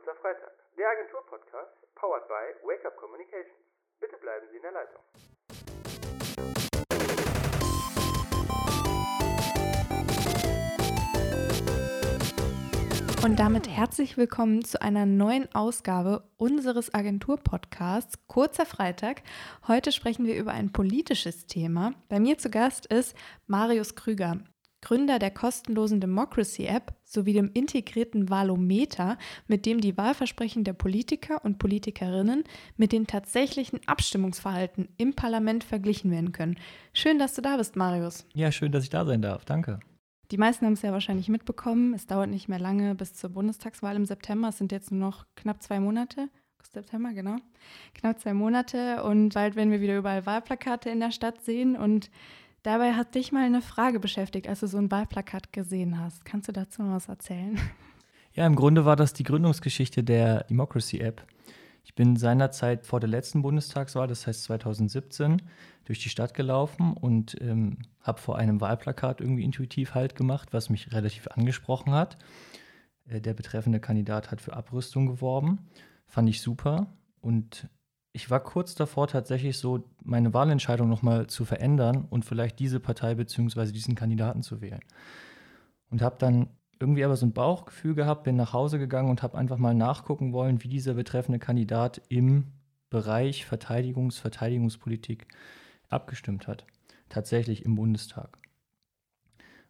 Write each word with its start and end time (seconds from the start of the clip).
Kurzer 0.00 0.18
Freitag, 0.22 0.52
der 0.78 0.88
Agentur-Podcast, 0.88 1.94
powered 1.94 2.26
by 2.26 2.66
Wake 2.66 2.86
Up 2.86 2.96
Communications. 2.96 3.52
Bitte 4.00 4.16
bleiben 4.16 4.46
Sie 4.50 4.56
in 4.56 4.62
der 4.62 4.72
Leitung. 4.72 5.02
Und 13.22 13.38
damit 13.38 13.68
herzlich 13.68 14.16
willkommen 14.16 14.64
zu 14.64 14.80
einer 14.80 15.04
neuen 15.04 15.54
Ausgabe 15.54 16.24
unseres 16.38 16.94
Agentur-Podcasts 16.94 18.26
Kurzer 18.26 18.64
Freitag. 18.64 19.22
Heute 19.68 19.92
sprechen 19.92 20.24
wir 20.24 20.38
über 20.38 20.52
ein 20.52 20.72
politisches 20.72 21.46
Thema. 21.46 21.92
Bei 22.08 22.20
mir 22.20 22.38
zu 22.38 22.48
Gast 22.48 22.86
ist 22.86 23.14
Marius 23.46 23.94
Krüger. 23.96 24.38
Gründer 24.82 25.18
der 25.18 25.30
kostenlosen 25.30 26.00
Democracy 26.00 26.64
App 26.64 26.94
sowie 27.04 27.32
dem 27.32 27.50
integrierten 27.52 28.30
Valometer, 28.30 29.18
mit 29.46 29.66
dem 29.66 29.80
die 29.80 29.96
Wahlversprechen 29.96 30.64
der 30.64 30.72
Politiker 30.72 31.44
und 31.44 31.58
Politikerinnen 31.58 32.44
mit 32.76 32.92
den 32.92 33.06
tatsächlichen 33.06 33.80
Abstimmungsverhalten 33.86 34.88
im 34.96 35.14
Parlament 35.14 35.64
verglichen 35.64 36.10
werden 36.10 36.32
können. 36.32 36.56
Schön, 36.92 37.18
dass 37.18 37.34
du 37.34 37.42
da 37.42 37.56
bist, 37.56 37.76
Marius. 37.76 38.26
Ja, 38.34 38.50
schön, 38.52 38.72
dass 38.72 38.84
ich 38.84 38.90
da 38.90 39.04
sein 39.04 39.22
darf. 39.22 39.44
Danke. 39.44 39.80
Die 40.30 40.38
meisten 40.38 40.64
haben 40.64 40.74
es 40.74 40.82
ja 40.82 40.92
wahrscheinlich 40.92 41.28
mitbekommen. 41.28 41.92
Es 41.92 42.06
dauert 42.06 42.30
nicht 42.30 42.48
mehr 42.48 42.60
lange 42.60 42.94
bis 42.94 43.14
zur 43.14 43.30
Bundestagswahl 43.30 43.96
im 43.96 44.04
September. 44.04 44.48
Es 44.48 44.58
sind 44.58 44.70
jetzt 44.70 44.92
nur 44.92 45.00
noch 45.00 45.26
knapp 45.34 45.60
zwei 45.62 45.80
Monate. 45.80 46.28
September, 46.72 47.12
genau. 47.12 47.36
Knapp 47.94 48.20
zwei 48.20 48.32
Monate. 48.32 49.02
Und 49.02 49.34
bald 49.34 49.56
werden 49.56 49.72
wir 49.72 49.80
wieder 49.80 49.98
überall 49.98 50.26
Wahlplakate 50.26 50.88
in 50.90 51.00
der 51.00 51.10
Stadt 51.10 51.42
sehen. 51.42 51.76
Und 51.76 52.10
Dabei 52.62 52.92
hat 52.92 53.14
dich 53.14 53.32
mal 53.32 53.44
eine 53.44 53.62
Frage 53.62 54.00
beschäftigt, 54.00 54.48
als 54.48 54.60
du 54.60 54.66
so 54.66 54.78
ein 54.78 54.90
Wahlplakat 54.90 55.52
gesehen 55.52 55.98
hast. 55.98 56.24
Kannst 56.24 56.48
du 56.48 56.52
dazu 56.52 56.82
mal 56.82 56.96
was 56.96 57.08
erzählen? 57.08 57.58
Ja, 58.32 58.46
im 58.46 58.54
Grunde 58.54 58.84
war 58.84 58.94
das 58.94 59.12
die 59.12 59.24
Gründungsgeschichte 59.24 60.04
der 60.04 60.44
Democracy 60.44 61.00
App. 61.00 61.26
Ich 61.82 61.96
bin 61.96 62.14
seinerzeit 62.14 62.86
vor 62.86 63.00
der 63.00 63.08
letzten 63.08 63.42
Bundestagswahl, 63.42 64.06
das 64.06 64.24
heißt 64.24 64.44
2017, 64.44 65.42
durch 65.84 65.98
die 65.98 66.10
Stadt 66.10 66.32
gelaufen 66.34 66.92
und 66.92 67.36
ähm, 67.40 67.78
habe 68.00 68.20
vor 68.20 68.38
einem 68.38 68.60
Wahlplakat 68.60 69.20
irgendwie 69.20 69.42
intuitiv 69.42 69.94
Halt 69.94 70.14
gemacht, 70.14 70.52
was 70.52 70.70
mich 70.70 70.92
relativ 70.92 71.26
angesprochen 71.26 71.92
hat. 71.92 72.18
Äh, 73.08 73.20
der 73.20 73.34
betreffende 73.34 73.80
Kandidat 73.80 74.30
hat 74.30 74.40
für 74.40 74.52
Abrüstung 74.52 75.06
geworben. 75.06 75.66
Fand 76.06 76.28
ich 76.28 76.40
super. 76.40 76.86
Und 77.20 77.68
ich 78.12 78.30
war 78.30 78.40
kurz 78.40 78.74
davor, 78.74 79.06
tatsächlich 79.06 79.58
so 79.58 79.84
meine 80.02 80.34
Wahlentscheidung 80.34 80.88
nochmal 80.88 81.28
zu 81.28 81.44
verändern 81.44 82.06
und 82.10 82.24
vielleicht 82.24 82.58
diese 82.58 82.80
Partei 82.80 83.14
bzw. 83.14 83.72
diesen 83.72 83.94
Kandidaten 83.94 84.42
zu 84.42 84.60
wählen. 84.60 84.80
Und 85.90 86.02
habe 86.02 86.16
dann 86.18 86.48
irgendwie 86.80 87.04
aber 87.04 87.16
so 87.16 87.26
ein 87.26 87.32
Bauchgefühl 87.32 87.94
gehabt, 87.94 88.24
bin 88.24 88.36
nach 88.36 88.52
Hause 88.52 88.78
gegangen 88.78 89.10
und 89.10 89.22
habe 89.22 89.38
einfach 89.38 89.58
mal 89.58 89.74
nachgucken 89.74 90.32
wollen, 90.32 90.62
wie 90.64 90.68
dieser 90.68 90.94
betreffende 90.94 91.38
Kandidat 91.38 92.00
im 92.08 92.52
Bereich 92.88 93.44
Verteidigungs-, 93.44 94.18
Verteidigungspolitik 94.18 95.28
abgestimmt 95.88 96.48
hat. 96.48 96.66
Tatsächlich 97.08 97.64
im 97.64 97.74
Bundestag. 97.74 98.38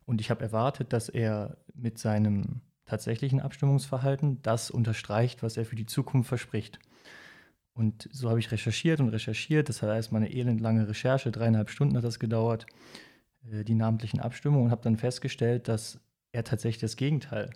Und 0.06 0.20
ich 0.20 0.30
habe 0.30 0.42
erwartet, 0.42 0.92
dass 0.92 1.08
er 1.08 1.58
mit 1.74 1.98
seinem 1.98 2.62
tatsächlichen 2.84 3.40
Abstimmungsverhalten 3.40 4.40
das 4.42 4.70
unterstreicht, 4.70 5.42
was 5.42 5.56
er 5.56 5.64
für 5.64 5.76
die 5.76 5.86
Zukunft 5.86 6.28
verspricht. 6.28 6.80
Und 7.80 8.10
so 8.12 8.28
habe 8.28 8.38
ich 8.38 8.52
recherchiert 8.52 9.00
und 9.00 9.08
recherchiert. 9.08 9.70
Das 9.70 9.82
war 9.82 9.94
erstmal 9.94 10.20
eine 10.20 10.30
elendlange 10.34 10.86
Recherche, 10.86 11.32
dreieinhalb 11.32 11.70
Stunden 11.70 11.96
hat 11.96 12.04
das 12.04 12.18
gedauert, 12.18 12.66
äh, 13.50 13.64
die 13.64 13.74
namentlichen 13.74 14.20
Abstimmungen, 14.20 14.66
und 14.66 14.70
habe 14.70 14.82
dann 14.82 14.98
festgestellt, 14.98 15.66
dass 15.66 15.98
er 16.30 16.44
tatsächlich 16.44 16.82
das 16.82 16.96
Gegenteil 16.96 17.48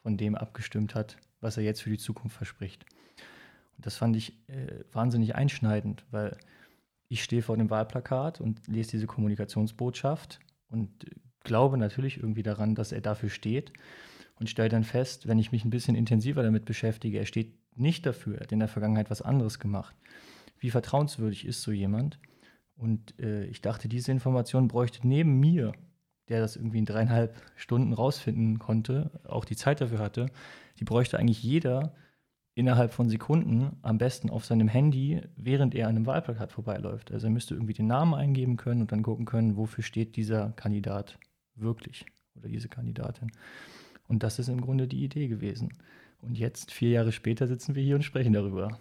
von 0.00 0.16
dem 0.16 0.34
abgestimmt 0.34 0.94
hat, 0.94 1.18
was 1.42 1.58
er 1.58 1.62
jetzt 1.62 1.82
für 1.82 1.90
die 1.90 1.98
Zukunft 1.98 2.38
verspricht. 2.38 2.86
Und 3.76 3.84
das 3.84 3.98
fand 3.98 4.16
ich 4.16 4.48
äh, 4.48 4.82
wahnsinnig 4.92 5.34
einschneidend, 5.34 6.06
weil 6.10 6.38
ich 7.08 7.22
stehe 7.22 7.42
vor 7.42 7.58
dem 7.58 7.68
Wahlplakat 7.68 8.40
und 8.40 8.66
lese 8.68 8.92
diese 8.92 9.06
Kommunikationsbotschaft 9.06 10.40
und 10.70 11.04
glaube 11.40 11.76
natürlich 11.76 12.16
irgendwie 12.16 12.42
daran, 12.42 12.74
dass 12.74 12.92
er 12.92 13.02
dafür 13.02 13.28
steht 13.28 13.74
und 14.40 14.48
stelle 14.48 14.70
dann 14.70 14.84
fest, 14.84 15.28
wenn 15.28 15.38
ich 15.38 15.52
mich 15.52 15.66
ein 15.66 15.70
bisschen 15.70 15.96
intensiver 15.96 16.42
damit 16.42 16.64
beschäftige, 16.64 17.18
er 17.18 17.26
steht 17.26 17.52
nicht 17.78 18.06
dafür, 18.06 18.36
er 18.36 18.40
hat 18.42 18.52
in 18.52 18.58
der 18.58 18.68
Vergangenheit 18.68 19.10
was 19.10 19.22
anderes 19.22 19.58
gemacht. 19.58 19.94
Wie 20.58 20.70
vertrauenswürdig 20.70 21.46
ist 21.46 21.62
so 21.62 21.72
jemand? 21.72 22.18
Und 22.76 23.18
äh, 23.20 23.44
ich 23.46 23.60
dachte, 23.60 23.88
diese 23.88 24.12
Information 24.12 24.68
bräuchte 24.68 25.06
neben 25.06 25.40
mir, 25.40 25.72
der 26.28 26.40
das 26.40 26.56
irgendwie 26.56 26.78
in 26.78 26.84
dreieinhalb 26.84 27.36
Stunden 27.56 27.92
rausfinden 27.92 28.58
konnte, 28.58 29.10
auch 29.24 29.44
die 29.44 29.56
Zeit 29.56 29.80
dafür 29.80 29.98
hatte, 29.98 30.26
die 30.78 30.84
bräuchte 30.84 31.18
eigentlich 31.18 31.42
jeder 31.42 31.94
innerhalb 32.54 32.92
von 32.92 33.08
Sekunden, 33.08 33.76
am 33.82 33.98
besten 33.98 34.30
auf 34.30 34.44
seinem 34.46 34.68
Handy, 34.68 35.20
während 35.36 35.74
er 35.74 35.88
an 35.88 35.96
einem 35.96 36.06
Wahlplakat 36.06 36.52
vorbeiläuft. 36.52 37.12
Also 37.12 37.26
er 37.26 37.30
müsste 37.30 37.54
irgendwie 37.54 37.74
den 37.74 37.86
Namen 37.86 38.14
eingeben 38.14 38.56
können 38.56 38.80
und 38.80 38.92
dann 38.92 39.02
gucken 39.02 39.26
können, 39.26 39.56
wofür 39.56 39.84
steht 39.84 40.16
dieser 40.16 40.50
Kandidat 40.52 41.18
wirklich 41.54 42.06
oder 42.34 42.48
diese 42.48 42.68
Kandidatin. 42.68 43.30
Und 44.08 44.22
das 44.22 44.38
ist 44.38 44.48
im 44.48 44.60
Grunde 44.60 44.88
die 44.88 45.04
Idee 45.04 45.28
gewesen. 45.28 45.70
Und 46.22 46.38
jetzt, 46.38 46.72
vier 46.72 46.90
Jahre 46.90 47.12
später, 47.12 47.46
sitzen 47.46 47.74
wir 47.74 47.82
hier 47.82 47.96
und 47.96 48.02
sprechen 48.02 48.32
darüber. 48.32 48.78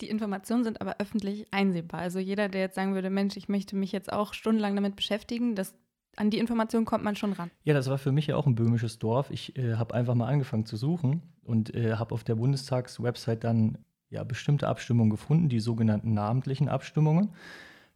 Die 0.00 0.08
Informationen 0.08 0.64
sind 0.64 0.80
aber 0.80 0.96
öffentlich 0.98 1.46
einsehbar. 1.50 2.00
Also 2.00 2.18
jeder, 2.18 2.48
der 2.48 2.62
jetzt 2.62 2.74
sagen 2.74 2.94
würde, 2.94 3.10
Mensch, 3.10 3.36
ich 3.36 3.48
möchte 3.48 3.76
mich 3.76 3.92
jetzt 3.92 4.12
auch 4.12 4.32
stundenlang 4.32 4.74
damit 4.74 4.96
beschäftigen, 4.96 5.54
das, 5.54 5.74
an 6.16 6.30
die 6.30 6.38
Informationen 6.38 6.86
kommt 6.86 7.04
man 7.04 7.16
schon 7.16 7.32
ran. 7.32 7.50
Ja, 7.64 7.74
das 7.74 7.88
war 7.88 7.98
für 7.98 8.12
mich 8.12 8.26
ja 8.26 8.36
auch 8.36 8.46
ein 8.46 8.54
böhmisches 8.54 8.98
Dorf. 8.98 9.30
Ich 9.30 9.56
äh, 9.58 9.74
habe 9.74 9.94
einfach 9.94 10.14
mal 10.14 10.26
angefangen 10.26 10.64
zu 10.64 10.76
suchen 10.76 11.22
und 11.44 11.74
äh, 11.74 11.94
habe 11.96 12.14
auf 12.14 12.24
der 12.24 12.36
Bundestagswebsite 12.36 13.40
dann 13.40 13.78
ja, 14.08 14.24
bestimmte 14.24 14.68
Abstimmungen 14.68 15.10
gefunden, 15.10 15.48
die 15.48 15.60
sogenannten 15.60 16.14
namentlichen 16.14 16.68
Abstimmungen. 16.68 17.30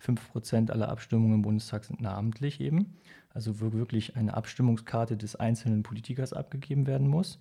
5% 0.03 0.71
aller 0.71 0.89
Abstimmungen 0.89 1.37
im 1.37 1.43
Bundestag 1.43 1.85
sind 1.85 2.01
namentlich 2.01 2.61
eben, 2.61 2.99
also 3.35 3.61
wo 3.61 3.73
wirklich 3.73 4.17
eine 4.17 4.35
Abstimmungskarte 4.35 5.17
des 5.17 5.37
einzelnen 5.37 5.83
Politikers 5.83 6.33
abgegeben 6.33 6.87
werden 6.87 7.09
muss. 7.09 7.37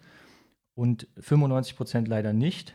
Und 0.76 1.08
95% 1.20 2.08
leider 2.08 2.34
nicht, 2.34 2.74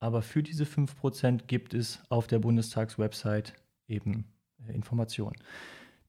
aber 0.00 0.22
für 0.22 0.42
diese 0.42 0.64
5% 0.64 1.46
gibt 1.46 1.74
es 1.74 2.02
auf 2.10 2.26
der 2.26 2.38
Bundestagswebsite 2.38 3.54
eben 3.88 4.26
äh, 4.66 4.72
Informationen. 4.72 5.36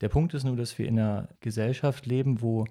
Der 0.01 0.09
Punkt 0.09 0.33
ist 0.33 0.43
nur, 0.43 0.55
dass 0.55 0.77
wir 0.77 0.87
in 0.87 0.99
einer 0.99 1.29
Gesellschaft 1.39 2.05
leben, 2.05 2.41
wo 2.41 2.65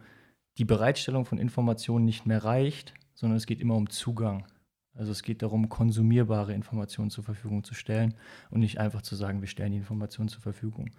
die 0.59 0.65
Bereitstellung 0.65 1.25
von 1.25 1.39
Informationen 1.39 2.05
nicht 2.05 2.27
mehr 2.27 2.45
reicht, 2.45 2.95
sondern 3.15 3.37
es 3.37 3.47
geht 3.47 3.61
immer 3.61 3.75
um 3.75 3.91
Zugang. 3.91 4.47
Also 4.95 5.13
es 5.13 5.23
geht 5.23 5.43
darum, 5.43 5.69
konsumierbare 5.69 6.53
Informationen 6.53 7.11
zur 7.11 7.25
Verfügung 7.25 7.65
zu 7.65 7.75
stellen 7.75 8.15
und 8.51 8.61
nicht 8.61 8.79
einfach 8.79 9.03
zu 9.03 9.15
sagen, 9.15 9.41
wir 9.41 9.49
stellen 9.49 9.73
die 9.73 9.79
Informationen 9.79 10.29
zur 10.29 10.43
Verfügung. 10.43 10.91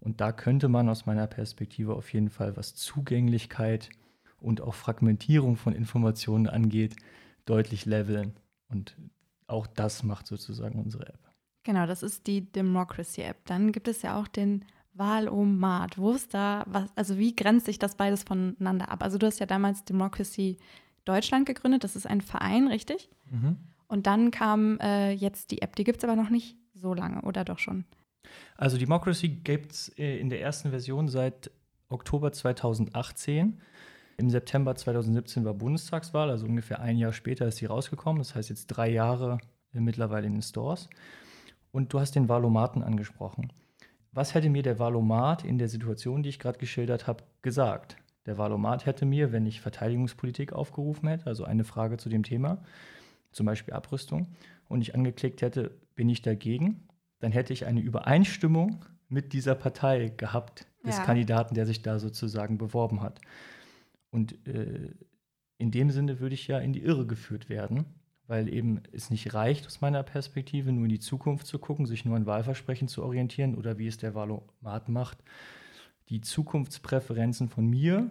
Und 0.00 0.20
da 0.20 0.32
könnte 0.32 0.68
man 0.68 0.88
aus 0.88 1.06
meiner 1.06 1.26
Perspektive 1.26 1.94
auf 1.94 2.12
jeden 2.12 2.30
Fall, 2.30 2.56
was 2.56 2.74
Zugänglichkeit 2.74 3.90
und 4.40 4.60
auch 4.60 4.74
Fragmentierung 4.74 5.56
von 5.56 5.74
Informationen 5.74 6.46
angeht, 6.46 6.96
deutlich 7.44 7.84
leveln. 7.86 8.34
Und 8.68 8.96
auch 9.46 9.66
das 9.66 10.02
macht 10.02 10.26
sozusagen 10.26 10.78
unsere 10.78 11.08
App. 11.08 11.18
Genau, 11.64 11.86
das 11.86 12.02
ist 12.02 12.26
die 12.26 12.50
Democracy 12.52 13.22
App. 13.22 13.44
Dann 13.44 13.72
gibt 13.72 13.88
es 13.88 14.02
ja 14.02 14.18
auch 14.18 14.28
den 14.28 14.64
Wahlomat. 14.94 15.98
Wo 15.98 16.12
ist 16.12 16.34
da, 16.34 16.64
was, 16.66 16.90
also 16.96 17.18
wie 17.18 17.34
grenzt 17.34 17.66
sich 17.66 17.78
das 17.78 17.96
beides 17.96 18.22
voneinander 18.22 18.90
ab? 18.90 19.02
Also 19.02 19.18
du 19.18 19.26
hast 19.26 19.38
ja 19.38 19.46
damals 19.46 19.84
Democracy 19.84 20.58
Deutschland 21.04 21.46
gegründet. 21.46 21.84
Das 21.84 21.96
ist 21.96 22.06
ein 22.06 22.20
Verein, 22.20 22.68
richtig? 22.68 23.10
Mhm. 23.30 23.56
Und 23.86 24.06
dann 24.06 24.30
kam 24.30 24.78
äh, 24.80 25.12
jetzt 25.12 25.50
die 25.50 25.62
App. 25.62 25.74
Die 25.76 25.84
gibt 25.84 25.98
es 25.98 26.04
aber 26.04 26.16
noch 26.16 26.30
nicht 26.30 26.56
so 26.74 26.94
lange, 26.94 27.22
oder 27.22 27.44
doch 27.44 27.58
schon? 27.58 27.84
Also 28.56 28.78
Democracy 28.78 29.28
gibt 29.28 29.72
es 29.72 29.88
äh, 29.98 30.18
in 30.18 30.28
der 30.30 30.40
ersten 30.40 30.70
Version 30.70 31.08
seit 31.08 31.50
Oktober 31.88 32.32
2018. 32.32 33.60
Im 34.16 34.30
September 34.30 34.74
2017 34.74 35.44
war 35.44 35.54
Bundestagswahl, 35.54 36.30
also 36.30 36.46
ungefähr 36.46 36.80
ein 36.80 36.98
Jahr 36.98 37.12
später 37.12 37.46
ist 37.46 37.58
sie 37.58 37.66
rausgekommen. 37.66 38.18
Das 38.18 38.34
heißt 38.34 38.50
jetzt 38.50 38.66
drei 38.66 38.90
Jahre 38.90 39.38
äh, 39.72 39.80
mittlerweile 39.80 40.26
in 40.26 40.34
den 40.34 40.42
Stores. 40.42 40.88
Und 41.70 41.92
du 41.92 42.00
hast 42.00 42.14
den 42.16 42.28
Valomaten 42.28 42.82
angesprochen. 42.82 43.52
Was 44.12 44.34
hätte 44.34 44.50
mir 44.50 44.62
der 44.62 44.78
Valomat 44.78 45.44
in 45.44 45.58
der 45.58 45.68
Situation, 45.68 46.22
die 46.22 46.30
ich 46.30 46.38
gerade 46.38 46.58
geschildert 46.58 47.06
habe, 47.06 47.24
gesagt? 47.42 47.96
Der 48.28 48.36
Wahlomat 48.36 48.84
hätte 48.84 49.06
mir, 49.06 49.32
wenn 49.32 49.46
ich 49.46 49.62
Verteidigungspolitik 49.62 50.52
aufgerufen 50.52 51.08
hätte, 51.08 51.26
also 51.26 51.44
eine 51.44 51.64
Frage 51.64 51.96
zu 51.96 52.10
dem 52.10 52.22
Thema, 52.22 52.62
zum 53.32 53.46
Beispiel 53.46 53.72
Abrüstung, 53.72 54.28
und 54.68 54.82
ich 54.82 54.94
angeklickt 54.94 55.40
hätte, 55.40 55.70
bin 55.94 56.10
ich 56.10 56.20
dagegen, 56.20 56.87
dann 57.20 57.32
hätte 57.32 57.52
ich 57.52 57.66
eine 57.66 57.80
Übereinstimmung 57.80 58.84
mit 59.08 59.32
dieser 59.32 59.54
Partei 59.54 60.12
gehabt, 60.16 60.66
des 60.84 60.98
ja. 60.98 61.04
Kandidaten, 61.04 61.54
der 61.54 61.66
sich 61.66 61.82
da 61.82 61.98
sozusagen 61.98 62.58
beworben 62.58 63.02
hat. 63.02 63.20
Und 64.10 64.46
äh, 64.46 64.90
in 65.58 65.70
dem 65.70 65.90
Sinne 65.90 66.20
würde 66.20 66.34
ich 66.34 66.46
ja 66.46 66.58
in 66.58 66.72
die 66.72 66.82
Irre 66.82 67.06
geführt 67.06 67.48
werden, 67.48 67.84
weil 68.26 68.52
eben 68.52 68.82
es 68.92 69.10
nicht 69.10 69.34
reicht, 69.34 69.66
aus 69.66 69.80
meiner 69.80 70.02
Perspektive 70.02 70.70
nur 70.72 70.84
in 70.84 70.90
die 70.90 71.00
Zukunft 71.00 71.46
zu 71.46 71.58
gucken, 71.58 71.86
sich 71.86 72.04
nur 72.04 72.16
an 72.16 72.26
Wahlversprechen 72.26 72.88
zu 72.88 73.02
orientieren 73.02 73.54
oder 73.54 73.78
wie 73.78 73.86
es 73.86 73.96
der 73.96 74.14
Wahlomat 74.14 74.88
macht, 74.88 75.18
die 76.08 76.20
Zukunftspräferenzen 76.20 77.48
von 77.48 77.66
mir 77.66 78.10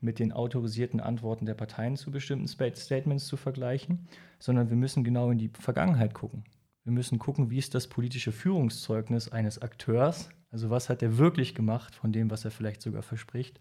mit 0.00 0.18
den 0.18 0.32
autorisierten 0.32 1.00
Antworten 1.00 1.46
der 1.46 1.54
Parteien 1.54 1.96
zu 1.96 2.10
bestimmten 2.10 2.46
Statements 2.46 3.26
zu 3.26 3.36
vergleichen, 3.36 4.06
sondern 4.38 4.68
wir 4.68 4.76
müssen 4.76 5.02
genau 5.02 5.30
in 5.30 5.38
die 5.38 5.48
Vergangenheit 5.48 6.14
gucken. 6.14 6.44
Wir 6.84 6.92
müssen 6.92 7.18
gucken, 7.18 7.50
wie 7.50 7.58
ist 7.58 7.74
das 7.74 7.88
politische 7.88 8.30
Führungszeugnis 8.30 9.30
eines 9.30 9.60
Akteurs, 9.60 10.28
also 10.50 10.70
was 10.70 10.88
hat 10.88 11.02
er 11.02 11.18
wirklich 11.18 11.54
gemacht 11.54 11.94
von 11.94 12.12
dem, 12.12 12.30
was 12.30 12.44
er 12.44 12.50
vielleicht 12.50 12.82
sogar 12.82 13.02
verspricht, 13.02 13.58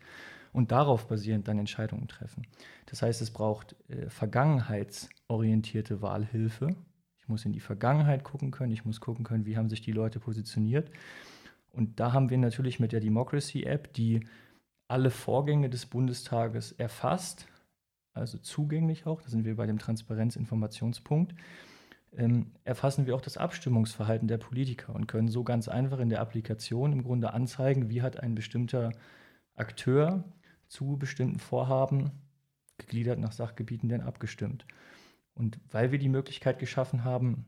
und 0.51 0.71
darauf 0.71 1.07
basierend 1.07 1.47
dann 1.47 1.57
Entscheidungen 1.57 2.07
treffen. 2.07 2.45
Das 2.85 3.01
heißt, 3.01 3.21
es 3.21 3.31
braucht 3.31 3.75
äh, 3.89 4.09
vergangenheitsorientierte 4.09 6.01
Wahlhilfe. 6.01 6.75
Ich 7.17 7.27
muss 7.27 7.45
in 7.45 7.53
die 7.53 7.59
Vergangenheit 7.59 8.23
gucken 8.23 8.51
können, 8.51 8.71
ich 8.71 8.85
muss 8.85 9.01
gucken 9.01 9.25
können, 9.25 9.45
wie 9.45 9.57
haben 9.57 9.69
sich 9.69 9.81
die 9.81 9.93
Leute 9.93 10.19
positioniert. 10.19 10.91
Und 11.71 11.99
da 11.99 12.13
haben 12.13 12.29
wir 12.29 12.37
natürlich 12.37 12.79
mit 12.79 12.91
der 12.91 12.99
Democracy 12.99 13.63
App, 13.63 13.93
die 13.93 14.27
alle 14.87 15.09
Vorgänge 15.09 15.69
des 15.69 15.85
Bundestages 15.87 16.73
erfasst, 16.73 17.47
also 18.13 18.37
zugänglich 18.37 19.07
auch, 19.07 19.21
da 19.21 19.29
sind 19.29 19.45
wir 19.45 19.55
bei 19.55 19.65
dem 19.65 19.79
Transparenzinformationspunkt, 19.79 21.33
erfassen 22.63 23.05
wir 23.05 23.15
auch 23.15 23.21
das 23.21 23.37
Abstimmungsverhalten 23.37 24.27
der 24.27 24.37
Politiker 24.37 24.93
und 24.93 25.07
können 25.07 25.27
so 25.27 25.43
ganz 25.43 25.67
einfach 25.67 25.99
in 25.99 26.09
der 26.09 26.21
Applikation 26.21 26.91
im 26.91 27.03
Grunde 27.03 27.33
anzeigen, 27.33 27.89
wie 27.89 28.01
hat 28.01 28.19
ein 28.19 28.35
bestimmter 28.35 28.91
Akteur 29.55 30.23
zu 30.67 30.97
bestimmten 30.97 31.39
Vorhaben, 31.39 32.11
gegliedert 32.77 33.19
nach 33.19 33.31
Sachgebieten, 33.31 33.89
denn 33.89 34.01
abgestimmt. 34.01 34.65
Und 35.35 35.59
weil 35.71 35.91
wir 35.91 35.99
die 35.99 36.09
Möglichkeit 36.09 36.59
geschaffen 36.59 37.03
haben, 37.03 37.45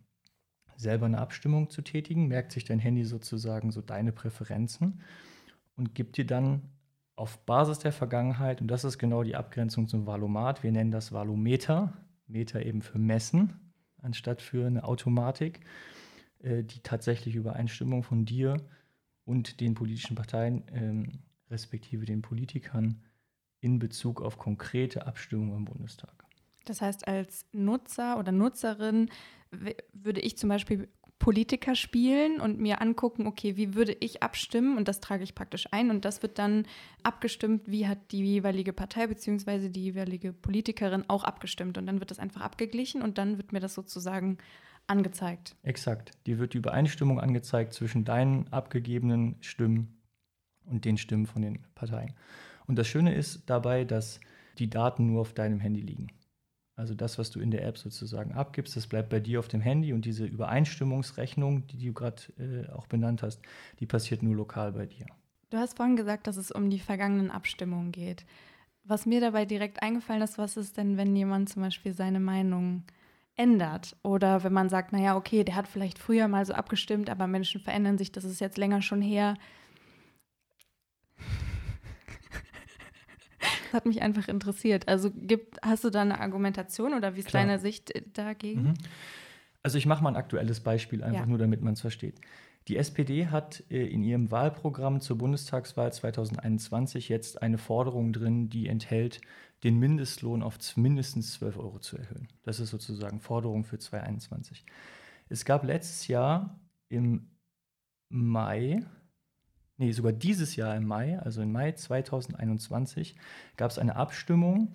selber 0.76 1.06
eine 1.06 1.20
Abstimmung 1.20 1.70
zu 1.70 1.82
tätigen, 1.82 2.28
merkt 2.28 2.52
sich 2.52 2.66
dein 2.66 2.80
Handy 2.80 3.06
sozusagen 3.06 3.72
so 3.72 3.82
deine 3.82 4.12
Präferenzen 4.12 5.02
und 5.76 5.96
gibt 5.96 6.18
dir 6.18 6.26
dann 6.26 6.64
auf 7.16 7.40
Basis 7.46 7.80
der 7.80 7.94
Vergangenheit, 7.94 8.62
und 8.62 8.68
das 8.68 8.84
ist 8.84 8.98
genau 8.98 9.24
die 9.24 9.36
Abgrenzung 9.36 9.88
zum 9.88 10.06
Valomat, 10.06 10.64
wir 10.64 10.72
nennen 10.72 10.92
das 10.92 11.12
Valometer, 11.12 11.94
Meter 12.28 12.66
eben 12.66 12.82
für 12.82 13.00
Messen, 13.00 13.65
anstatt 14.06 14.42
für 14.42 14.66
eine 14.66 14.84
Automatik, 14.86 15.60
äh, 16.40 16.64
die 16.64 16.80
tatsächlich 16.80 17.36
Übereinstimmung 17.36 18.04
von 18.04 18.26
dir 18.26 18.58
und 19.26 19.60
den 19.60 19.74
politischen 19.74 20.16
Parteien, 20.16 20.64
ähm, 20.72 21.20
respektive 21.50 22.06
den 22.06 22.22
Politikern, 22.22 23.02
in 23.60 23.80
Bezug 23.80 24.22
auf 24.22 24.38
konkrete 24.38 25.08
Abstimmungen 25.08 25.58
im 25.58 25.66
Bundestag. 25.66 26.14
Das 26.66 26.82
heißt, 26.82 27.08
als 27.08 27.46
Nutzer 27.52 28.18
oder 28.20 28.32
Nutzerin 28.32 29.10
würde 29.94 30.22
ich 30.22 30.38
zum 30.38 30.50
Beispiel 30.50 30.88
Politiker 31.20 31.76
spielen 31.76 32.42
und 32.42 32.60
mir 32.60 32.82
angucken, 32.82 33.26
okay, 33.26 33.56
wie 33.56 33.74
würde 33.74 33.96
ich 34.00 34.22
abstimmen 34.22 34.78
und 34.78 34.88
das 34.88 35.00
trage 35.00 35.24
ich 35.24 35.34
praktisch 35.34 35.66
ein 35.72 35.90
und 35.90 36.06
das 36.06 36.22
wird 36.22 36.38
dann 36.38 36.68
abgestimmt, 37.04 37.72
wie 37.72 37.88
hat 37.88 38.12
die 38.12 38.24
jeweilige 38.24 38.74
Partei 38.74 39.08
bzw. 39.08 39.70
die 39.70 39.84
jeweilige 39.84 40.34
Politikerin 40.34 41.06
auch 41.08 41.24
abgestimmt 41.24 41.78
und 41.78 41.86
dann 41.86 42.00
wird 42.00 42.12
das 42.12 42.20
einfach 42.20 42.42
abgeglichen 42.42 43.02
und 43.02 43.18
dann 43.18 43.38
wird 43.38 43.54
mir 43.54 43.62
das 43.62 43.74
sozusagen 43.74 44.38
angezeigt. 44.88 45.56
Exakt. 45.64 46.12
Dir 46.28 46.38
wird 46.38 46.54
die 46.54 46.58
Übereinstimmung 46.58 47.20
angezeigt 47.20 47.74
zwischen 47.74 48.04
deinen 48.04 48.52
abgegebenen 48.52 49.38
Stimmen 49.42 50.02
und 50.66 50.86
den 50.86 50.98
Stimmen 50.98 51.26
von 51.26 51.42
den 51.42 51.60
Parteien. 51.76 52.14
Und 52.68 52.78
das 52.78 52.88
Schöne 52.88 53.16
ist 53.16 53.44
dabei, 53.50 53.84
dass 53.84 54.20
die 54.58 54.70
Daten 54.70 55.08
nur 55.08 55.22
auf 55.22 55.34
deinem 55.34 55.60
Handy 55.60 55.82
liegen. 55.82 56.08
Also 56.76 56.94
das, 56.94 57.18
was 57.18 57.32
du 57.32 57.40
in 57.40 57.52
der 57.52 57.66
App 57.66 57.78
sozusagen 57.78 58.34
abgibst, 58.34 58.76
das 58.76 58.88
bleibt 58.88 59.10
bei 59.10 59.20
dir 59.20 59.40
auf 59.40 59.48
dem 59.48 59.62
Handy 59.62 59.94
und 59.94 60.04
diese 60.04 60.26
Übereinstimmungsrechnung, 60.26 61.66
die 61.68 61.86
du 61.86 61.94
gerade 61.94 62.22
äh, 62.38 62.70
auch 62.72 62.88
benannt 62.88 63.24
hast, 63.24 63.42
die 63.80 63.86
passiert 63.86 64.24
nur 64.24 64.36
lokal 64.36 64.74
bei 64.74 64.86
dir. 64.86 65.06
Du 65.52 65.58
hast 65.58 65.78
vorhin 65.78 65.96
gesagt, 65.96 66.28
dass 66.28 66.36
es 66.36 66.52
um 66.52 66.70
die 66.70 66.80
vergangenen 66.80 67.32
Abstimmungen 67.32 67.94
geht. 67.94 68.26
Was 68.84 69.06
mir 69.06 69.22
dabei 69.22 69.46
direkt 69.46 69.82
eingefallen 69.82 70.22
ist, 70.22 70.38
was 70.38 70.58
ist 70.58 70.78
denn, 70.78 70.98
wenn 70.98 71.16
jemand 71.16 71.50
zum 71.50 71.62
Beispiel 71.62 71.94
seine 71.94 72.20
Meinung 72.20 72.84
ändert 73.38 73.96
oder 74.04 74.44
wenn 74.44 74.54
man 74.54 74.70
sagt, 74.70 74.92
naja, 74.92 75.16
okay, 75.16 75.44
der 75.44 75.56
hat 75.56 75.68
vielleicht 75.68 75.98
früher 75.98 76.28
mal 76.28 76.46
so 76.46 76.54
abgestimmt, 76.54 77.10
aber 77.10 77.28
Menschen 77.28 77.62
verändern 77.62 77.98
sich, 77.98 78.12
das 78.12 78.24
ist 78.26 78.40
jetzt 78.40 78.58
länger 78.58 78.82
schon 78.82 79.02
her. 79.02 79.36
Hat 83.76 83.86
mich 83.86 84.02
einfach 84.02 84.28
interessiert. 84.28 84.88
Also 84.88 85.12
gibt, 85.12 85.60
hast 85.62 85.84
du 85.84 85.90
da 85.90 86.02
eine 86.02 86.20
Argumentation 86.20 86.94
oder 86.94 87.16
wie 87.16 87.20
ist 87.20 87.28
Klar. 87.28 87.44
deine 87.44 87.60
Sicht 87.60 87.96
äh, 87.96 88.02
dagegen? 88.14 88.64
Mhm. 88.64 88.74
Also 89.62 89.78
ich 89.78 89.86
mache 89.86 90.04
mal 90.04 90.10
ein 90.10 90.16
aktuelles 90.16 90.60
Beispiel, 90.60 91.04
einfach 91.04 91.22
ja. 91.22 91.26
nur 91.26 91.38
damit 91.38 91.62
man 91.62 91.74
es 91.74 91.82
versteht. 91.82 92.20
Die 92.68 92.78
SPD 92.78 93.28
hat 93.28 93.64
äh, 93.70 93.86
in 93.86 94.04
ihrem 94.04 94.32
Wahlprogramm 94.32 95.02
zur 95.02 95.18
Bundestagswahl 95.18 95.94
2021 95.94 97.10
jetzt 97.10 97.42
eine 97.42 97.58
Forderung 97.58 98.12
drin, 98.12 98.50
die 98.50 98.68
enthält, 98.68 99.22
den 99.64 99.78
Mindestlohn 99.78 100.44
auf 100.44 100.58
mindestens 100.76 101.34
12 101.34 101.58
Euro 101.58 101.80
zu 101.80 101.98
erhöhen. 101.98 102.28
Das 102.44 102.60
ist 102.60 102.70
sozusagen 102.70 103.20
Forderung 103.20 103.64
für 103.64 103.80
2021. 103.80 104.66
Es 105.30 105.46
gab 105.46 105.64
letztes 105.64 106.08
Jahr 106.08 106.60
im 106.90 107.28
Mai 108.10 108.86
nee, 109.78 109.92
sogar 109.92 110.14
dieses 110.14 110.56
Jahr 110.56 110.76
im 110.76 110.86
Mai, 110.86 111.20
also 111.20 111.42
im 111.42 111.52
Mai 111.52 111.72
2021, 111.72 113.16
gab 113.58 113.72
es 113.72 113.80
eine 113.80 113.96
Abstimmung 113.96 114.74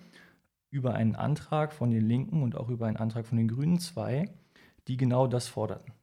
über 0.69 0.93
einen 0.93 1.15
Antrag 1.15 1.73
von 1.73 1.91
den 1.91 2.07
Linken 2.07 2.43
und 2.43 2.55
auch 2.55 2.69
über 2.69 2.87
einen 2.87 2.97
Antrag 2.97 3.25
von 3.25 3.37
den 3.37 3.47
Grünen 3.47 3.79
2, 3.79 4.29
die 4.87 4.97
genau 4.97 5.27
das 5.27 5.47
forderten. 5.47 5.93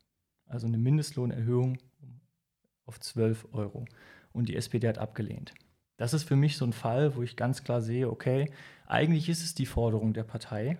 Also 0.47 0.67
eine 0.67 0.79
Mindestlohnerhöhung 0.79 1.79
auf 2.85 3.01
12 3.01 3.49
Euro. 3.53 3.87
Und 4.33 4.49
die 4.49 4.57
SPD 4.57 4.89
hat 4.89 4.99
abgelehnt. 4.99 5.55
Das 5.97 6.15
ist 6.15 6.25
für 6.25 6.37
mich 6.37 6.57
so 6.57 6.65
ein 6.65 6.73
Fall, 6.73 7.17
wo 7.17 7.23
ich 7.23 7.37
ganz 7.37 7.65
klar 7.65 7.81
sehe, 7.81 8.09
okay, 8.11 8.53
eigentlich 8.87 9.29
ist 9.29 9.43
es 9.43 9.55
die 9.55 9.67
Forderung 9.67 10.13
der 10.13 10.23
Partei, 10.23 10.79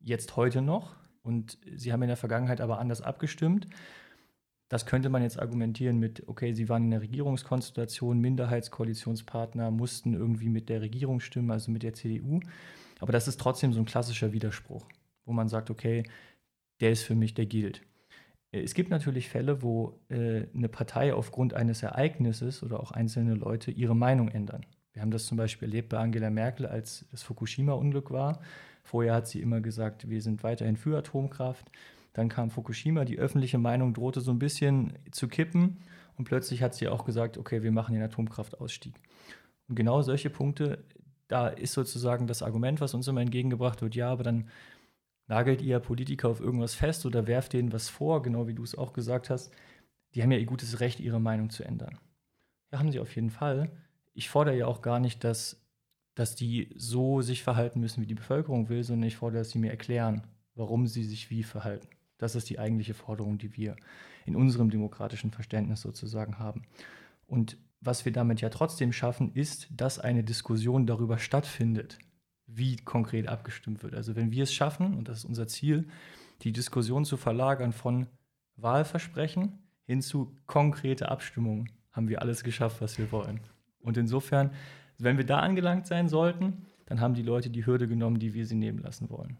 jetzt 0.00 0.36
heute 0.36 0.62
noch, 0.62 0.94
und 1.22 1.58
sie 1.74 1.92
haben 1.92 2.02
in 2.02 2.08
der 2.08 2.16
Vergangenheit 2.18 2.60
aber 2.60 2.78
anders 2.78 3.00
abgestimmt. 3.00 3.66
Das 4.68 4.86
könnte 4.86 5.08
man 5.08 5.22
jetzt 5.22 5.38
argumentieren 5.38 5.98
mit, 5.98 6.26
okay, 6.26 6.52
sie 6.52 6.68
waren 6.68 6.84
in 6.84 6.90
der 6.90 7.02
Regierungskonstellation, 7.02 8.20
Minderheitskoalitionspartner, 8.20 9.70
mussten 9.70 10.14
irgendwie 10.14 10.48
mit 10.48 10.68
der 10.68 10.80
Regierung 10.80 11.20
stimmen, 11.20 11.50
also 11.50 11.70
mit 11.70 11.82
der 11.82 11.94
CDU. 11.94 12.40
Aber 13.00 13.12
das 13.12 13.28
ist 13.28 13.40
trotzdem 13.40 13.72
so 13.72 13.80
ein 13.80 13.84
klassischer 13.84 14.32
Widerspruch, 14.32 14.86
wo 15.26 15.32
man 15.32 15.48
sagt, 15.48 15.70
okay, 15.70 16.04
der 16.80 16.90
ist 16.90 17.02
für 17.02 17.14
mich, 17.14 17.34
der 17.34 17.46
gilt. 17.46 17.82
Es 18.50 18.74
gibt 18.74 18.90
natürlich 18.90 19.28
Fälle, 19.28 19.62
wo 19.62 19.98
äh, 20.08 20.46
eine 20.54 20.68
Partei 20.68 21.12
aufgrund 21.12 21.54
eines 21.54 21.82
Ereignisses 21.82 22.62
oder 22.62 22.80
auch 22.80 22.92
einzelne 22.92 23.34
Leute 23.34 23.72
ihre 23.72 23.96
Meinung 23.96 24.28
ändern. 24.28 24.64
Wir 24.92 25.02
haben 25.02 25.10
das 25.10 25.26
zum 25.26 25.36
Beispiel 25.36 25.68
erlebt 25.68 25.88
bei 25.88 25.98
Angela 25.98 26.30
Merkel, 26.30 26.66
als 26.66 27.04
das 27.10 27.24
Fukushima-Unglück 27.24 28.12
war. 28.12 28.40
Vorher 28.84 29.14
hat 29.14 29.26
sie 29.26 29.40
immer 29.40 29.60
gesagt, 29.60 30.08
wir 30.08 30.22
sind 30.22 30.44
weiterhin 30.44 30.76
für 30.76 30.96
Atomkraft. 30.96 31.68
Dann 32.14 32.28
kam 32.28 32.50
Fukushima, 32.50 33.04
die 33.04 33.18
öffentliche 33.18 33.58
Meinung 33.58 33.92
drohte 33.92 34.20
so 34.20 34.30
ein 34.30 34.38
bisschen 34.38 34.98
zu 35.10 35.28
kippen 35.28 35.78
und 36.16 36.24
plötzlich 36.24 36.62
hat 36.62 36.74
sie 36.74 36.88
auch 36.88 37.04
gesagt, 37.04 37.36
okay, 37.36 37.62
wir 37.62 37.72
machen 37.72 37.92
den 37.92 38.02
Atomkraftausstieg. 38.02 38.94
Und 39.68 39.74
genau 39.74 40.00
solche 40.00 40.30
Punkte, 40.30 40.84
da 41.28 41.48
ist 41.48 41.72
sozusagen 41.72 42.26
das 42.26 42.42
Argument, 42.42 42.80
was 42.80 42.94
uns 42.94 43.08
immer 43.08 43.20
entgegengebracht 43.20 43.82
wird, 43.82 43.96
ja, 43.96 44.10
aber 44.10 44.22
dann 44.22 44.48
nagelt 45.26 45.60
ihr 45.60 45.80
Politiker 45.80 46.28
auf 46.28 46.40
irgendwas 46.40 46.74
fest 46.74 47.04
oder 47.04 47.26
werft 47.26 47.52
denen 47.52 47.72
was 47.72 47.88
vor, 47.88 48.22
genau 48.22 48.46
wie 48.46 48.54
du 48.54 48.62
es 48.62 48.78
auch 48.78 48.92
gesagt 48.92 49.28
hast. 49.28 49.52
Die 50.14 50.22
haben 50.22 50.30
ja 50.30 50.38
ihr 50.38 50.46
gutes 50.46 50.78
Recht, 50.80 51.00
ihre 51.00 51.20
Meinung 51.20 51.50
zu 51.50 51.64
ändern. 51.64 51.98
Ja, 52.70 52.78
haben 52.78 52.92
sie 52.92 53.00
auf 53.00 53.14
jeden 53.16 53.30
Fall. 53.30 53.70
Ich 54.12 54.28
fordere 54.28 54.56
ja 54.56 54.66
auch 54.66 54.82
gar 54.82 55.00
nicht, 55.00 55.24
dass, 55.24 55.60
dass 56.14 56.36
die 56.36 56.72
so 56.76 57.22
sich 57.22 57.42
verhalten 57.42 57.80
müssen, 57.80 58.02
wie 58.02 58.06
die 58.06 58.14
Bevölkerung 58.14 58.68
will, 58.68 58.84
sondern 58.84 59.08
ich 59.08 59.16
fordere, 59.16 59.40
dass 59.40 59.50
sie 59.50 59.58
mir 59.58 59.70
erklären, 59.70 60.22
warum 60.54 60.86
sie 60.86 61.02
sich 61.02 61.30
wie 61.30 61.42
verhalten. 61.42 61.88
Das 62.24 62.34
ist 62.34 62.48
die 62.48 62.58
eigentliche 62.58 62.94
Forderung, 62.94 63.36
die 63.36 63.54
wir 63.54 63.76
in 64.24 64.34
unserem 64.34 64.70
demokratischen 64.70 65.30
Verständnis 65.30 65.82
sozusagen 65.82 66.38
haben. 66.38 66.62
Und 67.26 67.58
was 67.82 68.06
wir 68.06 68.12
damit 68.12 68.40
ja 68.40 68.48
trotzdem 68.48 68.94
schaffen, 68.94 69.34
ist, 69.34 69.68
dass 69.70 69.98
eine 69.98 70.24
Diskussion 70.24 70.86
darüber 70.86 71.18
stattfindet, 71.18 71.98
wie 72.46 72.76
konkret 72.76 73.28
abgestimmt 73.28 73.82
wird. 73.82 73.94
Also 73.94 74.16
wenn 74.16 74.30
wir 74.32 74.44
es 74.44 74.54
schaffen, 74.54 74.94
und 74.94 75.06
das 75.06 75.18
ist 75.18 75.24
unser 75.26 75.46
Ziel, 75.48 75.86
die 76.40 76.52
Diskussion 76.52 77.04
zu 77.04 77.18
verlagern 77.18 77.74
von 77.74 78.06
Wahlversprechen 78.56 79.58
hin 79.84 80.00
zu 80.00 80.34
konkrete 80.46 81.10
Abstimmungen, 81.10 81.68
haben 81.92 82.08
wir 82.08 82.22
alles 82.22 82.42
geschafft, 82.42 82.80
was 82.80 82.96
wir 82.96 83.12
wollen. 83.12 83.40
Und 83.80 83.98
insofern, 83.98 84.50
wenn 84.96 85.18
wir 85.18 85.26
da 85.26 85.40
angelangt 85.40 85.86
sein 85.86 86.08
sollten, 86.08 86.64
dann 86.86 87.02
haben 87.02 87.12
die 87.12 87.22
Leute 87.22 87.50
die 87.50 87.66
Hürde 87.66 87.86
genommen, 87.86 88.18
die 88.18 88.32
wir 88.32 88.46
sie 88.46 88.56
nehmen 88.56 88.78
lassen 88.78 89.10
wollen. 89.10 89.36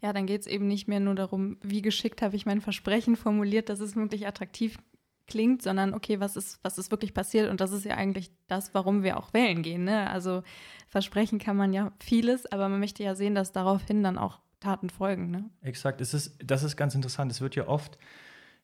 Ja, 0.00 0.12
dann 0.12 0.26
geht 0.26 0.42
es 0.42 0.46
eben 0.46 0.68
nicht 0.68 0.86
mehr 0.86 1.00
nur 1.00 1.14
darum, 1.14 1.56
wie 1.60 1.82
geschickt 1.82 2.22
habe 2.22 2.36
ich 2.36 2.46
mein 2.46 2.60
Versprechen 2.60 3.16
formuliert, 3.16 3.68
dass 3.68 3.80
es 3.80 3.96
wirklich 3.96 4.26
attraktiv 4.26 4.78
klingt, 5.26 5.62
sondern 5.62 5.94
okay, 5.94 6.20
was 6.20 6.36
ist, 6.36 6.58
was 6.62 6.78
ist 6.78 6.90
wirklich 6.90 7.14
passiert? 7.14 7.50
Und 7.50 7.60
das 7.60 7.72
ist 7.72 7.84
ja 7.84 7.94
eigentlich 7.94 8.30
das, 8.48 8.74
warum 8.74 9.02
wir 9.02 9.18
auch 9.18 9.32
wählen 9.34 9.62
gehen. 9.62 9.84
Ne? 9.84 10.10
Also 10.10 10.42
versprechen 10.88 11.38
kann 11.38 11.56
man 11.56 11.72
ja 11.72 11.92
vieles, 12.00 12.50
aber 12.50 12.68
man 12.68 12.80
möchte 12.80 13.02
ja 13.02 13.14
sehen, 13.14 13.34
dass 13.34 13.52
daraufhin 13.52 14.02
dann 14.02 14.18
auch 14.18 14.40
Taten 14.60 14.90
folgen. 14.90 15.30
Ne? 15.30 15.50
Exakt, 15.62 16.00
es 16.00 16.14
ist, 16.14 16.36
das 16.44 16.62
ist 16.62 16.76
ganz 16.76 16.94
interessant. 16.94 17.30
Es 17.30 17.40
wird 17.40 17.54
ja 17.54 17.68
oft 17.68 17.98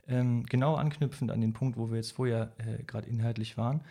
ähm, 0.09 0.45
genau 0.45 0.75
anknüpfend 0.75 1.31
an 1.31 1.41
den 1.41 1.53
Punkt, 1.53 1.77
wo 1.77 1.91
wir 1.91 1.97
jetzt 1.97 2.13
vorher 2.13 2.53
äh, 2.59 2.83
gerade 2.83 3.09
inhaltlich 3.09 3.57
waren, 3.57 3.83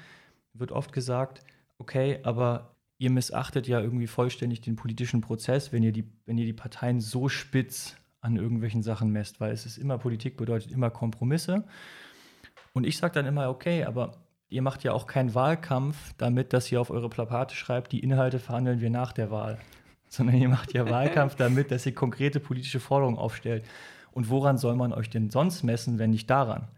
wird 0.53 0.71
oft 0.71 0.91
gesagt, 0.91 1.43
okay, 1.77 2.19
aber 2.23 2.72
ihr 3.03 3.11
missachtet 3.11 3.67
ja 3.67 3.81
irgendwie 3.81 4.07
vollständig 4.07 4.61
den 4.61 4.77
politischen 4.77 5.19
Prozess, 5.19 5.73
wenn 5.73 5.83
ihr 5.83 5.91
die, 5.91 6.05
wenn 6.25 6.37
ihr 6.37 6.45
die 6.45 6.53
Parteien 6.53 7.01
so 7.01 7.27
spitz 7.27 7.97
an 8.21 8.37
irgendwelchen 8.37 8.81
Sachen 8.81 9.11
messt, 9.11 9.41
weil 9.41 9.51
es 9.51 9.65
ist 9.65 9.77
immer, 9.77 9.97
Politik 9.97 10.37
bedeutet 10.37 10.71
immer 10.71 10.89
Kompromisse. 10.89 11.65
Und 12.71 12.85
ich 12.85 12.97
sage 12.97 13.13
dann 13.15 13.25
immer, 13.25 13.49
okay, 13.49 13.83
aber 13.83 14.13
ihr 14.47 14.61
macht 14.61 14.85
ja 14.85 14.93
auch 14.93 15.05
keinen 15.05 15.35
Wahlkampf 15.35 16.13
damit, 16.17 16.53
dass 16.53 16.71
ihr 16.71 16.79
auf 16.79 16.91
eure 16.91 17.09
Plakate 17.09 17.53
schreibt, 17.53 17.91
die 17.91 17.99
Inhalte 17.99 18.39
verhandeln 18.39 18.79
wir 18.79 18.89
nach 18.89 19.11
der 19.11 19.29
Wahl. 19.31 19.59
Sondern 20.07 20.37
ihr 20.37 20.47
macht 20.47 20.73
ja 20.73 20.89
Wahlkampf 20.89 21.35
damit, 21.35 21.71
dass 21.71 21.85
ihr 21.85 21.93
konkrete 21.93 22.39
politische 22.39 22.79
Forderungen 22.79 23.17
aufstellt. 23.17 23.65
Und 24.13 24.29
woran 24.29 24.57
soll 24.57 24.77
man 24.77 24.93
euch 24.93 25.09
denn 25.09 25.29
sonst 25.29 25.63
messen, 25.63 25.99
wenn 25.99 26.11
nicht 26.11 26.29
daran? 26.29 26.69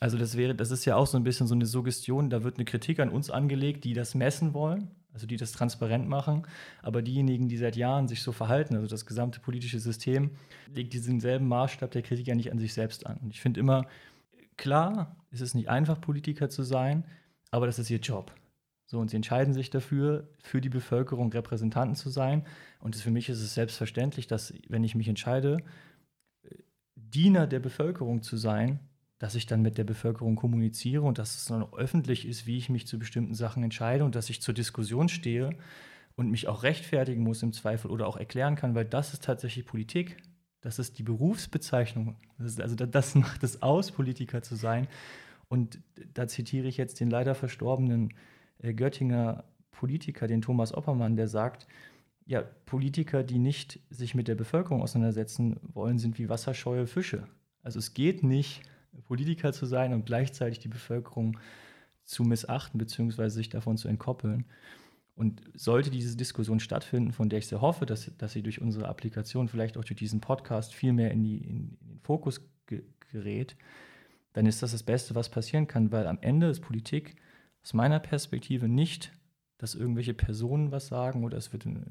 Also 0.00 0.18
das 0.18 0.36
wäre, 0.36 0.56
das 0.56 0.72
ist 0.72 0.86
ja 0.86 0.96
auch 0.96 1.06
so 1.06 1.16
ein 1.16 1.22
bisschen 1.22 1.46
so 1.46 1.54
eine 1.54 1.66
Suggestion, 1.66 2.30
da 2.30 2.42
wird 2.42 2.56
eine 2.56 2.64
Kritik 2.64 2.98
an 2.98 3.10
uns 3.10 3.30
angelegt, 3.30 3.84
die 3.84 3.92
das 3.92 4.16
messen 4.16 4.54
wollen, 4.54 4.90
also 5.12 5.26
die 5.26 5.36
das 5.36 5.52
transparent 5.52 6.08
machen, 6.08 6.46
aber 6.80 7.02
diejenigen, 7.02 7.48
die 7.48 7.56
seit 7.56 7.76
Jahren 7.76 8.08
sich 8.08 8.22
so 8.22 8.32
verhalten, 8.32 8.74
also 8.74 8.86
das 8.86 9.06
gesamte 9.06 9.40
politische 9.40 9.78
System, 9.78 10.30
legt 10.74 10.92
diesen 10.92 11.20
selben 11.20 11.48
Maßstab 11.48 11.90
der 11.90 12.02
Kritik 12.02 12.26
ja 12.26 12.34
nicht 12.34 12.50
an 12.50 12.58
sich 12.58 12.74
selbst 12.74 13.06
an. 13.06 13.18
Und 13.18 13.32
ich 13.32 13.40
finde 13.40 13.60
immer, 13.60 13.86
klar, 14.56 15.16
es 15.30 15.40
ist 15.40 15.54
nicht 15.54 15.68
einfach, 15.68 16.00
Politiker 16.00 16.48
zu 16.48 16.62
sein, 16.62 17.04
aber 17.50 17.66
das 17.66 17.78
ist 17.78 17.90
ihr 17.90 17.98
Job. 17.98 18.32
So, 18.86 18.98
und 18.98 19.08
sie 19.08 19.16
entscheiden 19.16 19.54
sich 19.54 19.70
dafür, 19.70 20.28
für 20.42 20.60
die 20.60 20.68
Bevölkerung 20.68 21.32
Repräsentanten 21.32 21.96
zu 21.96 22.10
sein. 22.10 22.44
Und 22.80 22.94
für 22.94 23.10
mich 23.10 23.28
ist 23.30 23.40
es 23.40 23.54
selbstverständlich, 23.54 24.26
dass, 24.26 24.52
wenn 24.68 24.84
ich 24.84 24.94
mich 24.94 25.08
entscheide, 25.08 25.58
Diener 26.94 27.46
der 27.46 27.60
Bevölkerung 27.60 28.22
zu 28.22 28.36
sein, 28.36 28.80
dass 29.22 29.36
ich 29.36 29.46
dann 29.46 29.62
mit 29.62 29.78
der 29.78 29.84
Bevölkerung 29.84 30.34
kommuniziere 30.34 31.02
und 31.02 31.16
dass 31.16 31.36
es 31.36 31.44
dann 31.44 31.62
auch 31.62 31.78
öffentlich 31.78 32.26
ist, 32.26 32.48
wie 32.48 32.58
ich 32.58 32.68
mich 32.68 32.88
zu 32.88 32.98
bestimmten 32.98 33.34
Sachen 33.34 33.62
entscheide 33.62 34.04
und 34.04 34.16
dass 34.16 34.28
ich 34.28 34.42
zur 34.42 34.52
Diskussion 34.52 35.08
stehe 35.08 35.50
und 36.16 36.28
mich 36.28 36.48
auch 36.48 36.64
rechtfertigen 36.64 37.22
muss 37.22 37.40
im 37.44 37.52
Zweifel 37.52 37.92
oder 37.92 38.08
auch 38.08 38.16
erklären 38.16 38.56
kann, 38.56 38.74
weil 38.74 38.84
das 38.84 39.12
ist 39.12 39.22
tatsächlich 39.22 39.64
Politik. 39.64 40.16
Das 40.60 40.80
ist 40.80 40.98
die 40.98 41.04
Berufsbezeichnung. 41.04 42.16
Das 42.36 42.48
ist, 42.48 42.60
also 42.60 42.74
das 42.74 43.14
macht 43.14 43.44
es 43.44 43.62
aus, 43.62 43.92
Politiker 43.92 44.42
zu 44.42 44.56
sein. 44.56 44.88
Und 45.48 45.78
da 46.14 46.26
zitiere 46.26 46.66
ich 46.66 46.76
jetzt 46.76 46.98
den 46.98 47.08
leider 47.08 47.36
verstorbenen 47.36 48.14
äh, 48.58 48.74
Göttinger 48.74 49.44
Politiker, 49.70 50.26
den 50.26 50.42
Thomas 50.42 50.74
Oppermann, 50.74 51.14
der 51.14 51.28
sagt, 51.28 51.68
ja, 52.26 52.42
Politiker, 52.66 53.22
die 53.22 53.38
nicht 53.38 53.78
sich 53.88 54.16
mit 54.16 54.26
der 54.26 54.34
Bevölkerung 54.34 54.82
auseinandersetzen 54.82 55.60
wollen, 55.62 56.00
sind 56.00 56.18
wie 56.18 56.28
wasserscheue 56.28 56.88
Fische. 56.88 57.28
Also 57.62 57.78
es 57.78 57.94
geht 57.94 58.24
nicht, 58.24 58.62
Politiker 59.04 59.52
zu 59.52 59.66
sein 59.66 59.92
und 59.92 60.06
gleichzeitig 60.06 60.58
die 60.58 60.68
Bevölkerung 60.68 61.38
zu 62.04 62.24
missachten 62.24 62.78
bzw. 62.78 63.28
sich 63.28 63.48
davon 63.48 63.76
zu 63.76 63.88
entkoppeln. 63.88 64.44
Und 65.14 65.42
sollte 65.54 65.90
diese 65.90 66.16
Diskussion 66.16 66.58
stattfinden, 66.58 67.12
von 67.12 67.28
der 67.28 67.38
ich 67.38 67.46
sehr 67.46 67.60
hoffe, 67.60 67.84
dass, 67.84 68.10
dass 68.16 68.32
sie 68.32 68.42
durch 68.42 68.60
unsere 68.62 68.88
Applikation, 68.88 69.48
vielleicht 69.48 69.76
auch 69.76 69.84
durch 69.84 69.98
diesen 69.98 70.20
Podcast 70.20 70.74
viel 70.74 70.92
mehr 70.92 71.10
in, 71.10 71.22
die, 71.22 71.36
in, 71.38 71.76
in 71.80 71.88
den 71.88 72.00
Fokus 72.00 72.40
ge 72.66 72.82
gerät, 73.10 73.56
dann 74.32 74.46
ist 74.46 74.62
das 74.62 74.72
das 74.72 74.82
Beste, 74.82 75.14
was 75.14 75.28
passieren 75.28 75.66
kann, 75.66 75.92
weil 75.92 76.06
am 76.06 76.18
Ende 76.22 76.48
ist 76.48 76.60
Politik 76.60 77.16
aus 77.62 77.74
meiner 77.74 78.00
Perspektive 78.00 78.68
nicht, 78.68 79.12
dass 79.58 79.74
irgendwelche 79.74 80.14
Personen 80.14 80.72
was 80.72 80.88
sagen 80.88 81.24
oder 81.24 81.36
es 81.36 81.52
wird 81.52 81.66
eine 81.66 81.84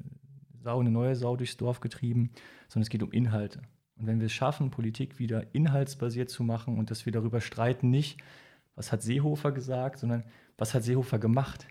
Sau, 0.62 0.80
eine 0.80 0.90
neue 0.90 1.16
Sau 1.16 1.36
durchs 1.36 1.56
Dorf 1.56 1.80
getrieben, 1.80 2.30
sondern 2.68 2.82
es 2.82 2.90
geht 2.90 3.02
um 3.02 3.12
Inhalte. 3.12 3.62
Und 4.02 4.08
wenn 4.08 4.18
wir 4.18 4.26
es 4.26 4.32
schaffen, 4.32 4.72
Politik 4.72 5.20
wieder 5.20 5.54
inhaltsbasiert 5.54 6.28
zu 6.28 6.42
machen 6.42 6.76
und 6.76 6.90
dass 6.90 7.06
wir 7.06 7.12
darüber 7.12 7.40
streiten, 7.40 7.88
nicht, 7.88 8.18
was 8.74 8.90
hat 8.90 9.00
Seehofer 9.00 9.52
gesagt, 9.52 10.00
sondern 10.00 10.24
was 10.58 10.74
hat 10.74 10.82
Seehofer 10.82 11.20
gemacht? 11.20 11.68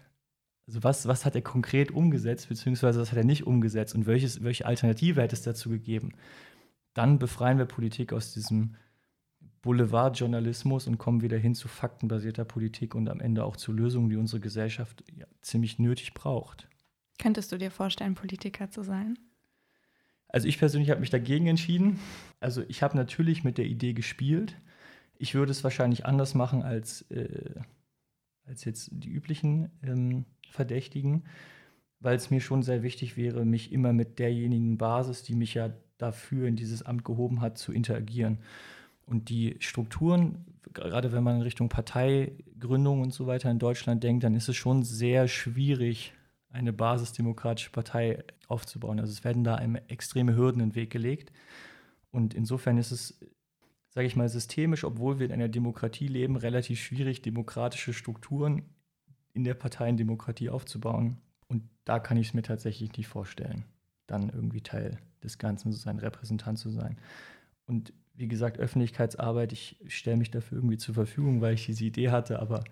Also 0.66 0.82
was, 0.82 1.10
was 1.10 1.26
hat 1.26 1.36
er 1.36 1.42
konkret 1.42 1.92
umgesetzt, 1.92 2.48
beziehungsweise 2.48 3.02
was 3.02 3.12
hat 3.12 3.18
er 3.18 3.26
nicht 3.26 3.46
umgesetzt 3.46 3.96
und 3.96 4.06
welches, 4.06 4.42
welche 4.46 4.66
Alternative 4.66 5.22
hätte 5.22 5.36
es 5.36 5.42
dazu 5.42 5.70
gegeben? 5.70 6.14
Dann 6.94 7.20
befreien 7.20 7.58
wir 7.58 7.66
Politik 7.66 8.14
aus 8.14 8.34
diesem 8.34 8.76
Boulevardjournalismus 9.62 10.88
und 10.88 10.98
kommen 11.00 11.22
wieder 11.22 11.38
hin 11.38 11.54
zu 11.54 11.68
faktenbasierter 11.68 12.46
Politik 12.46 12.96
und 12.96 13.10
am 13.10 13.20
Ende 13.20 13.44
auch 13.44 13.58
zu 13.58 13.74
Lösungen, 13.74 14.10
die 14.10 14.16
unsere 14.16 14.40
Gesellschaft 14.40 15.04
ja, 15.14 15.26
ziemlich 15.42 15.80
nötig 15.80 16.14
braucht. 16.14 16.70
Könntest 17.20 17.52
du 17.52 17.58
dir 17.58 17.72
vorstellen, 17.72 18.16
Politiker 18.16 18.70
zu 18.70 18.84
sein? 18.84 19.20
Also 20.32 20.48
ich 20.48 20.58
persönlich 20.58 20.90
habe 20.90 21.02
mich 21.02 21.10
dagegen 21.10 21.48
entschieden. 21.48 22.00
Also 22.40 22.64
ich 22.70 22.82
habe 22.82 22.96
natürlich 22.96 23.44
mit 23.44 23.58
der 23.58 23.66
Idee 23.66 23.94
gespielt. 23.94 24.56
Ich 25.18 25.36
würde 25.36 25.52
es 25.52 25.64
wahrscheinlich 25.64 26.06
anders 26.06 26.36
machen 26.36 26.64
als, 26.64 27.04
äh, 27.12 27.60
als 28.46 28.64
jetzt 28.64 28.90
die 28.94 29.10
üblichen 29.10 29.70
ähm, 29.84 30.26
Verdächtigen, 30.50 31.26
weil 32.00 32.16
es 32.16 32.32
mir 32.32 32.40
schon 32.40 32.64
sehr 32.64 32.82
wichtig 32.82 33.18
wäre, 33.18 33.46
mich 33.46 33.72
immer 33.72 33.94
mit 33.94 34.20
derjenigen 34.20 34.78
Basis, 34.78 35.22
die 35.24 35.36
mich 35.36 35.54
ja 35.54 35.74
dafür 35.98 36.48
in 36.48 36.56
dieses 36.56 36.82
Amt 36.82 37.04
gehoben 37.04 37.42
hat, 37.42 37.58
zu 37.58 37.74
interagieren. 37.74 38.40
Und 39.06 39.30
die 39.30 39.58
Strukturen, 39.60 40.46
gerade 40.74 41.12
wenn 41.12 41.24
man 41.24 41.36
in 41.36 41.42
Richtung 41.42 41.68
Parteigründung 41.68 43.02
und 43.02 43.14
so 43.14 43.28
weiter 43.28 43.52
in 43.52 43.60
Deutschland 43.60 44.04
denkt, 44.04 44.24
dann 44.24 44.36
ist 44.36 44.48
es 44.48 44.56
schon 44.56 44.84
sehr 44.84 45.28
schwierig, 45.28 46.14
eine 46.52 46.74
basisdemokratische 46.74 47.72
Partei 47.72 48.24
aufzubauen. 48.48 49.00
Also 49.00 49.12
es 49.12 49.24
werden 49.24 49.44
da 49.44 49.56
einem 49.56 49.76
extreme 49.88 50.36
Hürden 50.36 50.62
in 50.62 50.70
den 50.70 50.76
Weg 50.76 50.90
gelegt. 50.90 51.32
Und 52.12 52.34
insofern 52.34 52.78
ist 52.78 52.92
es, 52.92 53.20
sage 53.90 54.08
ich 54.08 54.16
mal, 54.16 54.30
systemisch, 54.30 54.84
obwohl 54.84 55.20
wir 55.20 55.26
in 55.26 55.32
einer 55.32 55.50
Demokratie 55.50 56.08
leben, 56.08 56.36
relativ 56.36 56.80
schwierig, 56.82 57.22
demokratische 57.22 57.94
Strukturen 57.94 58.64
in 59.34 59.44
der 59.44 59.54
Parteiendemokratie 59.54 60.50
aufzubauen. 60.50 61.18
Und 61.48 61.64
da 61.86 62.00
kann 62.00 62.18
ich 62.18 62.30
es 62.30 62.34
mir 62.34 62.44
tatsächlich 62.44 62.96
nicht 62.98 63.08
vorstellen, 63.08 63.64
dann 64.08 64.30
irgendwie 64.30 64.62
Teil 64.62 65.00
des 65.24 65.38
Ganzen 65.38 65.72
zu 65.72 65.80
sein, 65.80 66.00
Repräsentant 66.00 66.60
zu 66.60 66.70
sein. 66.70 66.98
Und 67.66 67.94
wie 68.14 68.28
gesagt, 68.28 68.60
Öffentlichkeitsarbeit, 68.60 69.54
ich 69.54 69.78
stelle 69.88 70.18
mich 70.18 70.32
dafür 70.32 70.58
irgendwie 70.58 70.78
zur 70.78 70.94
Verfügung, 70.94 71.40
weil 71.42 71.54
ich 71.54 71.66
diese 71.66 71.86
Idee 71.86 72.10
hatte, 72.10 72.40
aber 72.40 72.64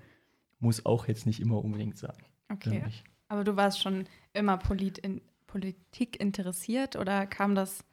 muss 0.60 0.86
auch 0.86 1.08
jetzt 1.08 1.26
nicht 1.26 1.40
immer 1.40 1.64
unbedingt 1.64 1.98
sein. 1.98 2.18
Okay. 2.50 2.84
Aber 3.30 3.44
du 3.44 3.56
warst 3.56 3.82
schon 3.82 4.06
immer 4.34 4.58
Polit 4.58 4.98
in 4.98 5.22
Politik 5.48 6.20
interessiert 6.20 6.96
oder 6.96 7.26
kam 7.26 7.56
das? 7.56 7.84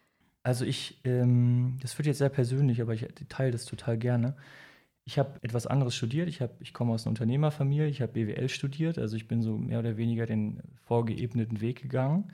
Also 0.42 0.64
ich, 0.64 1.00
ähm, 1.04 1.78
das 1.80 1.96
wird 1.98 2.06
jetzt 2.06 2.18
sehr 2.18 2.28
persönlich, 2.28 2.80
aber 2.80 2.94
ich 2.94 3.06
teile 3.28 3.52
das 3.52 3.64
total 3.64 3.98
gerne. 3.98 4.36
Ich 5.04 5.18
habe 5.18 5.38
etwas 5.42 5.66
anderes 5.66 5.94
studiert. 5.94 6.28
Ich, 6.28 6.40
ich 6.60 6.72
komme 6.72 6.92
aus 6.92 7.04
einer 7.04 7.10
Unternehmerfamilie. 7.10 7.86
Ich 7.86 8.02
habe 8.02 8.12
BWL 8.12 8.48
studiert. 8.48 8.98
Also 8.98 9.16
ich 9.16 9.28
bin 9.28 9.42
so 9.42 9.56
mehr 9.56 9.78
oder 9.78 9.96
weniger 9.96 10.26
den 10.26 10.62
vorgeebneten 10.82 11.60
Weg 11.60 11.80
gegangen. 11.80 12.32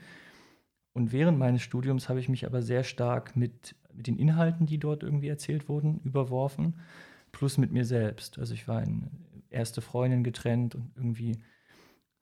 Und 0.93 1.11
während 1.11 1.37
meines 1.37 1.61
Studiums 1.61 2.09
habe 2.09 2.19
ich 2.19 2.29
mich 2.29 2.45
aber 2.45 2.61
sehr 2.61 2.83
stark 2.83 3.35
mit, 3.35 3.75
mit 3.93 4.07
den 4.07 4.17
Inhalten, 4.17 4.65
die 4.65 4.77
dort 4.77 5.03
irgendwie 5.03 5.27
erzählt 5.27 5.67
wurden, 5.67 5.99
überworfen, 6.03 6.79
plus 7.31 7.57
mit 7.57 7.71
mir 7.71 7.85
selbst. 7.85 8.37
Also 8.39 8.53
ich 8.53 8.67
war 8.67 8.81
in 8.83 9.09
erste 9.49 9.81
Freundin 9.81 10.23
getrennt 10.23 10.75
und 10.75 10.91
irgendwie 10.95 11.37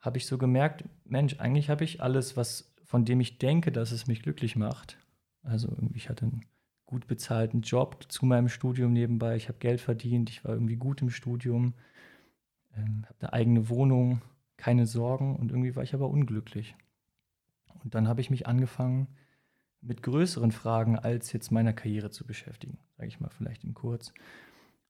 habe 0.01 0.17
ich 0.17 0.25
so 0.25 0.37
gemerkt, 0.37 0.83
Mensch, 1.05 1.39
eigentlich 1.39 1.69
habe 1.69 1.83
ich 1.83 2.01
alles, 2.01 2.35
was 2.35 2.73
von 2.83 3.05
dem 3.05 3.21
ich 3.21 3.37
denke, 3.37 3.71
dass 3.71 3.91
es 3.91 4.07
mich 4.07 4.21
glücklich 4.21 4.55
macht. 4.55 4.97
Also 5.43 5.69
irgendwie, 5.69 5.97
ich 5.97 6.09
hatte 6.09 6.25
einen 6.25 6.45
gut 6.85 7.07
bezahlten 7.07 7.61
Job 7.61 8.05
zu 8.09 8.25
meinem 8.25 8.49
Studium 8.49 8.91
nebenbei, 8.91 9.37
ich 9.37 9.47
habe 9.47 9.59
Geld 9.59 9.79
verdient, 9.79 10.29
ich 10.29 10.43
war 10.43 10.51
irgendwie 10.51 10.75
gut 10.75 11.01
im 11.01 11.09
Studium, 11.09 11.73
ähm, 12.75 13.05
habe 13.05 13.15
eine 13.21 13.33
eigene 13.33 13.69
Wohnung, 13.69 14.21
keine 14.57 14.85
Sorgen 14.85 15.37
und 15.37 15.51
irgendwie 15.51 15.75
war 15.75 15.83
ich 15.83 15.93
aber 15.93 16.09
unglücklich. 16.09 16.75
Und 17.83 17.95
dann 17.95 18.07
habe 18.07 18.21
ich 18.21 18.29
mich 18.29 18.45
angefangen, 18.45 19.07
mit 19.81 20.03
größeren 20.03 20.51
Fragen 20.51 20.97
als 20.99 21.31
jetzt 21.33 21.51
meiner 21.51 21.73
Karriere 21.73 22.11
zu 22.11 22.25
beschäftigen, 22.25 22.77
sage 22.97 23.07
ich 23.07 23.19
mal 23.19 23.29
vielleicht 23.29 23.63
in 23.63 23.73
kurz. 23.73 24.13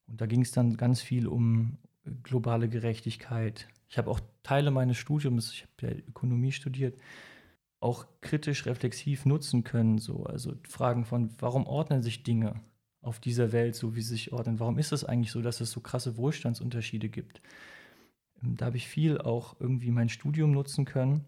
Und 0.07 0.19
da 0.19 0.25
ging 0.25 0.41
es 0.41 0.51
dann 0.51 0.75
ganz 0.75 1.01
viel 1.01 1.27
um 1.27 1.77
globale 2.23 2.67
Gerechtigkeit, 2.67 3.69
ich 3.91 3.97
habe 3.97 4.09
auch 4.09 4.21
Teile 4.41 4.71
meines 4.71 4.97
Studiums, 4.97 5.51
ich 5.51 5.63
habe 5.63 5.93
ja 5.93 6.01
Ökonomie 6.07 6.53
studiert, 6.53 6.97
auch 7.81 8.05
kritisch 8.21 8.65
reflexiv 8.65 9.25
nutzen 9.25 9.65
können. 9.65 9.97
So. 9.97 10.23
Also 10.23 10.53
Fragen 10.67 11.03
von, 11.03 11.29
warum 11.39 11.67
ordnen 11.67 12.01
sich 12.01 12.23
Dinge 12.23 12.61
auf 13.01 13.19
dieser 13.19 13.51
Welt 13.51 13.75
so, 13.75 13.93
wie 13.93 14.01
sie 14.01 14.13
sich 14.13 14.31
ordnen? 14.31 14.61
Warum 14.61 14.77
ist 14.77 14.93
es 14.93 15.03
eigentlich 15.03 15.33
so, 15.33 15.41
dass 15.41 15.59
es 15.59 15.71
so 15.71 15.81
krasse 15.81 16.15
Wohlstandsunterschiede 16.15 17.09
gibt? 17.09 17.41
Ähm, 18.41 18.55
da 18.55 18.67
habe 18.67 18.77
ich 18.77 18.87
viel 18.87 19.17
auch 19.17 19.59
irgendwie 19.59 19.91
mein 19.91 20.07
Studium 20.07 20.51
nutzen 20.51 20.85
können. 20.85 21.25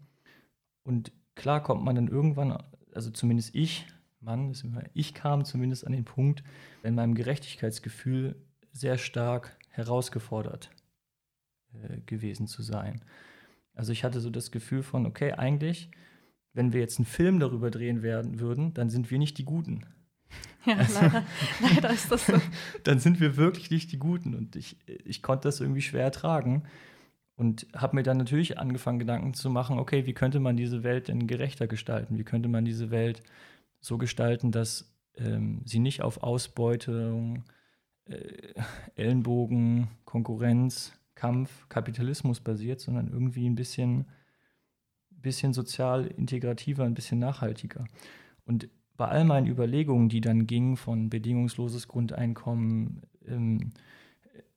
Und 0.83 1.11
klar 1.35 1.61
kommt 1.61 1.83
man 1.83 1.95
dann 1.95 2.07
irgendwann, 2.07 2.63
also 2.93 3.11
zumindest 3.11 3.53
ich, 3.55 3.87
Mann, 4.21 4.55
ich 4.93 5.13
kam 5.13 5.43
zumindest 5.43 5.85
an 5.85 5.91
den 5.91 6.05
Punkt, 6.05 6.45
in 6.83 6.95
meinem 6.95 7.13
Gerechtigkeitsgefühl 7.13 8.37
sehr 8.71 8.97
stark 8.97 9.57
herausgefordert 9.67 10.69
äh, 11.81 12.01
gewesen 12.05 12.47
zu 12.47 12.61
sein. 12.61 13.01
Also 13.73 13.91
ich 13.91 14.03
hatte 14.03 14.19
so 14.19 14.29
das 14.29 14.51
Gefühl 14.51 14.83
von, 14.83 15.05
okay, 15.05 15.33
eigentlich, 15.33 15.89
wenn 16.53 16.73
wir 16.73 16.79
jetzt 16.79 16.99
einen 16.99 17.05
Film 17.05 17.39
darüber 17.39 17.71
drehen 17.71 18.03
werden 18.03 18.39
würden, 18.39 18.73
dann 18.73 18.89
sind 18.89 19.09
wir 19.11 19.17
nicht 19.17 19.37
die 19.37 19.45
Guten. 19.45 19.85
Ja, 20.65 20.77
also, 20.77 21.01
leider, 21.01 21.23
leider 21.61 21.89
ist 21.89 22.09
das 22.09 22.25
so. 22.25 22.39
dann 22.85 22.97
sind 22.97 23.19
wir 23.19 23.35
wirklich 23.35 23.69
nicht 23.69 23.91
die 23.91 23.99
Guten 23.99 24.33
und 24.33 24.55
ich, 24.55 24.77
ich 24.87 25.21
konnte 25.21 25.49
das 25.49 25.59
irgendwie 25.59 25.81
schwer 25.81 26.03
ertragen. 26.03 26.63
Und 27.35 27.67
habe 27.75 27.97
mir 27.97 28.03
dann 28.03 28.17
natürlich 28.17 28.57
angefangen, 28.59 28.99
Gedanken 28.99 29.33
zu 29.33 29.49
machen, 29.49 29.77
okay, 29.77 30.05
wie 30.05 30.13
könnte 30.13 30.39
man 30.39 30.55
diese 30.55 30.83
Welt 30.83 31.09
denn 31.09 31.27
gerechter 31.27 31.67
gestalten? 31.67 32.17
Wie 32.17 32.23
könnte 32.23 32.47
man 32.47 32.63
diese 32.63 32.91
Welt 32.91 33.23
so 33.81 33.97
gestalten, 33.97 34.51
dass 34.51 34.95
ähm, 35.17 35.61
sie 35.65 35.79
nicht 35.79 36.01
auf 36.01 36.23
Ausbeutung, 36.23 37.43
äh, 38.05 38.53
Ellenbogen, 38.95 39.89
Konkurrenz, 40.05 40.93
Kampf, 41.15 41.67
Kapitalismus 41.69 42.39
basiert, 42.39 42.79
sondern 42.79 43.07
irgendwie 43.07 43.49
ein 43.49 43.55
bisschen, 43.55 44.05
bisschen 45.09 45.53
sozial 45.53 46.07
integrativer, 46.07 46.83
ein 46.83 46.93
bisschen 46.93 47.19
nachhaltiger. 47.19 47.85
Und 48.45 48.69
bei 48.95 49.07
all 49.07 49.25
meinen 49.25 49.47
Überlegungen, 49.47 50.09
die 50.09 50.21
dann 50.21 50.47
gingen 50.47 50.77
von 50.77 51.09
bedingungsloses 51.09 51.87
Grundeinkommen, 51.87 53.01
ähm, 53.25 53.71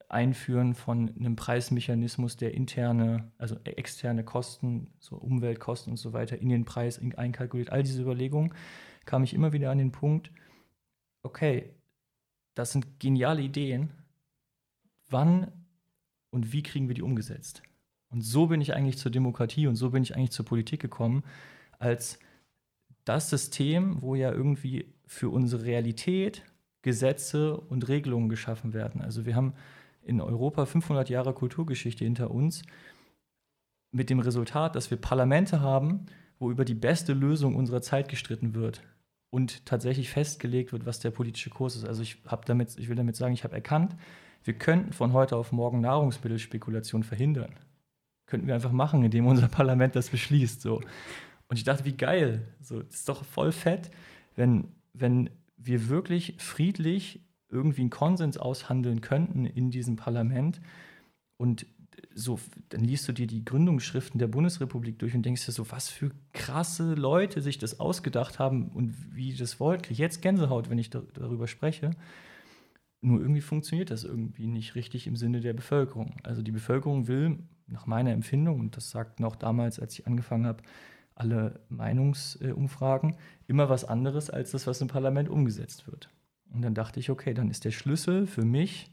Einführen 0.09 0.75
von 0.75 1.11
einem 1.19 1.35
Preismechanismus, 1.35 2.37
der 2.37 2.55
interne, 2.55 3.33
also 3.39 3.57
externe 3.65 4.25
Kosten, 4.25 4.89
so 5.01 5.17
Umweltkosten 5.17 5.93
und 5.93 5.97
so 5.97 6.13
weiter 6.13 6.39
in 6.39 6.49
den 6.49 6.65
Preis 6.65 7.01
einkalkuliert, 7.17 7.71
all 7.71 7.83
diese 7.83 8.03
Überlegungen, 8.03 8.55
kam 9.05 9.25
ich 9.25 9.35
immer 9.35 9.53
wieder 9.53 9.71
an 9.71 9.79
den 9.79 9.93
Punkt, 9.93 10.31
okay, 11.23 11.75
das 12.55 12.73
sind 12.73 13.01
geniale 13.01 13.43
Ideen. 13.43 13.91
Wann 15.09 15.53
und 16.31 16.53
wie 16.53 16.63
kriegen 16.63 16.89
wir 16.89 16.95
die 16.95 17.03
umgesetzt? 17.03 17.63
Und 18.09 18.23
so 18.23 18.47
bin 18.47 18.61
ich 18.61 18.75
eigentlich 18.75 18.99
zur 18.99 19.11
Demokratie 19.11 19.67
und 19.67 19.77
so 19.77 19.91
bin 19.91 20.03
ich 20.03 20.15
eigentlich 20.15 20.31
zur 20.31 20.45
Politik 20.45 20.81
gekommen, 20.81 21.25
als 21.79 22.19
das 23.05 23.31
System, 23.31 24.01
wo 24.03 24.15
ja 24.15 24.33
irgendwie 24.33 24.93
für 25.07 25.31
unsere 25.31 25.65
Realität 25.65 26.43
Gesetze 26.83 27.57
und 27.57 27.89
Regelungen 27.89 28.29
geschaffen 28.29 28.73
werden. 28.73 29.01
Also 29.01 29.27
wir 29.27 29.35
haben 29.35 29.55
in 30.03 30.21
Europa 30.21 30.67
500 30.67 31.11
Jahre 31.11 31.35
Kulturgeschichte 31.35 32.05
hinter 32.05 32.31
uns 32.31 32.63
mit 33.91 34.09
dem 34.09 34.21
Resultat, 34.21 34.77
dass 34.77 34.91
wir 34.91 34.99
Parlamente 34.99 35.61
haben, 35.61 36.07
wo 36.39 36.51
über 36.51 36.65
die 36.65 36.75
beste 36.75 37.13
Lösung 37.13 37.57
unserer 37.57 37.83
Zeit 37.83 38.09
gestritten 38.09 38.55
wird 38.55 38.83
und 39.31 39.67
tatsächlich 39.67 40.11
festgelegt 40.11 40.73
wird, 40.73 40.87
was 40.87 41.01
der 41.01 41.11
politische 41.11 41.51
Kurs 41.51 41.75
ist. 41.77 41.85
Also 41.85 42.03
ich 42.03 42.23
damit, 42.45 42.79
ich 42.79 42.89
will 42.89 42.97
damit 42.97 43.17
sagen, 43.17 43.35
ich 43.35 43.45
habe 43.45 43.55
erkannt, 43.55 43.97
wir 44.47 44.55
könnten 44.55 44.93
von 44.93 45.13
heute 45.13 45.37
auf 45.37 45.53
morgen 45.53 45.81
Nahrungsmittelspekulation 45.81 47.03
verhindern. 47.03 47.55
Könnten 48.27 48.47
wir 48.47 48.55
einfach 48.55 48.73
machen, 48.73 49.03
indem 49.03 49.27
unser 49.27 49.49
Parlament 49.49 49.97
das 49.97 50.11
beschließt. 50.11 50.61
So. 50.61 50.81
Und 51.49 51.57
ich 51.57 51.65
dachte, 51.65 51.85
wie 51.85 51.97
geil. 51.97 52.47
So, 52.61 52.83
das 52.83 52.97
ist 52.97 53.09
doch 53.09 53.25
voll 53.25 53.53
fett, 53.53 53.91
wenn, 54.35 54.69
wenn 54.93 55.31
wir 55.57 55.89
wirklich 55.89 56.35
friedlich 56.39 57.21
irgendwie 57.49 57.83
einen 57.83 57.91
Konsens 57.91 58.39
aushandeln 58.39 59.01
könnten 59.01 59.47
in 59.47 59.71
diesem 59.71 59.97
Parlament 59.97 60.61
und 61.37 61.67
so, 62.15 62.39
dann 62.69 62.85
liest 62.85 63.09
du 63.09 63.13
dir 63.13 63.27
die 63.27 63.45
Gründungsschriften 63.45 64.19
der 64.19 64.27
Bundesrepublik 64.27 64.99
durch 64.99 65.15
und 65.15 65.23
denkst 65.23 65.47
dir 65.47 65.53
so, 65.53 65.71
was 65.71 65.89
für 65.89 66.11
krasse 66.33 66.95
Leute 66.95 67.41
sich 67.41 67.59
das 67.59 67.81
ausgedacht 67.81 68.39
haben 68.39 68.69
und 68.69 68.95
wie 69.15 69.35
das 69.35 69.61
wollt. 69.61 69.85
Kriege 69.85 70.03
jetzt 70.03 70.23
Gänsehaut, 70.23 70.69
wenn 70.69 70.79
ich 70.79 70.91
da, 70.91 71.03
darüber 71.15 71.47
spreche. 71.47 71.91
Nur 73.01 73.21
irgendwie 73.21 73.41
funktioniert 73.41 73.91
das 73.91 74.05
irgendwie 74.05 74.47
nicht 74.47 74.75
richtig 74.75 75.07
im 75.07 75.17
Sinne 75.17 75.41
der 75.41 75.53
Bevölkerung. 75.53 76.17
Also 76.23 76.43
die 76.43 76.53
Bevölkerung 76.53 77.09
will, 77.09 77.39
nach 77.67 77.87
meiner 77.87 78.13
Empfindung, 78.13 78.61
und 78.61 78.77
das 78.77 78.91
sagt 78.91 79.21
noch 79.21 79.37
damals, 79.37 79.79
als 79.79 79.99
ich 79.99 80.07
angefangen 80.07 80.47
habe, 80.47 80.63
alle 81.15 81.61
Meinungsumfragen, 81.69 83.17
immer 83.47 83.69
was 83.69 83.85
anderes 83.85 84.31
als 84.31 84.51
das, 84.51 84.67
was 84.67 84.81
im 84.81 84.89
Parlament 84.89 85.29
umgesetzt 85.29 85.87
wird. 85.87 86.11
Und 86.53 86.63
dann 86.63 86.75
dachte 86.75 87.01
ich, 87.01 87.11
okay, 87.11 87.35
dann 87.35 87.51
ist 87.51 87.65
der 87.65 87.71
Schlüssel 87.71 88.27
für 88.27 88.45
mich, 88.45 88.91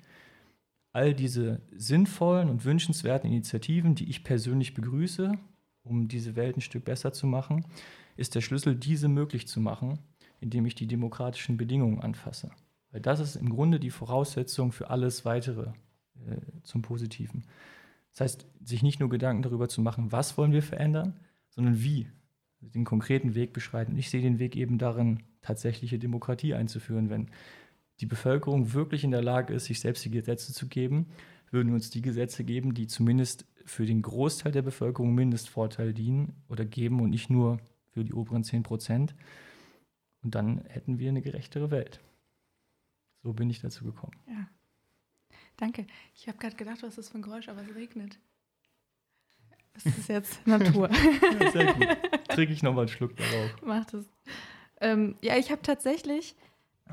all 0.93 1.13
diese 1.13 1.62
sinnvollen 1.75 2.50
und 2.50 2.65
wünschenswerten 2.65 3.29
Initiativen, 3.29 3.95
die 3.95 4.10
ich 4.10 4.24
persönlich 4.24 4.74
begrüße, 4.74 5.34
um 5.84 6.08
diese 6.08 6.36
Welt 6.36 6.56
ein 6.56 6.62
Stück 6.62 6.86
besser 6.86 7.12
zu 7.12 7.28
machen, 7.28 7.65
ist 8.15 8.36
der 8.36 8.41
Schlüssel, 8.41 8.75
diese 8.75 9.08
möglich 9.08 9.47
zu 9.47 9.60
machen, 9.60 9.99
indem 10.39 10.65
ich 10.65 10.75
die 10.75 10.88
demokratischen 10.88 11.58
Bedingungen 11.58 11.99
anfasse. 11.99 12.51
Weil 12.93 13.01
das 13.01 13.19
ist 13.19 13.36
im 13.36 13.49
Grunde 13.49 13.79
die 13.79 13.89
Voraussetzung 13.89 14.71
für 14.71 14.89
alles 14.91 15.25
weitere 15.25 15.71
äh, 16.27 16.38
zum 16.62 16.84
Positiven. 16.84 17.43
Das 18.12 18.21
heißt, 18.21 18.47
sich 18.63 18.84
nicht 18.84 18.99
nur 18.99 19.10
Gedanken 19.10 19.41
darüber 19.41 19.67
zu 19.67 19.82
machen, 19.82 20.12
was 20.12 20.38
wollen 20.38 20.53
wir 20.53 20.62
verändern, 20.62 21.19
sondern 21.49 21.82
wie. 21.82 22.08
Den 22.62 22.86
konkreten 22.86 23.36
Weg 23.36 23.51
beschreiten. 23.51 23.97
Ich 23.97 24.10
sehe 24.10 24.21
den 24.21 24.39
Weg 24.39 24.56
eben 24.56 24.77
darin, 24.77 25.23
tatsächliche 25.41 25.99
Demokratie 25.99 26.53
einzuführen, 26.53 27.10
wenn 27.10 27.29
die 27.99 28.06
Bevölkerung 28.06 28.73
wirklich 28.73 29.03
in 29.03 29.12
der 29.12 29.23
Lage 29.23 29.53
ist, 29.53 29.65
sich 29.65 29.79
selbst 29.79 30.06
die 30.06 30.12
Gesetze 30.12 30.53
zu 30.53 30.67
geben, 30.67 31.08
würden 31.49 31.73
uns 31.73 31.89
die 31.89 32.01
Gesetze 32.01 32.43
geben, 32.43 32.73
die 32.73 32.88
zumindest 32.88 33.45
für 33.65 33.86
den 33.86 34.01
Großteil 34.01 34.51
der 34.51 34.62
Bevölkerung 34.62 35.13
Mindestvorteil 35.13 35.93
dienen 35.93 36.43
oder 36.47 36.63
geben 36.63 37.01
und 37.01 37.10
nicht 37.10 37.29
nur 37.29 37.58
für 37.89 38.06
die 38.06 38.13
oberen 38.13 38.43
10 38.43 38.63
Prozent. 38.63 39.15
Und 40.23 40.36
dann 40.36 40.63
hätten 40.67 40.99
wir 40.99 41.10
eine 41.10 41.21
gerechtere 41.21 41.69
Welt. 41.69 41.99
So 43.23 43.33
bin 43.33 43.49
ich 43.49 43.62
dazu 43.62 43.86
gekommen. 43.86 44.13
Ja. 44.27 44.47
Danke. 45.57 45.88
Ich 46.15 46.27
habe 46.27 46.38
gerade 46.38 46.55
gedacht, 46.55 46.83
was 46.83 46.89
ist 46.89 46.97
das 46.97 47.09
für 47.09 47.17
ein 47.17 47.21
Geräusch, 47.21 47.47
aber 47.47 47.62
es 47.62 47.73
regnet. 47.73 48.19
Das 49.73 49.86
ist 49.86 50.09
jetzt 50.09 50.45
Natur. 50.47 50.89
ja, 50.91 51.51
sehr 51.51 51.73
gut. 51.73 51.88
Trinke 52.27 52.53
ich 52.53 52.63
nochmal 52.63 52.81
einen 52.81 52.89
Schluck 52.89 53.15
darauf. 53.15 53.62
Macht 53.62 53.93
es. 53.93 54.05
Ähm, 54.81 55.15
ja, 55.21 55.38
ich 55.38 55.51
habe 55.51 55.62
tatsächlich 55.62 56.36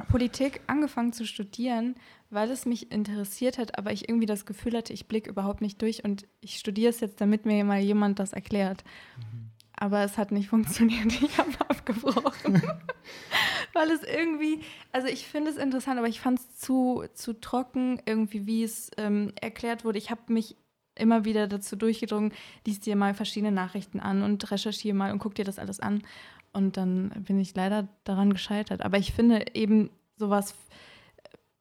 Politik 0.08 0.60
angefangen 0.66 1.12
zu 1.12 1.26
studieren, 1.26 1.96
weil 2.30 2.50
es 2.50 2.64
mich 2.64 2.92
interessiert 2.92 3.58
hat, 3.58 3.76
aber 3.76 3.92
ich 3.92 4.08
irgendwie 4.08 4.26
das 4.26 4.46
Gefühl 4.46 4.76
hatte, 4.76 4.92
ich 4.92 5.08
blicke 5.08 5.28
überhaupt 5.28 5.60
nicht 5.60 5.82
durch 5.82 6.04
und 6.04 6.26
ich 6.40 6.58
studiere 6.58 6.90
es 6.90 7.00
jetzt, 7.00 7.20
damit 7.20 7.44
mir 7.44 7.64
mal 7.64 7.80
jemand 7.80 8.18
das 8.18 8.32
erklärt. 8.32 8.84
Mhm. 9.16 9.50
Aber 9.74 10.04
es 10.04 10.16
hat 10.16 10.30
nicht 10.30 10.48
funktioniert. 10.50 11.20
Ich 11.22 11.38
habe 11.38 11.50
abgebrochen. 11.68 12.62
weil 13.72 13.90
es 13.90 14.02
irgendwie, 14.02 14.60
also 14.92 15.08
ich 15.08 15.26
finde 15.26 15.50
es 15.50 15.56
interessant, 15.56 15.98
aber 15.98 16.08
ich 16.08 16.20
fand 16.20 16.38
es 16.38 16.56
zu, 16.58 17.04
zu 17.14 17.40
trocken, 17.40 18.00
irgendwie, 18.06 18.46
wie 18.46 18.62
es 18.62 18.90
ähm, 18.96 19.32
erklärt 19.40 19.84
wurde. 19.84 19.98
Ich 19.98 20.10
habe 20.10 20.32
mich 20.32 20.56
immer 20.94 21.24
wieder 21.24 21.46
dazu 21.48 21.76
durchgedrungen, 21.76 22.32
liest 22.66 22.86
dir 22.86 22.96
mal 22.96 23.14
verschiedene 23.14 23.52
Nachrichten 23.52 24.00
an 24.00 24.22
und 24.22 24.50
recherchiere 24.50 24.94
mal 24.94 25.12
und 25.12 25.18
guck 25.18 25.34
dir 25.34 25.44
das 25.44 25.58
alles 25.58 25.80
an. 25.80 26.02
Und 26.52 26.76
dann 26.76 27.10
bin 27.26 27.38
ich 27.38 27.54
leider 27.54 27.88
daran 28.04 28.32
gescheitert. 28.32 28.82
Aber 28.82 28.98
ich 28.98 29.12
finde 29.12 29.44
eben 29.54 29.90
sowas 30.16 30.54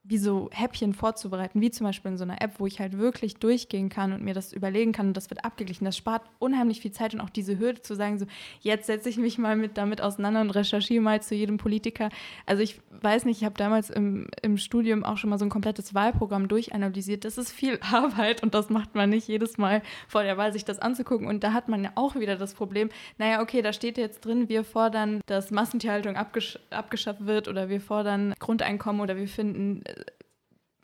wie 0.10 0.18
so 0.18 0.50
Häppchen 0.52 0.94
vorzubereiten, 0.94 1.62
wie 1.62 1.70
zum 1.70 1.86
Beispiel 1.86 2.12
in 2.12 2.18
so 2.18 2.24
einer 2.24 2.42
App, 2.42 2.60
wo 2.60 2.66
ich 2.66 2.80
halt 2.80 2.98
wirklich 2.98 3.36
durchgehen 3.36 3.90
kann 3.90 4.12
und 4.12 4.24
mir 4.24 4.34
das 4.34 4.54
überlegen 4.54 4.92
kann 4.92 5.10
und 5.10 5.18
das 5.18 5.30
wird 5.30 5.46
abgeglichen. 5.46 5.86
Das 5.86 5.96
spart 5.96 6.24
unheimlich 6.40 6.82
viel 6.82 6.92
Zeit 6.92 7.14
und 7.14 7.22
auch 7.22 7.30
diese 7.30 7.60
Hürde 7.60 7.84
zu 7.84 7.96
sagen, 7.96 8.18
so 8.18 8.26
jetzt 8.62 8.88
setze 8.88 9.08
ich 9.08 9.18
mich 9.18 9.38
mal 9.38 9.56
mit 9.56 9.78
damit 9.78 10.02
auseinander 10.02 10.42
und 10.42 10.50
recherchiere 10.50 11.02
mal 11.02 11.22
zu 11.22 11.36
jedem 11.36 11.58
Politiker. 11.58 12.10
Also 12.48 12.64
ich 12.64 12.82
weiß 13.02 13.26
nicht, 13.26 13.42
ich 13.42 13.46
habe 13.46 13.56
damals 13.56 13.92
im, 13.92 14.28
im 14.42 14.58
Studium 14.58 15.06
auch 15.06 15.18
schon 15.18 15.30
mal 15.30 15.38
so 15.38 15.46
ein 15.46 15.50
komplettes 15.50 15.94
Wahlprogramm 15.94 16.48
durchanalysiert. 16.48 17.24
Das 17.24 17.38
ist 17.38 17.52
viel 17.52 17.80
Arbeit 17.92 18.42
und 18.42 18.56
das 18.56 18.72
macht 18.72 18.96
man 18.96 19.12
nicht 19.12 19.28
jedes 19.28 19.60
Mal 19.60 19.84
vor 20.08 20.24
der 20.24 20.38
Wahl, 20.38 20.52
sich 20.54 20.66
das 20.66 20.80
anzugucken. 20.80 21.28
Und 21.28 21.44
da 21.44 21.54
hat 21.54 21.68
man 21.70 21.84
ja 21.84 21.92
auch 21.94 22.16
wieder 22.16 22.36
das 22.36 22.56
Problem, 22.56 22.90
naja, 23.20 23.42
okay, 23.42 23.62
da 23.62 23.74
steht 23.74 24.00
jetzt 24.00 24.26
drin, 24.26 24.50
wir 24.50 24.64
fordern, 24.64 25.22
dass 25.28 25.52
Massentierhaltung 25.52 26.16
abgesch 26.16 26.58
abgeschafft 26.72 27.28
wird 27.28 27.48
oder 27.48 27.70
wir 27.70 27.80
fordern 27.80 28.34
Grundeinkommen 28.40 29.02
oder 29.02 29.16
wir 29.16 29.28
finden 29.28 29.84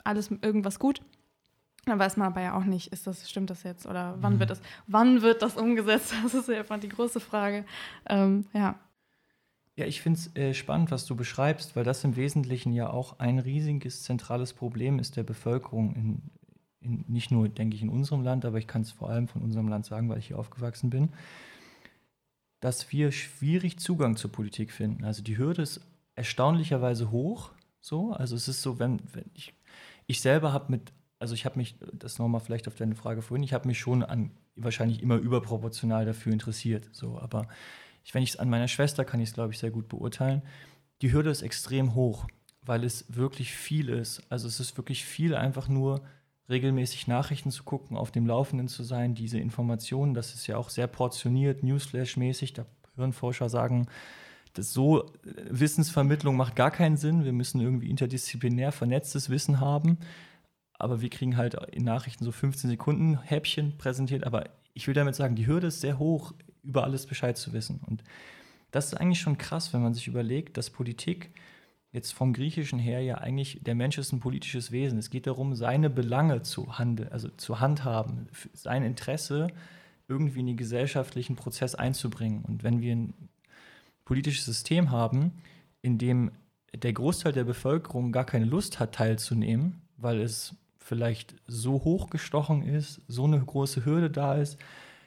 alles 0.04 0.30
irgendwas 0.30 0.78
gut. 0.78 1.02
Dann 1.84 1.98
weiß 2.00 2.16
man 2.16 2.28
aber 2.28 2.42
ja 2.42 2.56
auch 2.56 2.64
nicht, 2.64 2.92
ist 2.92 3.06
das, 3.06 3.30
stimmt 3.30 3.48
das 3.48 3.62
jetzt 3.62 3.86
oder 3.86 4.16
wann 4.20 4.34
mhm. 4.34 4.40
wird 4.40 4.50
das, 4.50 4.60
wann 4.88 5.22
wird 5.22 5.42
das 5.42 5.56
umgesetzt? 5.56 6.12
Das 6.22 6.34
ist 6.34 6.48
ja 6.48 6.58
einfach 6.58 6.80
die 6.80 6.88
große 6.88 7.20
Frage. 7.20 7.64
Ähm, 8.08 8.46
ja. 8.52 8.78
Ja, 9.76 9.84
ich 9.84 10.00
finde 10.00 10.18
es 10.18 10.34
äh, 10.36 10.54
spannend, 10.54 10.90
was 10.90 11.04
du 11.06 11.14
beschreibst, 11.14 11.76
weil 11.76 11.84
das 11.84 12.02
im 12.02 12.16
Wesentlichen 12.16 12.72
ja 12.72 12.90
auch 12.90 13.18
ein 13.18 13.38
riesiges 13.38 14.02
zentrales 14.02 14.52
Problem 14.52 14.98
ist 14.98 15.16
der 15.16 15.22
Bevölkerung 15.22 15.94
in, 15.94 16.22
in 16.80 17.04
nicht 17.08 17.30
nur, 17.30 17.48
denke 17.48 17.76
ich, 17.76 17.82
in 17.82 17.90
unserem 17.90 18.22
Land, 18.22 18.44
aber 18.44 18.58
ich 18.58 18.66
kann 18.66 18.82
es 18.82 18.90
vor 18.90 19.10
allem 19.10 19.28
von 19.28 19.42
unserem 19.42 19.68
Land 19.68 19.84
sagen, 19.86 20.08
weil 20.08 20.18
ich 20.18 20.28
hier 20.28 20.38
aufgewachsen 20.38 20.90
bin, 20.90 21.10
dass 22.60 22.90
wir 22.90 23.12
schwierig 23.12 23.78
Zugang 23.78 24.16
zur 24.16 24.32
Politik 24.32 24.72
finden. 24.72 25.04
Also 25.04 25.22
die 25.22 25.38
Hürde 25.38 25.62
ist 25.62 25.82
erstaunlicherweise 26.16 27.10
hoch. 27.10 27.52
So, 27.80 28.12
also 28.12 28.36
es 28.36 28.48
ist 28.48 28.62
so, 28.62 28.78
wenn, 28.78 29.00
wenn 29.12 29.30
ich 29.34 29.54
ich 30.06 30.20
selber 30.20 30.52
habe 30.52 30.70
mit, 30.70 30.92
also 31.18 31.34
ich 31.34 31.44
habe 31.44 31.58
mich, 31.58 31.76
das 31.92 32.18
nochmal 32.18 32.40
vielleicht 32.40 32.68
auf 32.68 32.74
deine 32.74 32.94
Frage 32.94 33.22
vorhin, 33.22 33.42
ich 33.42 33.52
habe 33.52 33.66
mich 33.66 33.78
schon 33.78 34.02
an 34.02 34.30
wahrscheinlich 34.54 35.02
immer 35.02 35.16
überproportional 35.16 36.04
dafür 36.04 36.32
interessiert. 36.32 36.88
So, 36.92 37.18
aber 37.18 37.48
ich, 38.04 38.14
wenn 38.14 38.22
ich 38.22 38.30
es 38.30 38.36
an 38.36 38.48
meiner 38.48 38.68
Schwester 38.68 39.04
kann 39.04 39.20
ich 39.20 39.30
es, 39.30 39.34
glaube 39.34 39.52
ich, 39.52 39.58
sehr 39.58 39.70
gut 39.70 39.88
beurteilen. 39.88 40.42
Die 41.02 41.12
Hürde 41.12 41.30
ist 41.30 41.42
extrem 41.42 41.94
hoch, 41.94 42.26
weil 42.62 42.84
es 42.84 43.04
wirklich 43.08 43.52
viel 43.52 43.88
ist. 43.88 44.22
Also 44.30 44.48
es 44.48 44.60
ist 44.60 44.76
wirklich 44.76 45.04
viel, 45.04 45.34
einfach 45.34 45.68
nur 45.68 46.02
regelmäßig 46.48 47.08
Nachrichten 47.08 47.50
zu 47.50 47.64
gucken, 47.64 47.96
auf 47.96 48.12
dem 48.12 48.26
Laufenden 48.26 48.68
zu 48.68 48.84
sein, 48.84 49.14
diese 49.14 49.38
Informationen, 49.38 50.14
das 50.14 50.32
ist 50.32 50.46
ja 50.46 50.56
auch 50.56 50.70
sehr 50.70 50.86
portioniert, 50.86 51.64
Newsflash-mäßig. 51.64 52.54
Da 52.54 52.66
Hirnforscher 52.94 53.48
sagen, 53.48 53.88
das 54.58 54.72
so 54.72 55.04
äh, 55.04 55.08
Wissensvermittlung 55.50 56.36
macht 56.36 56.56
gar 56.56 56.70
keinen 56.70 56.96
Sinn. 56.96 57.24
Wir 57.24 57.32
müssen 57.32 57.60
irgendwie 57.60 57.90
interdisziplinär 57.90 58.72
vernetztes 58.72 59.30
Wissen 59.30 59.60
haben. 59.60 59.98
aber 60.78 61.00
wir 61.00 61.08
kriegen 61.08 61.36
halt 61.36 61.54
in 61.72 61.84
Nachrichten 61.84 62.24
so 62.24 62.32
15 62.32 62.70
Sekunden 62.70 63.20
Häppchen 63.22 63.78
präsentiert. 63.78 64.24
Aber 64.24 64.44
ich 64.74 64.86
will 64.86 64.94
damit 64.94 65.14
sagen, 65.14 65.36
die 65.36 65.46
Hürde 65.46 65.68
ist 65.68 65.80
sehr 65.80 65.98
hoch, 65.98 66.34
über 66.62 66.84
alles 66.84 67.06
Bescheid 67.06 67.36
zu 67.38 67.52
wissen. 67.52 67.80
Und 67.86 68.04
das 68.70 68.86
ist 68.86 68.94
eigentlich 68.94 69.20
schon 69.20 69.38
krass, 69.38 69.72
wenn 69.72 69.82
man 69.82 69.94
sich 69.94 70.06
überlegt, 70.06 70.56
dass 70.56 70.70
Politik 70.70 71.30
jetzt 71.92 72.12
vom 72.12 72.34
Griechischen 72.34 72.78
her 72.78 73.00
ja 73.00 73.16
eigentlich, 73.16 73.60
der 73.62 73.74
Mensch 73.74 73.96
ist 73.96 74.12
ein 74.12 74.20
politisches 74.20 74.70
Wesen. 74.70 74.98
Es 74.98 75.08
geht 75.08 75.26
darum, 75.26 75.54
seine 75.54 75.88
Belange 75.88 76.42
zu 76.42 76.78
handeln, 76.78 77.10
also 77.10 77.28
zu 77.30 77.60
handhaben, 77.60 78.28
sein 78.52 78.82
Interesse 78.82 79.48
irgendwie 80.08 80.40
in 80.40 80.46
den 80.46 80.56
gesellschaftlichen 80.56 81.36
Prozess 81.36 81.74
einzubringen. 81.74 82.44
Und 82.44 82.62
wenn 82.62 82.80
wir 82.80 82.94
ein 82.94 83.14
politisches 84.06 84.46
System 84.46 84.90
haben, 84.90 85.32
in 85.82 85.98
dem 85.98 86.30
der 86.74 86.94
Großteil 86.94 87.32
der 87.32 87.44
Bevölkerung 87.44 88.12
gar 88.12 88.24
keine 88.24 88.46
Lust 88.46 88.80
hat, 88.80 88.94
teilzunehmen, 88.94 89.82
weil 89.98 90.20
es 90.20 90.54
vielleicht 90.78 91.34
so 91.46 91.84
hochgestochen 91.84 92.62
ist, 92.62 93.02
so 93.08 93.24
eine 93.24 93.40
große 93.40 93.84
Hürde 93.84 94.10
da 94.10 94.36
ist, 94.36 94.58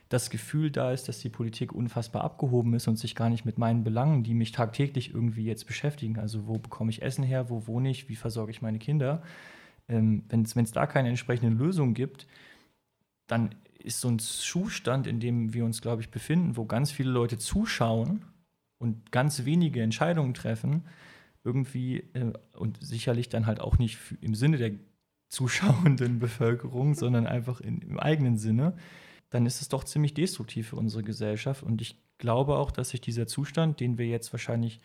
das 0.09 0.29
Gefühl 0.29 0.71
da 0.71 0.91
ist, 0.91 1.07
dass 1.07 1.19
die 1.19 1.29
Politik 1.29 1.71
unfassbar 1.71 2.23
abgehoben 2.23 2.73
ist 2.73 2.87
und 2.87 2.97
sich 2.97 3.15
gar 3.15 3.29
nicht 3.29 3.45
mit 3.45 3.57
meinen 3.57 3.83
Belangen, 3.83 4.23
die 4.23 4.33
mich 4.33 4.51
tagtäglich 4.51 5.13
irgendwie 5.13 5.45
jetzt 5.45 5.67
beschäftigen, 5.67 6.17
also 6.17 6.47
wo 6.47 6.57
bekomme 6.57 6.89
ich 6.89 7.01
Essen 7.01 7.23
her, 7.23 7.49
wo 7.49 7.67
wohne 7.67 7.89
ich, 7.89 8.09
wie 8.09 8.15
versorge 8.15 8.51
ich 8.51 8.61
meine 8.61 8.79
Kinder, 8.79 9.21
ähm, 9.87 10.23
wenn 10.29 10.43
es 10.43 10.71
da 10.71 10.87
keine 10.87 11.09
entsprechende 11.09 11.55
Lösung 11.55 11.93
gibt, 11.93 12.27
dann 13.27 13.55
ist 13.77 14.01
so 14.01 14.09
ein 14.09 14.19
Zustand, 14.19 15.07
in 15.07 15.19
dem 15.19 15.53
wir 15.53 15.63
uns, 15.63 15.81
glaube 15.81 16.01
ich, 16.01 16.09
befinden, 16.09 16.57
wo 16.57 16.65
ganz 16.65 16.91
viele 16.91 17.11
Leute 17.11 17.37
zuschauen 17.37 18.25
und 18.79 19.11
ganz 19.11 19.45
wenige 19.45 19.81
Entscheidungen 19.81 20.33
treffen, 20.33 20.85
irgendwie 21.43 21.99
äh, 22.13 22.33
und 22.53 22.79
sicherlich 22.81 23.29
dann 23.29 23.45
halt 23.45 23.61
auch 23.61 23.77
nicht 23.77 23.99
im 24.21 24.35
Sinne 24.35 24.57
der 24.57 24.71
zuschauenden 25.29 26.19
Bevölkerung, 26.19 26.95
sondern 26.95 27.27
einfach 27.27 27.61
in, 27.61 27.81
im 27.81 27.99
eigenen 27.99 28.37
Sinne, 28.37 28.75
dann 29.29 29.45
ist 29.45 29.61
es 29.61 29.69
doch 29.69 29.83
ziemlich 29.83 30.13
destruktiv 30.13 30.69
für 30.69 30.75
unsere 30.75 31.03
Gesellschaft. 31.03 31.61
Und 31.61 31.81
ich 31.81 31.97
glaube 32.17 32.55
auch, 32.55 32.71
dass 32.71 32.89
sich 32.89 33.01
dieser 33.01 33.27
Zustand, 33.27 33.79
den 33.79 33.97
wir 33.97 34.07
jetzt 34.07 34.33
wahrscheinlich 34.33 34.81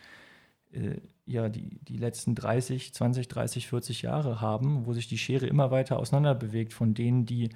äh, 0.73 1.01
ja 1.27 1.49
die, 1.49 1.79
die 1.83 1.97
letzten 1.97 2.35
30, 2.35 2.93
20, 2.93 3.29
30, 3.29 3.69
40 3.69 4.03
Jahre 4.03 4.41
haben, 4.41 4.87
wo 4.87 4.93
sich 4.93 5.09
die 5.09 5.19
Schere 5.19 5.47
immer 5.47 5.71
weiter 5.71 5.99
auseinander 5.99 6.35
bewegt 6.35 6.73
von 6.73 6.95
denen, 6.95 7.25
die 7.25 7.51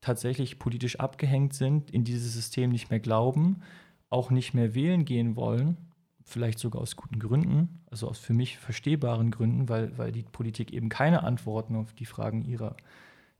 tatsächlich 0.00 0.58
politisch 0.58 0.98
abgehängt 1.00 1.52
sind, 1.52 1.90
in 1.90 2.04
dieses 2.04 2.32
System 2.32 2.70
nicht 2.70 2.90
mehr 2.90 3.00
glauben, 3.00 3.62
auch 4.10 4.30
nicht 4.30 4.54
mehr 4.54 4.74
wählen 4.74 5.04
gehen 5.04 5.36
wollen 5.36 5.90
vielleicht 6.30 6.58
sogar 6.58 6.80
aus 6.80 6.96
guten 6.96 7.18
Gründen, 7.18 7.80
also 7.90 8.08
aus 8.08 8.18
für 8.18 8.32
mich 8.32 8.58
verstehbaren 8.58 9.30
Gründen, 9.30 9.68
weil, 9.68 9.96
weil 9.98 10.12
die 10.12 10.22
Politik 10.22 10.72
eben 10.72 10.88
keine 10.88 11.24
Antworten 11.24 11.76
auf 11.76 11.92
die 11.92 12.06
Fragen 12.06 12.44
ihrer, 12.44 12.76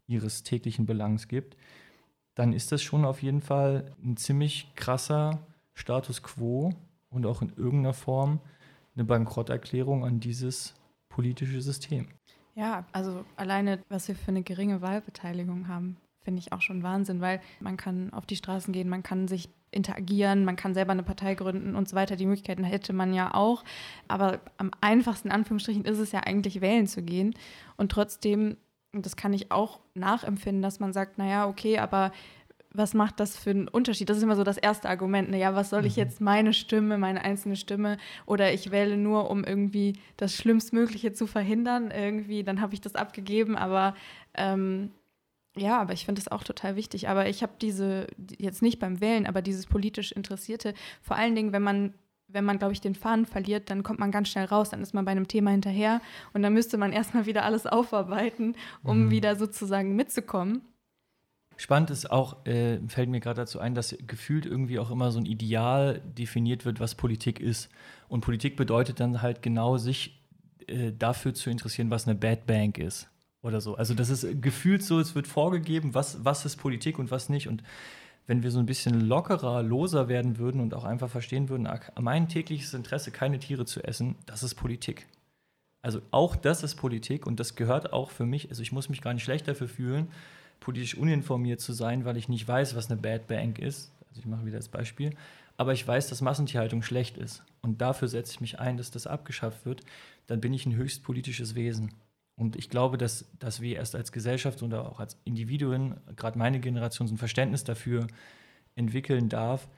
ihres 0.07 0.43
täglichen 0.43 0.87
Belangs 0.87 1.29
gibt, 1.29 1.57
dann 2.35 2.53
ist 2.53 2.73
das 2.73 2.83
schon 2.83 3.05
auf 3.05 3.23
jeden 3.23 3.41
Fall 3.41 3.93
ein 4.03 4.17
ziemlich 4.17 4.75
krasser 4.75 5.39
Status 5.75 6.23
quo 6.23 6.73
und 7.11 7.27
auch 7.27 7.43
in 7.43 7.51
irgendeiner 7.51 7.95
Form 7.95 8.41
eine 8.95 9.05
Bankrotterklärung 9.05 10.05
an 10.05 10.21
dieses 10.21 10.75
politische 11.09 11.61
System. 11.61 12.09
Ja, 12.55 12.85
also 12.93 13.25
alleine, 13.37 13.81
was 13.89 14.09
wir 14.09 14.17
für 14.17 14.29
eine 14.29 14.43
geringe 14.43 14.81
Wahlbeteiligung 14.81 15.69
haben, 15.69 15.97
finde 16.23 16.41
ich 16.41 16.53
auch 16.53 16.61
schon 16.61 16.83
Wahnsinn, 16.83 17.21
weil 17.21 17.41
man 17.61 17.77
kann 17.77 18.13
auf 18.13 18.27
die 18.27 18.37
Straßen 18.37 18.73
gehen, 18.73 18.89
man 18.89 19.03
kann 19.03 19.29
sich 19.29 19.49
interagieren, 19.71 20.45
man 20.45 20.57
kann 20.57 20.75
selber 20.75 20.93
eine 20.93 21.03
Partei 21.03 21.35
gründen 21.35 21.77
und 21.77 21.89
so 21.89 21.97
weiter. 21.97 22.17
Die 22.17 22.27
Möglichkeiten 22.27 22.65
hätte 22.65 22.93
man 22.93 23.13
ja 23.13 23.35
auch. 23.35 23.65
Aber 24.09 24.41
am 24.57 24.71
einfachsten, 24.81 25.29
in 25.29 25.35
Anführungsstrichen, 25.35 25.85
ist 25.85 25.99
es 25.99 26.13
ja 26.13 26.21
eigentlich, 26.21 26.61
wählen 26.61 26.87
zu 26.87 27.03
gehen. 27.03 27.35
Und 27.77 27.93
trotzdem, 27.93 28.57
das 28.93 29.17
kann 29.17 29.33
ich 29.33 29.53
auch 29.53 29.81
nachempfinden, 29.95 30.63
dass 30.63 30.81
man 30.81 30.93
sagt, 30.93 31.19
naja, 31.19 31.47
okay, 31.47 31.79
aber 31.79 32.13
was 32.73 32.95
macht 32.95 33.19
das 33.19 33.37
für 33.37 33.51
einen 33.51 33.69
Unterschied? 33.69 34.09
Das 34.09 34.17
ist 34.17 34.23
immer 34.23 34.37
so 34.37 34.45
das 34.45 34.57
erste 34.57 34.89
Argument. 34.89 35.31
Naja, 35.31 35.55
was 35.55 35.71
soll 35.71 35.85
ich 35.87 35.97
mhm. 35.97 36.03
jetzt 36.03 36.21
meine 36.21 36.53
Stimme, 36.53 36.99
meine 36.99 37.25
einzelne 37.25 37.57
Stimme 37.57 37.97
oder 38.27 38.53
ich 38.53 38.71
wähle 38.71 38.97
nur, 38.97 39.29
um 39.29 39.43
irgendwie 39.45 39.99
das 40.17 40.35
Schlimmstmögliche 40.35 41.13
zu 41.13 41.27
verhindern. 41.27 41.91
Irgendwie, 41.91 42.45
dann 42.45 42.61
habe 42.61 42.75
ich 42.75 42.81
das 42.81 42.95
abgegeben, 42.95 43.57
aber 43.57 43.95
ähm, 44.35 44.91
ja, 45.57 45.81
aber 45.81 45.93
ich 45.93 46.05
finde 46.05 46.21
es 46.21 46.29
auch 46.29 46.45
total 46.45 46.77
wichtig. 46.77 47.09
Aber 47.09 47.29
ich 47.29 47.43
habe 47.43 47.53
diese, 47.61 48.07
jetzt 48.39 48.63
nicht 48.63 48.79
beim 48.79 49.01
Wählen, 49.01 49.27
aber 49.27 49.43
dieses 49.43 49.67
politisch 49.67 50.13
Interessierte, 50.13 50.75
vor 51.03 51.17
allen 51.17 51.35
Dingen, 51.35 51.53
wenn 51.53 51.63
man, 51.63 51.95
wenn 52.29 52.45
man, 52.45 52.59
glaube 52.59 52.73
ich, 52.73 52.81
den 52.81 52.95
Faden 52.95 53.27
verliert, 53.27 53.69
dann 53.71 53.83
kommt 53.83 53.99
man 53.99 54.13
ganz 54.13 54.29
schnell 54.29 54.45
raus, 54.45 54.71
dann 54.71 54.81
ist 54.81 54.95
man 54.95 55.05
bei 55.05 55.11
einem 55.11 55.27
Thema 55.27 55.51
hinterher 55.51 56.01
und 56.33 56.43
dann 56.43 56.53
müsste 56.53 56.79
man 56.79 56.93
erstmal 56.93 57.27
wieder 57.27 57.45
alles 57.45 57.67
aufarbeiten, 57.67 58.55
um 58.85 59.07
mhm. 59.07 59.11
wieder 59.11 59.37
sozusagen 59.37 59.97
mitzukommen. 59.97 60.63
Spannend 61.57 61.91
ist 61.91 62.11
auch, 62.11 62.47
äh, 62.47 62.79
fällt 62.89 63.11
mir 63.11 63.21
gerade 63.21 63.43
dazu 63.43 63.59
ein, 63.59 63.75
dass 63.75 63.95
gefühlt 64.07 64.47
irgendwie 64.47 64.79
auch 64.79 64.91
immer 64.91 65.11
so 65.11 65.19
ein 65.19 65.27
Ideal 65.27 66.01
definiert 66.07 66.65
wird, 66.65 66.81
was 66.81 66.95
Politik 66.95 67.39
ist. 67.39 67.69
Und 68.09 68.23
Politik 68.23 68.57
bedeutet 68.57 68.99
dann 68.99 69.21
halt 69.21 69.43
genau, 69.43 69.77
sich 69.77 70.25
äh, 70.69 70.93
dafür 70.97 71.35
zu 71.35 71.51
interessieren, 71.51 71.91
was 71.91 72.09
eine 72.09 72.17
Bad 72.17 72.47
Bank 72.47 72.79
ist 72.79 73.10
oder 73.43 73.61
so. 73.61 73.75
Also 73.77 73.95
das 73.95 74.11
ist 74.11 74.43
gefühlt 74.43 74.83
so, 74.83 75.01
es 75.01 75.15
wird 75.15 75.27
vorgegeben, 75.27 75.95
was, 75.95 76.25
was 76.25 76.45
ist 76.45 76.57
Politik 76.57 76.99
und 76.99 77.11
was 77.11 77.29
nicht. 77.29 77.49
Und 77.49 77.63
wenn 78.27 78.43
wir 78.43 78.51
so 78.51 78.59
ein 78.59 78.67
bisschen 78.67 79.01
lockerer, 79.01 79.63
loser 79.63 80.09
werden 80.09 80.39
würden 80.39 80.61
und 80.61 80.75
auch 80.75 80.85
einfach 80.85 81.11
verstehen 81.11 81.49
würden, 81.49 81.69
mein 81.99 82.29
tägliches 82.29 82.75
Interesse, 82.75 83.11
keine 83.11 83.39
Tiere 83.39 83.65
zu 83.65 83.83
essen, 83.83 84.17
das 84.27 84.43
ist 84.43 84.55
Politik. 84.55 85.07
Also 85.83 86.03
auch 86.11 86.37
das 86.37 86.63
ist 86.63 86.77
Politik 86.77 87.27
und 87.27 87.41
das 87.41 87.57
gehört 87.57 87.93
auch 87.93 88.11
für 88.11 88.27
mich, 88.27 88.51
also 88.51 88.63
ich 88.63 88.73
muss 88.73 88.89
mich 88.91 89.01
gar 89.01 89.15
nicht 89.15 89.25
schlecht 89.25 89.49
dafür 89.49 89.69
fühlen, 89.69 90.09
politisch 90.61 90.95
uninformiert 90.95 91.61
zu 91.61 91.73
sein, 91.73 92.05
weil 92.05 92.19
ich 92.19 92.29
nicht 92.29 92.47
weiß, 92.47 92.77
was 92.77 92.91
eine 92.91 93.01
Bad 93.01 93.27
Bank 93.27 93.59
ist. 93.59 93.91
Also 94.11 94.21
ich 94.21 94.27
mache 94.27 94.45
wieder 94.45 94.59
das 94.59 94.69
Beispiel. 94.69 95.15
Aber 95.57 95.73
ich 95.73 95.87
weiß, 95.87 96.09
dass 96.09 96.21
Massentierhaltung 96.21 96.83
schlecht 96.83 97.17
ist. 97.17 97.43
Und 97.63 97.81
dafür 97.81 98.09
setze 98.09 98.33
ich 98.33 98.41
mich 98.41 98.61
ein, 98.61 98.77
dass 98.77 98.91
das 98.91 99.07
abgeschafft 99.07 99.65
wird. 99.67 99.83
Dann 100.27 100.41
bin 100.41 100.55
ich 100.55 100.67
ein 100.67 100.75
höchst 100.75 101.03
politisches 101.03 101.55
Wesen. 101.55 101.93
Und 102.41 102.57
ich 102.57 102.71
glaube, 102.71 102.97
dass, 102.97 103.27
dass 103.39 103.61
wir 103.61 103.77
erst 103.77 103.95
als 103.95 104.13
Gesellschaft 104.13 104.63
oder 104.63 104.91
auch 104.91 104.99
als 104.99 105.19
Individuen, 105.25 106.01
gerade 106.17 106.39
meine 106.39 106.59
Generation, 106.59 107.07
so 107.07 107.13
ein 107.13 107.19
Verständnis 107.19 107.65
dafür 107.65 108.07
entwickeln 108.75 109.29
darf, 109.29 109.69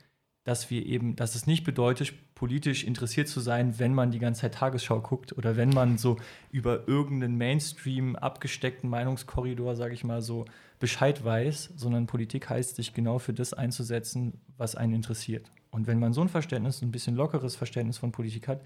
dass 0.44 0.70
wir 0.70 0.87
eben, 0.87 1.16
dass 1.16 1.35
es 1.35 1.48
nicht 1.48 1.64
bedeutet, 1.64 2.14
politisch 2.37 2.85
interessiert 2.85 3.27
zu 3.27 3.40
sein, 3.40 3.81
wenn 3.81 3.92
man 3.94 4.12
die 4.12 4.20
ganze 4.20 4.42
Zeit 4.42 4.55
Tagesschau 4.55 5.01
guckt 5.01 5.37
oder 5.37 5.57
wenn 5.57 5.70
man 5.70 5.98
so 5.98 6.18
über 6.53 6.87
irgendeinen 6.87 7.37
Mainstream 7.37 8.14
abgesteckten 8.14 8.88
Meinungskorridor, 8.88 9.75
sage 9.75 9.94
ich 9.94 10.05
mal 10.05 10.22
so, 10.22 10.44
Bescheid 10.79 11.25
weiß, 11.25 11.72
sondern 11.75 12.07
Politik 12.07 12.48
heißt, 12.48 12.77
sich 12.77 12.94
genau 12.94 13.18
für 13.18 13.33
das 13.33 13.55
einzusetzen, 13.55 14.40
was 14.57 14.77
einen 14.77 14.94
interessiert. 14.94 15.51
Und 15.72 15.88
wenn 15.88 15.98
man 15.98 16.12
so 16.12 16.20
ein 16.20 16.29
Verständnis, 16.29 16.81
ein 16.81 16.92
bisschen 16.92 17.16
lockeres 17.16 17.57
Verständnis 17.57 17.98
von 17.98 18.12
Politik 18.12 18.46
hat, 18.46 18.62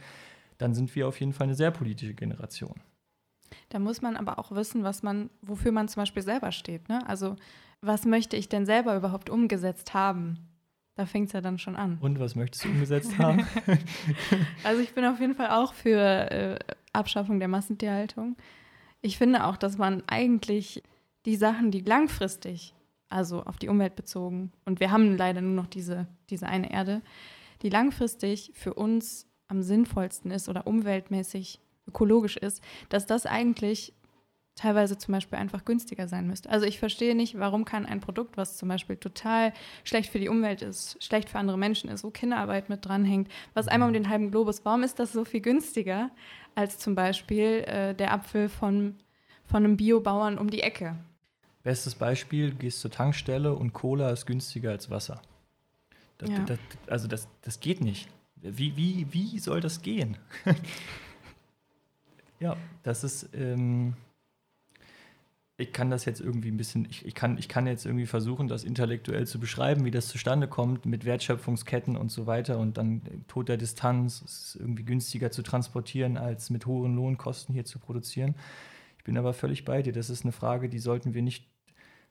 dann 0.59 0.75
sind 0.75 0.95
wir 0.95 1.09
auf 1.09 1.19
jeden 1.19 1.33
Fall 1.33 1.47
eine 1.47 1.57
sehr 1.57 1.71
politische 1.71 2.13
Generation. 2.13 2.75
Da 3.69 3.79
muss 3.79 4.03
man 4.03 4.17
aber 4.17 4.39
auch 4.39 4.53
wissen, 4.53 4.85
was 4.85 5.03
man, 5.03 5.31
wofür 5.43 5.73
man 5.73 5.89
zum 5.89 6.03
Beispiel 6.03 6.23
selber 6.23 6.53
steht. 6.53 6.89
Ne? 6.89 7.07
Also, 7.09 7.37
was 7.81 8.05
möchte 8.05 8.37
ich 8.37 8.49
denn 8.49 8.67
selber 8.67 8.97
überhaupt 8.97 9.31
umgesetzt 9.31 9.95
haben? 9.95 10.39
Da 10.95 11.05
fängt 11.05 11.27
es 11.27 11.33
ja 11.35 11.43
dann 11.43 11.59
schon 11.59 11.77
an. 11.77 11.99
Und 12.01 12.19
was 12.19 12.35
möchtest 12.35 12.65
du 12.65 12.69
umgesetzt 12.71 13.19
haben? 13.19 13.47
also 14.65 14.81
ich 14.81 14.95
bin 14.95 15.05
auf 15.05 15.21
jeden 15.21 15.35
Fall 15.35 15.51
auch 15.51 15.75
für 15.75 16.01
äh, 16.01 16.59
Abschaffung 16.93 17.39
der 17.39 17.49
Massentierhaltung. 17.49 18.37
Ich 19.03 19.19
finde 19.19 19.45
auch, 19.45 19.59
dass 19.59 19.77
man 19.77 20.03
eigentlich 20.07 20.83
die 21.27 21.37
Sachen, 21.37 21.71
die 21.71 21.81
langfristig, 21.81 22.75
also 23.11 23.43
auf 23.43 23.59
die 23.59 23.69
Umwelt 23.69 23.95
bezogen, 23.95 24.53
und 24.65 24.81
wir 24.81 24.91
haben 24.91 25.17
leider 25.17 25.43
nur 25.43 25.53
noch 25.53 25.67
diese, 25.67 26.07
diese 26.31 26.47
eine 26.47 26.73
Erde, 26.73 27.03
die 27.61 27.69
langfristig 27.69 28.53
für 28.55 28.73
uns 28.73 29.27
am 29.49 29.63
sinnvollsten 29.63 30.31
ist 30.31 30.49
oder 30.49 30.67
umweltmäßig 30.67 31.61
ökologisch 31.89 32.37
ist, 32.37 32.63
dass 32.89 33.07
das 33.07 33.27
eigentlich 33.27 33.93
teilweise 34.57 34.97
zum 34.97 35.13
Beispiel 35.13 35.39
einfach 35.39 35.65
günstiger 35.65 36.09
sein 36.09 36.27
müsste. 36.27 36.51
Also 36.51 36.67
ich 36.67 36.79
verstehe 36.79 37.15
nicht, 37.15 37.39
warum 37.39 37.65
kann 37.65 37.85
ein 37.85 38.01
Produkt, 38.01 38.37
was 38.39 38.57
zum 38.57 38.71
Beispiel 38.71 38.97
total 38.97 39.53
schlecht 39.85 40.11
für 40.11 40.19
die 40.19 40.31
Umwelt 40.31 40.63
ist, 40.63 41.03
schlecht 41.05 41.29
für 41.29 41.39
andere 41.39 41.59
Menschen 41.59 41.91
ist, 41.91 42.03
wo 42.03 42.11
Kinderarbeit 42.11 42.71
mit 42.71 42.85
dranhängt, 42.85 43.29
was 43.53 43.69
einmal 43.69 43.89
um 43.89 43.93
den 43.93 44.09
halben 44.09 44.31
Globus, 44.31 44.65
warum 44.65 44.83
ist 44.83 44.99
das 44.99 45.13
so 45.13 45.25
viel 45.25 45.43
günstiger 45.43 46.11
als 46.55 46.79
zum 46.79 46.95
Beispiel 46.95 47.65
äh, 47.67 47.95
der 47.95 48.13
Apfel 48.13 48.49
von, 48.49 48.97
von 49.45 49.63
einem 49.63 49.77
Biobauern 49.77 50.39
um 50.39 50.49
die 50.49 50.63
Ecke? 50.63 50.97
Bestes 51.63 51.95
Beispiel, 51.95 52.51
du 52.51 52.57
gehst 52.57 52.81
zur 52.81 52.91
Tankstelle 52.91 53.53
und 53.53 53.75
Cola 53.75 54.11
ist 54.11 54.25
günstiger 54.25 54.71
als 54.71 54.89
Wasser. 54.89 55.21
Das, 56.17 56.31
ja. 56.31 56.39
das, 56.47 56.59
also 56.87 57.09
das, 57.09 57.29
das 57.43 57.61
geht 57.61 57.83
nicht. 57.83 58.09
Wie, 58.37 58.77
wie, 58.77 59.07
wie 59.11 59.39
soll 59.39 59.61
das 59.61 59.83
gehen? 59.83 60.17
Ja, 62.41 62.57
das 62.83 63.05
ist. 63.05 63.31
Ähm, 63.35 63.95
ich 65.59 65.73
kann 65.73 65.89
das 65.91 66.05
jetzt 66.05 66.21
irgendwie 66.21 66.51
ein 66.51 66.59
bisschen, 66.59 66.87
ich, 66.91 67.07
ich, 67.07 67.15
kann, 67.15 67.39
ich 67.39 67.49
kann 67.49 67.67
jetzt 67.67 67.87
irgendwie 67.87 68.05
versuchen, 68.07 68.47
das 68.47 68.63
intellektuell 68.63 69.27
zu 69.27 69.41
beschreiben, 69.41 69.87
wie 69.87 69.91
das 69.91 70.09
zustande 70.09 70.49
kommt 70.49 70.85
mit 70.85 71.07
Wertschöpfungsketten 71.07 71.97
und 71.97 72.11
so 72.11 72.27
weiter 72.27 72.59
und 72.59 72.77
dann 72.77 73.01
Tod 73.27 73.49
der 73.49 73.57
Distanz, 73.57 74.21
es 74.23 74.49
ist 74.49 74.57
irgendwie 74.57 74.85
günstiger 74.85 75.31
zu 75.31 75.43
transportieren, 75.43 76.19
als 76.19 76.51
mit 76.51 76.67
hohen 76.67 76.95
Lohnkosten 76.95 77.55
hier 77.55 77.65
zu 77.65 77.79
produzieren. 77.79 78.35
Ich 78.99 79.05
bin 79.05 79.17
aber 79.17 79.33
völlig 79.33 79.65
bei 79.65 79.81
dir. 79.81 79.95
Das 79.95 80.11
ist 80.11 80.25
eine 80.25 80.33
Frage, 80.33 80.69
die 80.69 80.79
sollten 80.79 81.15
wir 81.15 81.23
nicht 81.23 81.51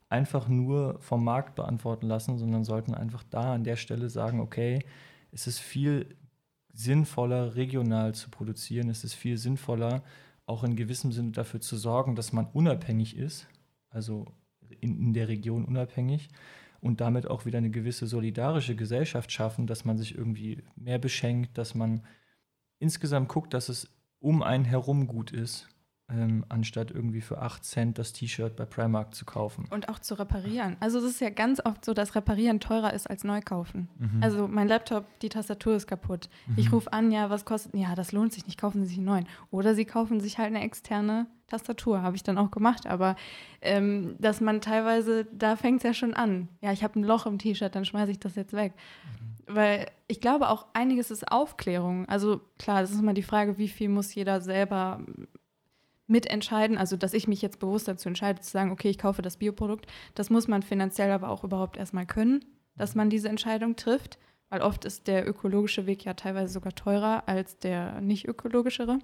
einfach 0.09 0.47
nur 0.47 0.99
vom 1.01 1.23
Markt 1.23 1.55
beantworten 1.55 2.07
lassen, 2.07 2.39
sondern 2.39 2.63
sollten 2.63 2.95
einfach 2.95 3.23
da 3.29 3.53
an 3.53 3.63
der 3.63 3.75
Stelle 3.75 4.09
sagen, 4.09 4.39
okay, 4.39 4.79
es 5.31 5.45
ist 5.45 5.59
viel 5.59 6.15
sinnvoller, 6.75 7.55
regional 7.55 8.13
zu 8.13 8.29
produzieren. 8.29 8.89
Es 8.89 9.03
ist 9.03 9.13
viel 9.13 9.37
sinnvoller, 9.37 10.03
auch 10.45 10.63
in 10.63 10.75
gewissem 10.75 11.11
Sinne 11.11 11.31
dafür 11.31 11.61
zu 11.61 11.77
sorgen, 11.77 12.15
dass 12.15 12.33
man 12.33 12.47
unabhängig 12.53 13.17
ist, 13.17 13.47
also 13.89 14.25
in, 14.81 14.99
in 14.99 15.13
der 15.13 15.27
Region 15.27 15.65
unabhängig 15.65 16.29
und 16.81 17.01
damit 17.01 17.27
auch 17.27 17.45
wieder 17.45 17.57
eine 17.57 17.71
gewisse 17.71 18.07
solidarische 18.07 18.75
Gesellschaft 18.75 19.31
schaffen, 19.31 19.67
dass 19.67 19.85
man 19.85 19.97
sich 19.97 20.15
irgendwie 20.15 20.63
mehr 20.75 20.99
beschenkt, 20.99 21.57
dass 21.57 21.73
man 21.73 22.03
insgesamt 22.79 23.29
guckt, 23.29 23.53
dass 23.53 23.69
es 23.69 23.89
um 24.19 24.43
einen 24.43 24.65
herum 24.65 25.07
gut 25.07 25.31
ist 25.31 25.67
ähm, 26.07 26.45
anstatt 26.49 26.91
irgendwie 26.91 27.21
für 27.21 27.41
8 27.41 27.63
Cent 27.63 27.97
das 27.97 28.13
T-Shirt 28.13 28.55
bei 28.55 28.65
Primark 28.65 29.15
zu 29.15 29.25
kaufen. 29.25 29.65
Und 29.71 29.89
auch 29.89 29.97
zu 29.97 30.17
reparieren. 30.19 30.77
Also 30.79 30.99
es 30.99 31.05
ist 31.05 31.21
ja 31.21 31.31
ganz 31.31 31.59
oft 31.65 31.83
so, 31.83 31.93
dass 31.93 32.13
Reparieren 32.15 32.59
teurer 32.59 32.93
ist 32.93 33.09
als 33.09 33.23
Neukaufen. 33.23 33.89
Mhm. 33.97 34.21
Also 34.21 34.47
mein 34.47 34.67
Laptop, 34.67 35.05
die 35.21 35.29
Tastatur 35.29 35.75
ist 35.75 35.87
kaputt. 35.87 36.29
Mhm. 36.45 36.53
Ich 36.57 36.71
rufe 36.71 36.93
an, 36.93 37.11
ja, 37.11 37.29
was 37.29 37.43
kostet? 37.43 37.73
Ja, 37.73 37.95
das 37.95 38.11
lohnt 38.11 38.33
sich 38.33 38.45
nicht, 38.45 38.59
kaufen 38.59 38.83
Sie 38.83 38.89
sich 38.89 38.97
einen 38.97 39.07
neuen. 39.07 39.27
Oder 39.49 39.73
Sie 39.73 39.85
kaufen 39.85 40.19
sich 40.19 40.37
halt 40.37 40.47
eine 40.47 40.61
externe 40.61 41.25
Tastatur, 41.47 42.03
habe 42.03 42.15
ich 42.15 42.23
dann 42.23 42.37
auch 42.37 42.51
gemacht. 42.51 42.85
Aber 42.85 43.15
ähm, 43.61 44.15
dass 44.19 44.41
man 44.41 44.61
teilweise, 44.61 45.25
da 45.25 45.55
fängt 45.55 45.77
es 45.77 45.83
ja 45.83 45.93
schon 45.95 46.13
an. 46.13 46.49
Ja, 46.61 46.71
ich 46.71 46.83
habe 46.83 46.99
ein 46.99 47.03
Loch 47.03 47.25
im 47.25 47.39
T-Shirt, 47.39 47.73
dann 47.73 47.85
schmeiße 47.85 48.11
ich 48.11 48.19
das 48.19 48.35
jetzt 48.35 48.53
weg. 48.53 48.73
Mhm. 48.75 49.55
Weil 49.55 49.87
ich 50.07 50.21
glaube 50.21 50.49
auch 50.49 50.67
einiges 50.73 51.09
ist 51.09 51.31
Aufklärung. 51.31 52.07
Also 52.07 52.41
klar, 52.59 52.81
das 52.81 52.91
ist 52.91 52.99
immer 52.99 53.13
die 53.13 53.23
Frage, 53.23 53.57
wie 53.57 53.67
viel 53.67 53.89
muss 53.89 54.13
jeder 54.13 54.41
selber 54.41 55.01
mitentscheiden, 56.07 56.77
also 56.77 56.97
dass 56.97 57.13
ich 57.13 57.27
mich 57.27 57.41
jetzt 57.41 57.59
bewusst 57.59 57.87
dazu 57.87 58.07
entscheide, 58.07 58.41
zu 58.41 58.51
sagen, 58.51 58.71
okay, 58.71 58.89
ich 58.89 58.97
kaufe 58.97 59.21
das 59.21 59.37
Bioprodukt, 59.37 59.87
das 60.13 60.29
muss 60.29 60.47
man 60.47 60.61
finanziell 60.61 61.11
aber 61.11 61.29
auch 61.29 61.43
überhaupt 61.43 61.77
erstmal 61.77 62.05
können, 62.05 62.45
dass 62.75 62.95
man 62.95 63.09
diese 63.09 63.29
Entscheidung 63.29 63.75
trifft, 63.75 64.19
weil 64.49 64.61
oft 64.61 64.85
ist 64.85 65.07
der 65.07 65.27
ökologische 65.27 65.85
Weg 65.85 66.05
ja 66.05 66.13
teilweise 66.13 66.53
sogar 66.53 66.75
teurer 66.75 67.27
als 67.27 67.57
der 67.57 68.01
nicht 68.01 68.27
ökologischere. 68.27 68.99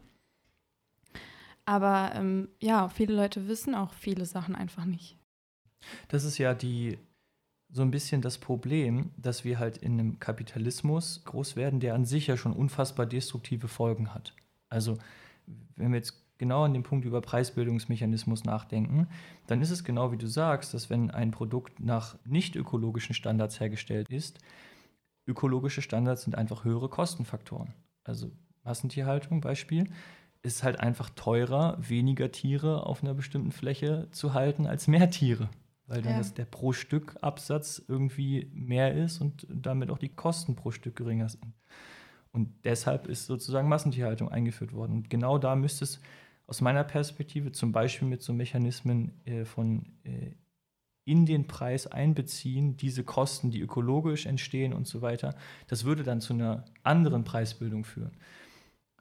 Aber 1.65 2.11
ähm, 2.15 2.49
ja, 2.59 2.89
viele 2.89 3.15
Leute 3.15 3.47
wissen 3.47 3.75
auch 3.75 3.93
viele 3.93 4.25
Sachen 4.25 4.55
einfach 4.55 4.85
nicht. 4.85 5.17
Das 6.09 6.23
ist 6.23 6.37
ja 6.37 6.53
die 6.53 6.97
so 7.73 7.81
ein 7.81 7.91
bisschen 7.91 8.21
das 8.21 8.37
Problem, 8.37 9.11
dass 9.17 9.45
wir 9.45 9.57
halt 9.57 9.77
in 9.77 9.93
einem 9.93 10.19
Kapitalismus 10.19 11.23
groß 11.23 11.55
werden, 11.55 11.79
der 11.79 11.95
an 11.95 12.05
sich 12.05 12.27
ja 12.27 12.35
schon 12.35 12.53
unfassbar 12.53 13.05
destruktive 13.05 13.69
Folgen 13.69 14.13
hat. 14.13 14.35
Also 14.69 14.97
wenn 15.75 15.91
wir 15.91 15.97
jetzt 15.97 16.20
genau 16.41 16.63
an 16.63 16.73
dem 16.73 16.81
Punkt 16.81 17.05
über 17.05 17.21
Preisbildungsmechanismus 17.21 18.45
nachdenken, 18.45 19.07
dann 19.45 19.61
ist 19.61 19.69
es 19.69 19.83
genau 19.83 20.11
wie 20.11 20.17
du 20.17 20.25
sagst, 20.25 20.73
dass 20.73 20.89
wenn 20.89 21.11
ein 21.11 21.29
Produkt 21.29 21.79
nach 21.79 22.17
nicht 22.25 22.55
ökologischen 22.55 23.13
Standards 23.13 23.59
hergestellt 23.59 24.09
ist, 24.09 24.39
ökologische 25.27 25.83
Standards 25.83 26.23
sind 26.23 26.35
einfach 26.35 26.65
höhere 26.65 26.89
Kostenfaktoren. 26.89 27.75
Also 28.03 28.31
Massentierhaltung 28.63 29.39
Beispiel 29.39 29.91
ist 30.41 30.63
halt 30.63 30.79
einfach 30.79 31.11
teurer, 31.11 31.77
weniger 31.79 32.31
Tiere 32.31 32.87
auf 32.87 33.03
einer 33.03 33.13
bestimmten 33.13 33.51
Fläche 33.51 34.07
zu 34.09 34.33
halten 34.33 34.65
als 34.65 34.87
mehr 34.87 35.11
Tiere, 35.11 35.47
weil 35.85 36.01
dann 36.01 36.13
ja. 36.13 36.17
das, 36.17 36.33
der 36.33 36.45
pro 36.45 36.73
Stück 36.73 37.17
Absatz 37.21 37.79
irgendwie 37.87 38.49
mehr 38.51 38.95
ist 38.95 39.21
und 39.21 39.45
damit 39.47 39.91
auch 39.91 39.99
die 39.99 40.09
Kosten 40.09 40.55
pro 40.55 40.71
Stück 40.71 40.95
geringer 40.95 41.29
sind. 41.29 41.53
Und 42.31 42.49
deshalb 42.63 43.07
ist 43.07 43.27
sozusagen 43.27 43.69
Massentierhaltung 43.69 44.29
eingeführt 44.29 44.73
worden. 44.73 44.93
Und 44.93 45.09
genau 45.09 45.37
da 45.37 45.55
müsste 45.55 45.83
es 45.83 45.99
aus 46.51 46.59
meiner 46.59 46.83
Perspektive 46.83 47.53
zum 47.53 47.71
Beispiel 47.71 48.09
mit 48.09 48.21
so 48.21 48.33
Mechanismen 48.33 49.13
äh, 49.23 49.45
von 49.45 49.85
äh, 50.03 50.31
in 51.05 51.25
den 51.25 51.47
Preis 51.47 51.87
einbeziehen, 51.87 52.75
diese 52.75 53.05
Kosten, 53.05 53.51
die 53.51 53.61
ökologisch 53.61 54.25
entstehen 54.25 54.73
und 54.73 54.85
so 54.85 55.01
weiter, 55.01 55.33
das 55.67 55.85
würde 55.85 56.03
dann 56.03 56.19
zu 56.19 56.33
einer 56.33 56.65
anderen 56.83 57.23
Preisbildung 57.23 57.85
führen. 57.85 58.11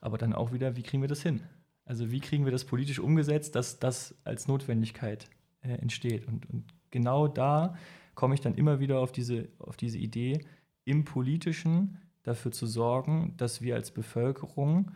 Aber 0.01 0.17
dann 0.17 0.33
auch 0.33 0.53
wieder, 0.53 0.77
wie 0.77 0.85
kriegen 0.85 1.03
wir 1.03 1.09
das 1.09 1.23
hin? 1.23 1.43
Also 1.85 2.13
wie 2.13 2.21
kriegen 2.21 2.45
wir 2.45 2.53
das 2.53 2.65
politisch 2.65 3.01
umgesetzt, 3.01 3.57
dass 3.57 3.81
das 3.81 4.15
als 4.23 4.47
Notwendigkeit 4.47 5.29
äh, 5.63 5.73
entsteht? 5.73 6.29
Und, 6.29 6.49
und, 6.51 6.67
genau 6.93 7.27
da 7.27 7.75
komme 8.15 8.35
ich 8.35 8.41
dann 8.41 8.55
immer 8.55 8.79
wieder 8.79 9.01
auf 9.01 9.11
diese, 9.11 9.49
auf 9.59 9.77
diese 9.77 9.99
Idee, 9.99 10.47
im 10.85 11.05
politischen 11.05 11.99
dafür 12.23 12.53
zu 12.53 12.69
sorgen, 12.69 13.35
dass 13.39 13.61
wir 13.61 13.75
als 13.75 13.91
Bevölkerung 13.91 14.93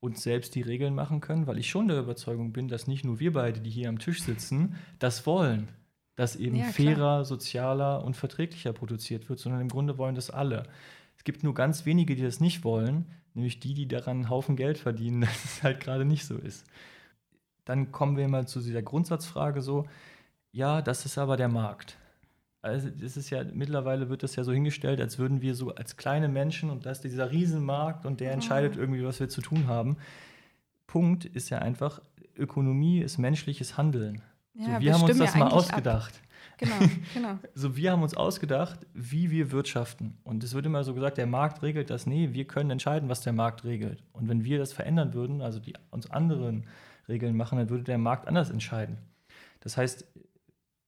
uns 0.00 0.22
selbst 0.22 0.54
die 0.54 0.62
Regeln 0.62 0.94
machen 0.94 1.20
können, 1.20 1.46
weil 1.46 1.58
ich 1.58 1.68
schon 1.68 1.88
der 1.88 1.98
Überzeugung 1.98 2.52
bin, 2.52 2.68
dass 2.68 2.86
nicht 2.86 3.04
nur 3.04 3.18
wir 3.18 3.32
beide, 3.32 3.60
die 3.60 3.70
hier 3.70 3.88
am 3.88 3.98
Tisch 3.98 4.22
sitzen, 4.22 4.76
das 4.98 5.26
wollen, 5.26 5.68
dass 6.16 6.36
eben 6.36 6.56
ja, 6.56 6.66
fairer, 6.66 7.24
sozialer 7.24 8.04
und 8.04 8.16
verträglicher 8.16 8.72
produziert 8.72 9.28
wird, 9.28 9.38
sondern 9.38 9.60
im 9.60 9.68
Grunde 9.68 9.98
wollen 9.98 10.14
das 10.14 10.30
alle. 10.30 10.64
Es 11.16 11.24
gibt 11.24 11.42
nur 11.42 11.54
ganz 11.54 11.84
wenige, 11.84 12.14
die 12.14 12.22
das 12.22 12.40
nicht 12.40 12.64
wollen, 12.64 13.06
nämlich 13.34 13.60
die, 13.60 13.74
die 13.74 13.88
daran 13.88 14.18
einen 14.18 14.30
Haufen 14.30 14.56
Geld 14.56 14.78
verdienen, 14.78 15.20
dass 15.22 15.44
es 15.44 15.62
halt 15.62 15.80
gerade 15.80 16.04
nicht 16.04 16.26
so 16.26 16.36
ist. 16.36 16.66
Dann 17.64 17.92
kommen 17.92 18.16
wir 18.16 18.28
mal 18.28 18.46
zu 18.46 18.60
dieser 18.60 18.82
Grundsatzfrage 18.82 19.62
so, 19.62 19.86
ja, 20.52 20.80
das 20.80 21.04
ist 21.04 21.18
aber 21.18 21.36
der 21.36 21.48
Markt. 21.48 21.98
Also 22.60 22.90
das 22.90 23.16
ist 23.16 23.30
ja, 23.30 23.44
mittlerweile 23.44 24.08
wird 24.08 24.22
das 24.22 24.34
ja 24.34 24.42
so 24.42 24.52
hingestellt, 24.52 25.00
als 25.00 25.18
würden 25.18 25.42
wir 25.42 25.54
so 25.54 25.74
als 25.74 25.96
kleine 25.96 26.28
Menschen 26.28 26.70
und 26.70 26.86
da 26.86 26.90
ist 26.90 27.04
dieser 27.04 27.30
Riesenmarkt 27.30 28.04
und 28.04 28.20
der 28.20 28.32
entscheidet 28.32 28.76
irgendwie, 28.76 29.04
was 29.04 29.20
wir 29.20 29.28
zu 29.28 29.40
tun 29.40 29.68
haben. 29.68 29.96
Punkt 30.86 31.24
ist 31.24 31.50
ja 31.50 31.58
einfach, 31.58 32.00
Ökonomie 32.36 33.00
ist 33.00 33.18
menschliches 33.18 33.76
Handeln. 33.76 34.22
Ja, 34.54 34.74
so, 34.74 34.80
wir 34.80 34.94
haben 34.94 35.02
uns 35.02 35.18
das 35.18 35.34
ja 35.34 35.38
mal 35.38 35.50
ausgedacht. 35.50 36.14
Ab. 36.14 36.28
Genau, 36.58 36.74
genau. 37.14 37.38
so, 37.54 37.76
wir 37.76 37.92
haben 37.92 38.02
uns 38.02 38.16
ausgedacht, 38.16 38.80
wie 38.92 39.30
wir 39.30 39.52
wirtschaften. 39.52 40.18
Und 40.24 40.42
es 40.42 40.54
wird 40.54 40.66
immer 40.66 40.82
so 40.82 40.94
gesagt, 40.94 41.18
der 41.18 41.26
Markt 41.26 41.62
regelt 41.62 41.90
das. 41.90 42.06
Nee, 42.06 42.30
wir 42.32 42.46
können 42.46 42.70
entscheiden, 42.70 43.08
was 43.08 43.20
der 43.20 43.32
Markt 43.32 43.64
regelt. 43.64 44.02
Und 44.12 44.28
wenn 44.28 44.44
wir 44.44 44.58
das 44.58 44.72
verändern 44.72 45.14
würden, 45.14 45.40
also 45.42 45.60
die 45.60 45.74
uns 45.90 46.10
anderen 46.10 46.66
Regeln 47.08 47.36
machen, 47.36 47.58
dann 47.58 47.70
würde 47.70 47.84
der 47.84 47.98
Markt 47.98 48.26
anders 48.26 48.50
entscheiden. 48.50 48.98
Das 49.60 49.76
heißt, 49.76 50.04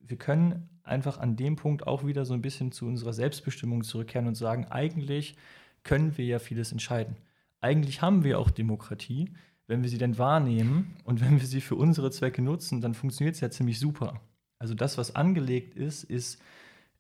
wir 0.01 0.17
können 0.17 0.69
einfach 0.91 1.19
an 1.19 1.37
dem 1.37 1.57
Punkt 1.57 1.87
auch 1.87 2.05
wieder 2.05 2.25
so 2.25 2.35
ein 2.35 2.43
bisschen 2.43 2.73
zu 2.73 2.87
unserer 2.87 3.13
Selbstbestimmung 3.13 3.85
zurückkehren 3.85 4.27
und 4.27 4.35
sagen, 4.35 4.67
eigentlich 4.67 5.37
können 5.83 6.17
wir 6.19 6.25
ja 6.27 6.39
vieles 6.39 6.73
entscheiden. 6.73 7.17
Eigentlich 7.61 8.03
haben 8.03 8.25
wir 8.25 8.39
auch 8.39 8.51
Demokratie. 8.51 9.31
Wenn 9.67 9.83
wir 9.83 9.89
sie 9.89 9.99
denn 9.99 10.19
wahrnehmen 10.19 10.97
und 11.05 11.21
wenn 11.21 11.41
wir 11.41 11.47
sie 11.47 11.61
für 11.61 11.77
unsere 11.77 12.11
Zwecke 12.11 12.43
nutzen, 12.43 12.81
dann 12.81 12.95
funktioniert 12.95 13.37
es 13.37 13.41
ja 13.41 13.51
ziemlich 13.51 13.79
super. 13.79 14.21
Also 14.59 14.75
das, 14.75 14.99
was 14.99 15.15
angelegt 15.15 15.77
ist, 15.77 16.03
ist, 16.03 16.43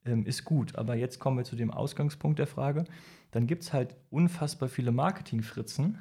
ähm, 0.04 0.24
ist 0.24 0.44
gut. 0.44 0.76
Aber 0.76 0.94
jetzt 0.94 1.18
kommen 1.18 1.36
wir 1.36 1.44
zu 1.44 1.56
dem 1.56 1.72
Ausgangspunkt 1.72 2.38
der 2.38 2.46
Frage. 2.46 2.84
Dann 3.32 3.46
gibt 3.46 3.64
es 3.64 3.72
halt 3.72 3.96
unfassbar 4.10 4.68
viele 4.68 4.92
Marketingfritzen, 4.92 5.98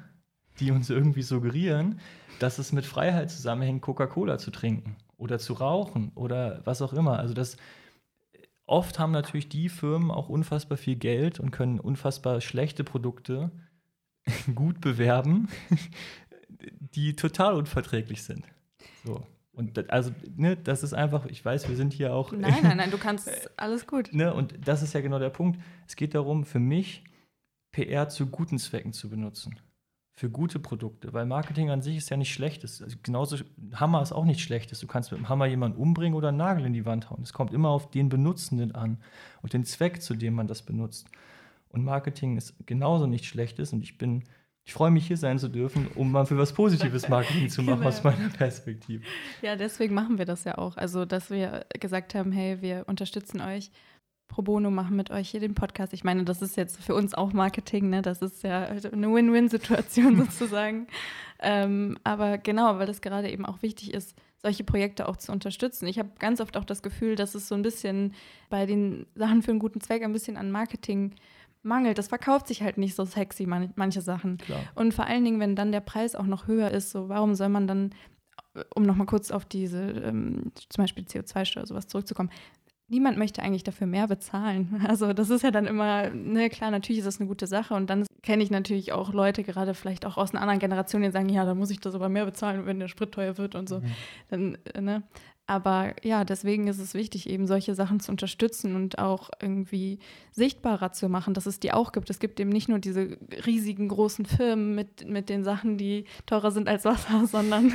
die 0.60 0.70
uns 0.70 0.90
irgendwie 0.90 1.22
suggerieren, 1.22 1.98
dass 2.38 2.58
es 2.58 2.72
mit 2.72 2.86
Freiheit 2.86 3.30
zusammenhängt, 3.30 3.82
Coca-Cola 3.82 4.38
zu 4.38 4.52
trinken 4.52 4.96
oder 5.20 5.38
zu 5.38 5.52
rauchen 5.52 6.10
oder 6.14 6.62
was 6.64 6.82
auch 6.82 6.92
immer. 6.92 7.18
Also 7.18 7.34
das 7.34 7.56
oft 8.66 8.98
haben 8.98 9.12
natürlich 9.12 9.48
die 9.48 9.68
Firmen 9.68 10.10
auch 10.10 10.28
unfassbar 10.28 10.78
viel 10.78 10.96
Geld 10.96 11.38
und 11.40 11.50
können 11.50 11.78
unfassbar 11.78 12.40
schlechte 12.40 12.84
Produkte 12.84 13.50
gut 14.54 14.80
bewerben, 14.80 15.48
die 16.94 17.14
total 17.14 17.54
unverträglich 17.54 18.22
sind. 18.22 18.44
So. 19.04 19.26
Und 19.52 19.76
das, 19.76 19.88
also, 19.88 20.12
ne, 20.36 20.56
das 20.56 20.82
ist 20.82 20.94
einfach, 20.94 21.26
ich 21.26 21.44
weiß, 21.44 21.68
wir 21.68 21.76
sind 21.76 21.92
hier 21.92 22.14
auch. 22.14 22.32
Nein, 22.32 22.62
nein, 22.62 22.76
nein, 22.76 22.90
du 22.90 22.98
kannst 22.98 23.28
alles 23.58 23.86
gut. 23.86 24.12
Ne, 24.12 24.32
und 24.32 24.54
das 24.66 24.82
ist 24.82 24.94
ja 24.94 25.00
genau 25.00 25.18
der 25.18 25.30
Punkt. 25.30 25.60
Es 25.86 25.96
geht 25.96 26.14
darum, 26.14 26.44
für 26.44 26.60
mich 26.60 27.04
PR 27.72 28.08
zu 28.08 28.26
guten 28.26 28.58
Zwecken 28.58 28.92
zu 28.92 29.10
benutzen 29.10 29.60
für 30.20 30.28
gute 30.28 30.58
Produkte, 30.58 31.14
weil 31.14 31.24
Marketing 31.24 31.70
an 31.70 31.80
sich 31.80 31.96
ist 31.96 32.10
ja 32.10 32.18
nicht 32.18 32.34
schlechtes. 32.34 32.82
Also 32.82 32.98
genauso 33.02 33.38
Hammer 33.72 34.02
ist 34.02 34.12
auch 34.12 34.26
nicht 34.26 34.40
schlechtes. 34.40 34.78
Du 34.78 34.86
kannst 34.86 35.10
mit 35.12 35.18
dem 35.18 35.30
Hammer 35.30 35.46
jemanden 35.46 35.80
umbringen 35.80 36.14
oder 36.14 36.28
einen 36.28 36.36
Nagel 36.36 36.66
in 36.66 36.74
die 36.74 36.84
Wand 36.84 37.08
hauen. 37.08 37.22
Es 37.22 37.32
kommt 37.32 37.54
immer 37.54 37.70
auf 37.70 37.90
den 37.90 38.10
Benutzenden 38.10 38.74
an 38.74 38.98
und 39.40 39.54
den 39.54 39.64
Zweck, 39.64 40.02
zu 40.02 40.14
dem 40.14 40.34
man 40.34 40.46
das 40.46 40.60
benutzt. 40.60 41.08
Und 41.70 41.84
Marketing 41.84 42.36
ist 42.36 42.54
genauso 42.66 43.06
nicht 43.06 43.24
schlechtes 43.24 43.72
und 43.72 43.82
ich 43.82 43.96
bin 43.96 44.24
ich 44.66 44.74
freue 44.74 44.90
mich, 44.90 45.06
hier 45.06 45.16
sein 45.16 45.38
zu 45.38 45.48
dürfen, 45.48 45.88
um 45.94 46.12
mal 46.12 46.26
für 46.26 46.36
was 46.36 46.52
Positives 46.52 47.08
Marketing 47.08 47.48
zu 47.48 47.62
machen, 47.62 47.78
genau. 47.78 47.88
aus 47.88 48.04
meiner 48.04 48.28
Perspektive. 48.28 49.02
Ja, 49.40 49.56
deswegen 49.56 49.94
machen 49.94 50.18
wir 50.18 50.26
das 50.26 50.44
ja 50.44 50.58
auch. 50.58 50.76
Also, 50.76 51.06
dass 51.06 51.30
wir 51.30 51.64
gesagt 51.80 52.14
haben, 52.14 52.30
hey, 52.30 52.60
wir 52.60 52.84
unterstützen 52.86 53.40
euch 53.40 53.70
pro 54.30 54.42
bono 54.42 54.70
machen 54.70 54.96
mit 54.96 55.10
euch 55.10 55.28
hier 55.28 55.40
den 55.40 55.54
Podcast. 55.54 55.92
Ich 55.92 56.04
meine, 56.04 56.24
das 56.24 56.40
ist 56.40 56.56
jetzt 56.56 56.80
für 56.80 56.94
uns 56.94 57.14
auch 57.14 57.32
Marketing, 57.32 57.90
ne? 57.90 58.00
Das 58.00 58.22
ist 58.22 58.42
ja 58.44 58.64
eine 58.64 59.12
Win-Win-Situation 59.12 60.16
sozusagen. 60.24 60.86
ähm, 61.40 61.98
aber 62.04 62.38
genau, 62.38 62.78
weil 62.78 62.88
es 62.88 63.00
gerade 63.00 63.30
eben 63.30 63.44
auch 63.44 63.60
wichtig 63.60 63.92
ist, 63.92 64.16
solche 64.40 64.62
Projekte 64.62 65.08
auch 65.08 65.16
zu 65.16 65.32
unterstützen. 65.32 65.86
Ich 65.88 65.98
habe 65.98 66.10
ganz 66.18 66.40
oft 66.40 66.56
auch 66.56 66.64
das 66.64 66.80
Gefühl, 66.80 67.16
dass 67.16 67.34
es 67.34 67.48
so 67.48 67.56
ein 67.56 67.62
bisschen 67.62 68.14
bei 68.48 68.66
den 68.66 69.04
Sachen 69.16 69.42
für 69.42 69.50
einen 69.50 69.58
guten 69.58 69.80
Zweck 69.80 70.04
ein 70.04 70.12
bisschen 70.12 70.36
an 70.36 70.52
Marketing 70.52 71.16
mangelt. 71.62 71.98
Das 71.98 72.08
verkauft 72.08 72.46
sich 72.46 72.62
halt 72.62 72.78
nicht 72.78 72.94
so 72.94 73.04
sexy, 73.04 73.46
man, 73.46 73.72
manche 73.74 74.00
Sachen. 74.00 74.38
Klar. 74.38 74.60
Und 74.76 74.94
vor 74.94 75.06
allen 75.06 75.24
Dingen, 75.24 75.40
wenn 75.40 75.56
dann 75.56 75.72
der 75.72 75.80
Preis 75.80 76.14
auch 76.14 76.24
noch 76.26 76.46
höher 76.46 76.70
ist, 76.70 76.90
so 76.90 77.08
warum 77.08 77.34
soll 77.34 77.48
man 77.48 77.66
dann 77.66 77.90
um 78.74 78.82
nochmal 78.84 79.06
kurz 79.06 79.30
auf 79.30 79.44
diese, 79.44 79.82
ähm, 79.82 80.52
zum 80.68 80.82
Beispiel 80.82 81.04
CO2-Steuer, 81.04 81.66
sowas 81.66 81.86
zurückzukommen, 81.86 82.30
niemand 82.90 83.16
möchte 83.16 83.42
eigentlich 83.42 83.64
dafür 83.64 83.86
mehr 83.86 84.06
bezahlen. 84.06 84.84
Also 84.90 85.12
das 85.12 85.30
ist 85.30 85.42
ja 85.42 85.50
dann 85.50 85.66
immer, 85.66 86.10
ne, 86.10 86.50
klar, 86.50 86.70
natürlich 86.70 86.98
ist 86.98 87.06
das 87.06 87.20
eine 87.20 87.28
gute 87.28 87.46
Sache. 87.46 87.74
Und 87.74 87.88
dann 87.88 88.04
kenne 88.22 88.42
ich 88.42 88.50
natürlich 88.50 88.92
auch 88.92 89.12
Leute, 89.12 89.44
gerade 89.44 89.74
vielleicht 89.74 90.04
auch 90.04 90.16
aus 90.16 90.32
einer 90.32 90.42
anderen 90.42 90.58
Generation, 90.58 91.02
die 91.02 91.10
sagen, 91.10 91.28
ja, 91.28 91.44
da 91.44 91.54
muss 91.54 91.70
ich 91.70 91.80
das 91.80 91.94
aber 91.94 92.08
mehr 92.08 92.24
bezahlen, 92.24 92.66
wenn 92.66 92.80
der 92.80 92.88
Sprit 92.88 93.12
teuer 93.12 93.38
wird 93.38 93.54
und 93.54 93.68
so. 93.68 93.80
Mhm. 93.80 93.84
Dann, 94.28 94.58
äh, 94.74 94.80
ne? 94.80 95.02
Aber 95.46 95.94
ja, 96.04 96.24
deswegen 96.24 96.68
ist 96.68 96.78
es 96.78 96.94
wichtig, 96.94 97.28
eben 97.28 97.48
solche 97.48 97.74
Sachen 97.74 97.98
zu 97.98 98.12
unterstützen 98.12 98.76
und 98.76 99.00
auch 99.00 99.30
irgendwie 99.42 99.98
sichtbarer 100.30 100.92
zu 100.92 101.08
machen, 101.08 101.34
dass 101.34 101.46
es 101.46 101.58
die 101.58 101.72
auch 101.72 101.90
gibt. 101.90 102.08
Es 102.08 102.20
gibt 102.20 102.38
eben 102.38 102.50
nicht 102.50 102.68
nur 102.68 102.78
diese 102.78 103.18
riesigen 103.44 103.88
großen 103.88 104.26
Firmen 104.26 104.76
mit, 104.76 105.08
mit 105.08 105.28
den 105.28 105.42
Sachen, 105.42 105.76
die 105.76 106.04
teurer 106.24 106.52
sind 106.52 106.68
als 106.68 106.84
Wasser, 106.84 107.26
sondern 107.30 107.72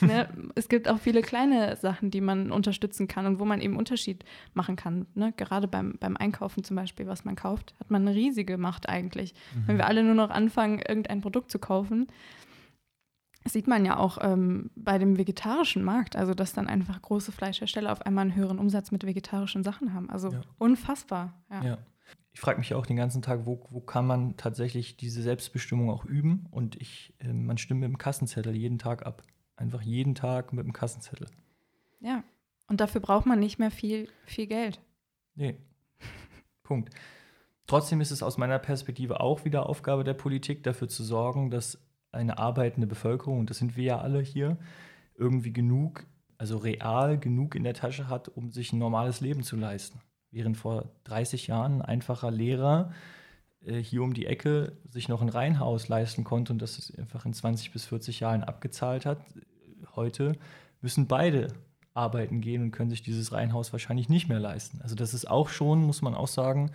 ne, 0.00 0.30
es 0.54 0.70
gibt 0.70 0.88
auch 0.88 0.98
viele 0.98 1.20
kleine 1.20 1.76
Sachen, 1.76 2.10
die 2.10 2.22
man 2.22 2.50
unterstützen 2.50 3.08
kann 3.08 3.26
und 3.26 3.38
wo 3.38 3.44
man 3.44 3.60
eben 3.60 3.76
Unterschied 3.76 4.24
machen 4.54 4.76
kann. 4.76 5.04
Ne? 5.14 5.34
Gerade 5.36 5.68
beim, 5.68 5.98
beim 6.00 6.16
Einkaufen 6.16 6.64
zum 6.64 6.76
Beispiel, 6.76 7.06
was 7.08 7.26
man 7.26 7.36
kauft, 7.36 7.74
hat 7.78 7.90
man 7.90 8.08
eine 8.08 8.16
riesige 8.16 8.56
Macht 8.56 8.88
eigentlich. 8.88 9.34
Mhm. 9.54 9.62
Wenn 9.66 9.76
wir 9.76 9.86
alle 9.86 10.02
nur 10.02 10.14
noch 10.14 10.30
anfangen, 10.30 10.78
irgendein 10.78 11.20
Produkt 11.20 11.50
zu 11.50 11.58
kaufen, 11.58 12.06
das 13.48 13.54
sieht 13.54 13.66
man 13.66 13.86
ja 13.86 13.96
auch 13.96 14.18
ähm, 14.20 14.70
bei 14.76 14.98
dem 14.98 15.16
vegetarischen 15.16 15.82
Markt, 15.82 16.16
also 16.16 16.34
dass 16.34 16.52
dann 16.52 16.66
einfach 16.66 17.00
große 17.00 17.32
Fleischhersteller 17.32 17.90
auf 17.90 18.02
einmal 18.02 18.26
einen 18.26 18.34
höheren 18.34 18.58
Umsatz 18.58 18.90
mit 18.90 19.06
vegetarischen 19.06 19.64
Sachen 19.64 19.94
haben. 19.94 20.10
Also 20.10 20.30
ja. 20.30 20.42
unfassbar. 20.58 21.32
Ja. 21.50 21.64
ja. 21.64 21.78
Ich 22.30 22.40
frage 22.40 22.58
mich 22.58 22.74
auch 22.74 22.84
den 22.84 22.96
ganzen 22.96 23.22
Tag, 23.22 23.46
wo, 23.46 23.66
wo 23.70 23.80
kann 23.80 24.06
man 24.06 24.36
tatsächlich 24.36 24.98
diese 24.98 25.22
Selbstbestimmung 25.22 25.88
auch 25.88 26.04
üben? 26.04 26.44
Und 26.50 26.76
ich, 26.76 27.14
äh, 27.20 27.32
man 27.32 27.56
stimmt 27.56 27.80
mit 27.80 27.88
dem 27.88 27.96
Kassenzettel 27.96 28.54
jeden 28.54 28.78
Tag 28.78 29.06
ab. 29.06 29.22
Einfach 29.56 29.80
jeden 29.80 30.14
Tag 30.14 30.52
mit 30.52 30.66
dem 30.66 30.74
Kassenzettel. 30.74 31.28
Ja. 32.00 32.24
Und 32.66 32.82
dafür 32.82 33.00
braucht 33.00 33.24
man 33.24 33.40
nicht 33.40 33.58
mehr 33.58 33.70
viel, 33.70 34.10
viel 34.26 34.46
Geld. 34.46 34.78
Nee. 35.36 35.56
Punkt. 36.64 36.94
Trotzdem 37.66 38.02
ist 38.02 38.10
es 38.10 38.22
aus 38.22 38.36
meiner 38.36 38.58
Perspektive 38.58 39.20
auch 39.20 39.46
wieder 39.46 39.70
Aufgabe 39.70 40.04
der 40.04 40.12
Politik, 40.12 40.64
dafür 40.64 40.88
zu 40.88 41.02
sorgen, 41.02 41.50
dass 41.50 41.78
eine 42.12 42.38
arbeitende 42.38 42.86
Bevölkerung, 42.86 43.40
und 43.40 43.50
das 43.50 43.58
sind 43.58 43.76
wir 43.76 43.84
ja 43.84 44.00
alle 44.00 44.20
hier, 44.20 44.56
irgendwie 45.14 45.52
genug, 45.52 46.06
also 46.38 46.56
real 46.58 47.18
genug 47.18 47.54
in 47.54 47.64
der 47.64 47.74
Tasche 47.74 48.08
hat, 48.08 48.28
um 48.28 48.50
sich 48.50 48.72
ein 48.72 48.78
normales 48.78 49.20
Leben 49.20 49.42
zu 49.42 49.56
leisten. 49.56 50.00
Während 50.30 50.56
vor 50.56 50.90
30 51.04 51.46
Jahren 51.46 51.80
ein 51.80 51.82
einfacher 51.82 52.30
Lehrer 52.30 52.92
äh, 53.64 53.78
hier 53.78 54.02
um 54.02 54.14
die 54.14 54.26
Ecke 54.26 54.72
sich 54.88 55.08
noch 55.08 55.22
ein 55.22 55.28
Reihenhaus 55.28 55.88
leisten 55.88 56.24
konnte 56.24 56.52
und 56.52 56.62
das 56.62 56.92
einfach 56.96 57.24
in 57.24 57.32
20 57.32 57.72
bis 57.72 57.86
40 57.86 58.20
Jahren 58.20 58.44
abgezahlt 58.44 59.06
hat, 59.06 59.18
heute 59.96 60.32
müssen 60.80 61.06
beide 61.06 61.48
arbeiten 61.94 62.40
gehen 62.40 62.62
und 62.62 62.70
können 62.70 62.90
sich 62.90 63.02
dieses 63.02 63.32
Reihenhaus 63.32 63.72
wahrscheinlich 63.72 64.08
nicht 64.08 64.28
mehr 64.28 64.38
leisten. 64.38 64.80
Also 64.82 64.94
das 64.94 65.14
ist 65.14 65.28
auch 65.28 65.48
schon, 65.48 65.82
muss 65.82 66.02
man 66.02 66.14
auch 66.14 66.28
sagen, 66.28 66.70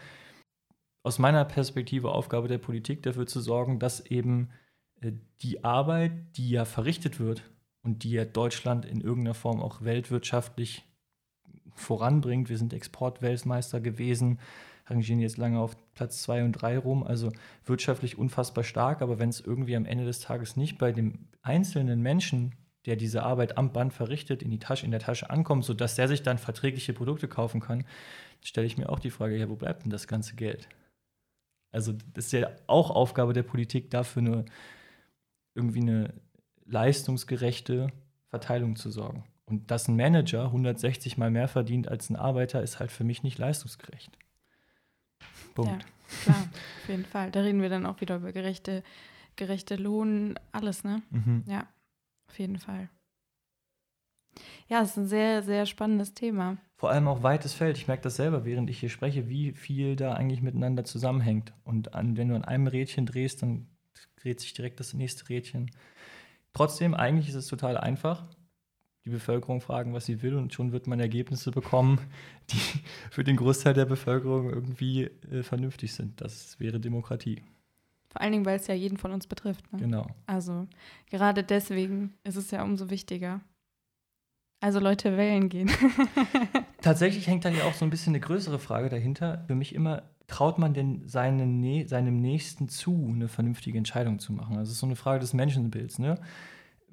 aus 1.04 1.20
meiner 1.20 1.46
Perspektive 1.46 2.12
Aufgabe 2.12 2.48
der 2.48 2.58
Politik 2.58 3.04
dafür 3.04 3.26
zu 3.26 3.40
sorgen, 3.40 3.80
dass 3.80 4.06
eben 4.06 4.50
die 5.42 5.64
Arbeit, 5.64 6.12
die 6.38 6.50
ja 6.50 6.66
verrichtet 6.66 7.20
wird 7.20 7.44
und 7.84 8.04
die 8.04 8.12
ja 8.12 8.26
Deutschland 8.26 8.86
in 8.86 9.02
irgendeiner 9.02 9.34
Form 9.34 9.62
auch 9.62 9.82
weltwirtschaftlich 9.82 10.84
voranbringt, 11.76 12.50
wir 12.50 12.58
sind 12.58 12.74
Exportweltmeister 12.74 13.82
gewesen, 13.82 14.40
rangieren 14.86 15.20
jetzt 15.20 15.38
lange 15.38 15.60
auf 15.60 15.76
Platz 15.94 16.22
2 16.24 16.44
und 16.44 16.54
3 16.54 16.78
rum, 16.78 17.04
also 17.04 17.32
wirtschaftlich 17.66 18.18
unfassbar 18.18 18.64
stark, 18.64 19.02
aber 19.02 19.20
wenn 19.20 19.30
es 19.30 19.42
irgendwie 19.42 19.76
am 19.76 19.86
Ende 19.86 20.06
des 20.06 20.20
Tages 20.20 20.56
nicht 20.58 20.78
bei 20.78 20.92
dem 20.92 21.28
einzelnen 21.42 22.02
Menschen, 22.02 22.56
der 22.86 22.96
diese 22.98 23.24
Arbeit 23.24 23.58
am 23.58 23.72
Band 23.72 23.94
verrichtet, 23.94 24.44
in 24.44 24.52
die 24.52 24.60
Tasche, 24.60 24.86
in 24.86 24.92
der 24.92 25.00
Tasche 25.00 25.30
ankommt, 25.30 25.64
sodass 25.64 25.96
der 25.96 26.08
sich 26.08 26.22
dann 26.22 26.38
verträgliche 26.38 26.94
Produkte 26.94 27.28
kaufen 27.28 27.62
kann, 27.62 27.86
stelle 28.42 28.68
ich 28.68 28.78
mir 28.78 28.90
auch 28.90 29.00
die 29.00 29.10
Frage, 29.10 29.38
ja, 29.38 29.50
wo 29.50 29.56
bleibt 29.56 29.84
denn 29.84 29.90
das 29.90 30.08
ganze 30.08 30.36
Geld? 30.36 30.68
Also 31.72 31.94
das 32.14 32.26
ist 32.26 32.34
ja 32.34 32.50
auch 32.68 32.92
Aufgabe 32.92 33.34
der 33.34 33.44
Politik, 33.44 33.90
dafür 33.90 34.22
eine 34.22 34.46
irgendwie 35.56 35.82
eine 35.82 36.14
leistungsgerechte 36.66 37.88
Verteilung 38.30 38.76
zu 38.76 38.90
sorgen. 38.90 39.26
Und 39.46 39.70
dass 39.72 39.88
ein 39.88 39.96
Manager 39.96 40.46
160 40.46 41.18
mal 41.18 41.30
mehr 41.30 41.48
verdient 41.48 41.88
als 41.88 42.10
ein 42.10 42.16
Arbeiter, 42.16 42.64
ist 42.64 42.80
halt 42.80 42.92
für 42.92 43.04
mich 43.04 43.24
nicht 43.24 43.38
leistungsgerecht. 43.38 44.18
Punkt. 45.54 45.72
Ja, 45.72 46.24
klar, 46.24 46.50
auf 46.82 46.90
jeden 46.90 47.06
Fall. 47.06 47.32
Da 47.32 47.42
reden 47.42 47.62
wir 47.62 47.70
dann 47.70 47.86
auch 47.86 48.02
wieder 48.02 48.16
über 48.16 48.32
gerechte, 48.32 48.84
gerechte 49.36 49.76
Lohn, 49.76 50.40
alles, 50.52 50.84
ne? 50.84 51.02
Mhm. 51.12 51.44
Ja, 51.46 51.68
auf 52.30 52.40
jeden 52.40 52.58
Fall. 52.58 52.90
Ja, 54.68 54.82
es 54.82 54.92
ist 54.92 54.98
ein 54.98 55.08
sehr, 55.08 55.44
sehr 55.44 55.66
spannendes 55.66 56.14
Thema. 56.14 56.58
Vor 56.78 56.90
allem 56.90 57.08
auch 57.08 57.22
weites 57.22 57.54
Feld. 57.54 57.78
Ich 57.78 57.88
merke 57.88 58.04
das 58.04 58.16
selber, 58.16 58.46
während 58.46 58.70
ich 58.70 58.80
hier 58.80 58.90
spreche, 58.90 59.30
wie 59.30 59.52
viel 59.52 59.96
da 59.96 60.14
eigentlich 60.14 60.42
miteinander 60.42 60.84
zusammenhängt. 60.84 61.54
Und 61.64 61.94
an, 61.94 62.18
wenn 62.18 62.30
du 62.30 62.36
an 62.36 62.44
einem 62.44 62.68
Rädchen 62.68 63.06
drehst, 63.06 63.44
dann 63.44 63.68
dreht 64.24 64.40
sich 64.40 64.54
direkt 64.54 64.80
das 64.80 64.94
nächste 64.94 65.28
Rädchen. 65.30 65.70
Trotzdem, 66.54 66.94
eigentlich 66.94 67.30
ist 67.30 67.36
es 67.36 67.48
total 67.48 67.78
einfach. 67.78 68.26
Die 69.06 69.10
Bevölkerung 69.10 69.60
fragen, 69.60 69.94
was 69.94 70.06
sie 70.06 70.22
will, 70.22 70.36
und 70.36 70.54
schon 70.54 70.72
wird 70.72 70.88
man 70.88 71.00
Ergebnisse 71.00 71.52
bekommen, 71.52 72.00
die 72.52 72.82
für 73.12 73.24
den 73.24 73.36
Großteil 73.36 73.74
der 73.74 73.86
Bevölkerung 73.86 74.50
irgendwie 74.50 75.04
äh, 75.32 75.44
vernünftig 75.44 75.94
sind. 75.94 76.22
Das 76.22 76.60
wäre 76.60 76.80
Demokratie. 76.80 77.42
Vor 78.10 78.22
allen 78.22 78.32
Dingen, 78.32 78.46
weil 78.46 78.58
es 78.58 78.68
ja 78.68 78.76
jeden 78.76 78.98
von 78.98 79.12
uns 79.12 79.28
betrifft. 79.28 79.72
Ne? 79.74 79.80
Genau. 79.80 80.08
Also 80.28 80.68
gerade 81.10 81.44
deswegen 81.44 82.14
ist 82.24 82.36
es 82.36 82.52
ja 82.52 82.64
umso 82.64 82.90
wichtiger. 82.90 83.42
Also 84.62 84.80
Leute 84.80 85.18
wählen 85.18 85.50
gehen. 85.50 85.70
Tatsächlich 86.82 87.28
hängt 87.28 87.44
dann 87.44 87.58
ja 87.58 87.66
auch 87.66 87.74
so 87.74 87.84
ein 87.84 87.90
bisschen 87.90 88.12
eine 88.12 88.22
größere 88.22 88.60
Frage 88.60 88.88
dahinter. 88.88 89.44
Für 89.48 89.56
mich 89.56 89.76
immer, 89.76 90.04
traut 90.28 90.58
man 90.58 90.74
denn 90.74 91.08
seinen, 91.08 91.88
seinem 91.88 92.22
Nächsten 92.22 92.70
zu, 92.70 93.12
eine 93.14 93.28
vernünftige 93.28 93.78
Entscheidung 93.78 94.20
zu 94.20 94.34
machen? 94.34 94.58
Also 94.58 94.70
es 94.70 94.76
ist 94.76 94.80
so 94.80 94.86
eine 94.86 94.96
Frage 94.96 95.20
des 95.20 95.34
Menschenbilds. 95.34 96.00
Ne? 96.00 96.20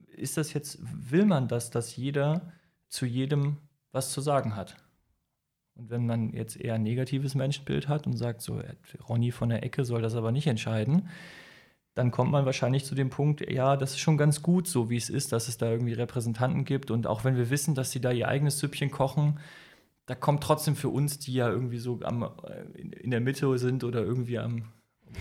Ist 0.09 0.37
das 0.37 0.53
jetzt, 0.53 0.79
will 0.83 1.25
man 1.25 1.49
das, 1.49 1.71
dass 1.71 1.97
jeder 1.97 2.53
zu 2.89 3.07
jedem 3.07 3.59
was 3.93 4.13
zu 4.13 4.21
sagen 4.21 4.57
hat? 4.57 4.77
Und 5.75 5.91
wenn 5.91 6.07
man 6.07 6.33
jetzt 6.33 6.57
eher 6.57 6.75
ein 6.75 6.83
negatives 6.83 7.35
Menschenbild 7.35 7.89
hat 7.89 8.07
und 8.07 8.17
sagt, 8.17 8.43
so, 8.43 8.61
Ronny 9.09 9.31
von 9.31 9.49
der 9.49 9.63
Ecke 9.65 9.85
soll 9.85 10.03
das 10.03 10.15
aber 10.15 10.33
nicht 10.33 10.47
entscheiden, 10.47 11.09
dann 11.95 12.11
kommt 12.11 12.31
man 12.31 12.47
wahrscheinlich 12.47 12.85
zu 12.85 12.95
dem 12.95 13.11
Punkt, 13.11 13.51
ja, 13.51 13.77
das 13.77 13.93
ist 13.93 13.99
schon 13.99 14.17
ganz 14.17 14.43
gut 14.43 14.69
so, 14.69 14.91
wie 14.91 14.97
es 14.97 15.11
ist, 15.11 15.33
dass 15.33 15.49
es 15.49 15.59
da 15.59 15.71
irgendwie 15.71 15.93
Repräsentanten 15.93 16.65
gibt. 16.65 16.91
Und 16.91 17.07
auch 17.07 17.25
wenn 17.25 17.37
wir 17.37 17.51
wissen, 17.51 17.75
dass 17.75 17.91
sie 17.91 18.01
da 18.01 18.13
ihr 18.13 18.29
eigenes 18.29 18.59
Süppchen 18.59 18.91
kochen, 18.91 19.41
da 20.11 20.17
kommt 20.17 20.43
trotzdem 20.43 20.75
für 20.75 20.89
uns, 20.89 21.21
die 21.21 21.35
ja 21.35 21.49
irgendwie 21.49 21.79
so 21.79 22.01
am, 22.03 22.25
äh, 22.25 22.81
in 22.81 23.13
der 23.13 23.21
Mitte 23.21 23.57
sind 23.59 23.85
oder 23.85 24.03
irgendwie 24.03 24.41
am 24.41 24.65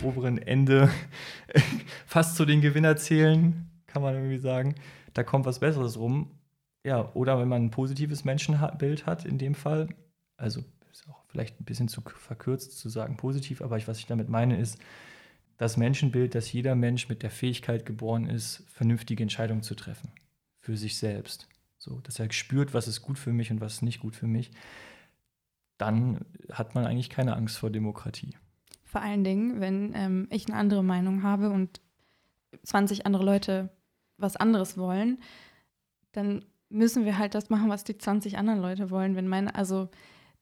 oberen 0.02 0.40
Ende 0.40 0.90
fast 2.08 2.36
zu 2.36 2.44
den 2.44 2.60
Gewinner 2.60 2.98
zählen, 2.98 3.70
kann 3.86 4.02
man 4.02 4.16
irgendwie 4.16 4.40
sagen, 4.40 4.74
da 5.14 5.22
kommt 5.22 5.46
was 5.46 5.60
Besseres 5.60 6.00
rum. 6.00 6.32
Ja, 6.84 7.12
oder 7.14 7.40
wenn 7.40 7.48
man 7.48 7.66
ein 7.66 7.70
positives 7.70 8.26
Menschenbild 8.26 9.06
hat, 9.06 9.26
in 9.26 9.38
dem 9.38 9.54
Fall, 9.54 9.90
also 10.38 10.64
ist 10.92 11.08
auch 11.08 11.24
vielleicht 11.28 11.62
ein 11.62 11.66
bisschen 11.66 11.88
zu 11.88 12.02
verkürzt 12.02 12.80
zu 12.80 12.90
sagen 12.90 13.16
positiv, 13.16 13.62
aber 13.62 13.78
ich, 13.78 13.88
was 13.88 14.00
ich 14.00 14.08
damit 14.08 14.28
meine, 14.28 14.58
ist, 14.58 14.80
das 15.58 15.78
Menschenbild, 15.78 16.34
dass 16.34 16.52
jeder 16.52 16.74
Mensch 16.74 17.10
mit 17.10 17.22
der 17.22 17.30
Fähigkeit 17.30 17.86
geboren 17.86 18.28
ist, 18.28 18.64
vernünftige 18.70 19.22
Entscheidungen 19.22 19.62
zu 19.62 19.76
treffen. 19.76 20.12
Für 20.62 20.78
sich 20.78 20.98
selbst. 20.98 21.48
So, 21.80 22.02
dass 22.02 22.20
er 22.20 22.32
spürt, 22.32 22.74
was 22.74 22.88
ist 22.88 23.02
gut 23.02 23.18
für 23.18 23.32
mich 23.32 23.52
und 23.52 23.62
was 23.62 23.76
ist 23.76 23.82
nicht 23.82 24.02
gut 24.02 24.16
für 24.16 24.28
mich. 24.28 24.52
Dann 25.78 26.26
hat 26.52 26.76
man 26.76 26.86
eigentlich 26.86 27.10
keine 27.10 27.36
Angst 27.36 27.58
vor 27.58 27.70
Demokratie. 27.70 28.36
Vor 28.84 29.02
allen 29.02 29.24
Dingen, 29.24 29.62
wenn 29.62 29.94
ähm, 29.96 30.28
ich 30.30 30.48
eine 30.48 30.58
andere 30.58 30.84
Meinung 30.84 31.24
habe 31.24 31.50
und 31.50 31.80
20 32.64 33.06
andere 33.06 33.24
Leute 33.24 33.70
was 34.18 34.36
anderes 34.36 34.78
wollen, 34.78 35.20
dann 36.12 36.44
müssen 36.68 37.06
wir 37.06 37.18
halt 37.18 37.34
das 37.34 37.50
machen, 37.50 37.70
was 37.70 37.86
die 37.86 37.98
20 37.98 38.38
anderen 38.38 38.60
Leute 38.60 38.90
wollen. 38.90 39.16
Wenn 39.16 39.30
meine, 39.30 39.56
also 39.56 39.90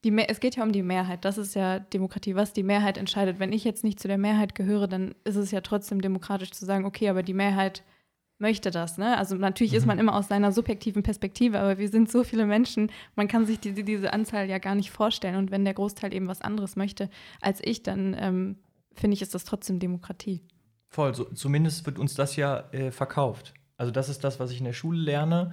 die, 0.04 0.16
es 0.16 0.40
geht 0.40 0.56
ja 0.56 0.64
um 0.64 0.72
die 0.72 0.82
Mehrheit. 0.82 1.24
Das 1.24 1.38
ist 1.38 1.54
ja 1.54 1.78
Demokratie, 1.78 2.34
was 2.34 2.52
die 2.52 2.64
Mehrheit 2.64 2.98
entscheidet. 2.98 3.38
Wenn 3.38 3.52
ich 3.52 3.62
jetzt 3.62 3.84
nicht 3.84 4.00
zu 4.00 4.08
der 4.08 4.18
Mehrheit 4.18 4.56
gehöre, 4.56 4.88
dann 4.88 5.14
ist 5.22 5.36
es 5.36 5.52
ja 5.52 5.60
trotzdem 5.60 6.00
demokratisch 6.00 6.50
zu 6.50 6.64
sagen, 6.64 6.84
okay, 6.84 7.08
aber 7.08 7.22
die 7.22 7.34
Mehrheit 7.34 7.84
möchte 8.38 8.70
das. 8.70 8.98
Ne? 8.98 9.16
Also 9.16 9.36
natürlich 9.36 9.72
mhm. 9.72 9.78
ist 9.78 9.86
man 9.86 9.98
immer 9.98 10.14
aus 10.14 10.28
seiner 10.28 10.52
subjektiven 10.52 11.02
Perspektive, 11.02 11.58
aber 11.58 11.78
wir 11.78 11.88
sind 11.88 12.10
so 12.10 12.24
viele 12.24 12.46
Menschen, 12.46 12.90
man 13.16 13.28
kann 13.28 13.46
sich 13.46 13.60
die, 13.60 13.72
diese 13.84 14.12
Anzahl 14.12 14.48
ja 14.48 14.58
gar 14.58 14.74
nicht 14.74 14.90
vorstellen. 14.90 15.36
Und 15.36 15.50
wenn 15.50 15.64
der 15.64 15.74
Großteil 15.74 16.14
eben 16.14 16.28
was 16.28 16.40
anderes 16.40 16.76
möchte 16.76 17.10
als 17.40 17.60
ich, 17.62 17.82
dann 17.82 18.16
ähm, 18.18 18.56
finde 18.94 19.14
ich, 19.14 19.22
ist 19.22 19.34
das 19.34 19.44
trotzdem 19.44 19.78
Demokratie. 19.78 20.40
Voll, 20.88 21.14
so, 21.14 21.24
zumindest 21.24 21.84
wird 21.86 21.98
uns 21.98 22.14
das 22.14 22.36
ja 22.36 22.64
äh, 22.72 22.90
verkauft. 22.90 23.54
Also 23.76 23.92
das 23.92 24.08
ist 24.08 24.24
das, 24.24 24.40
was 24.40 24.50
ich 24.50 24.58
in 24.58 24.64
der 24.64 24.72
Schule 24.72 24.98
lerne, 24.98 25.52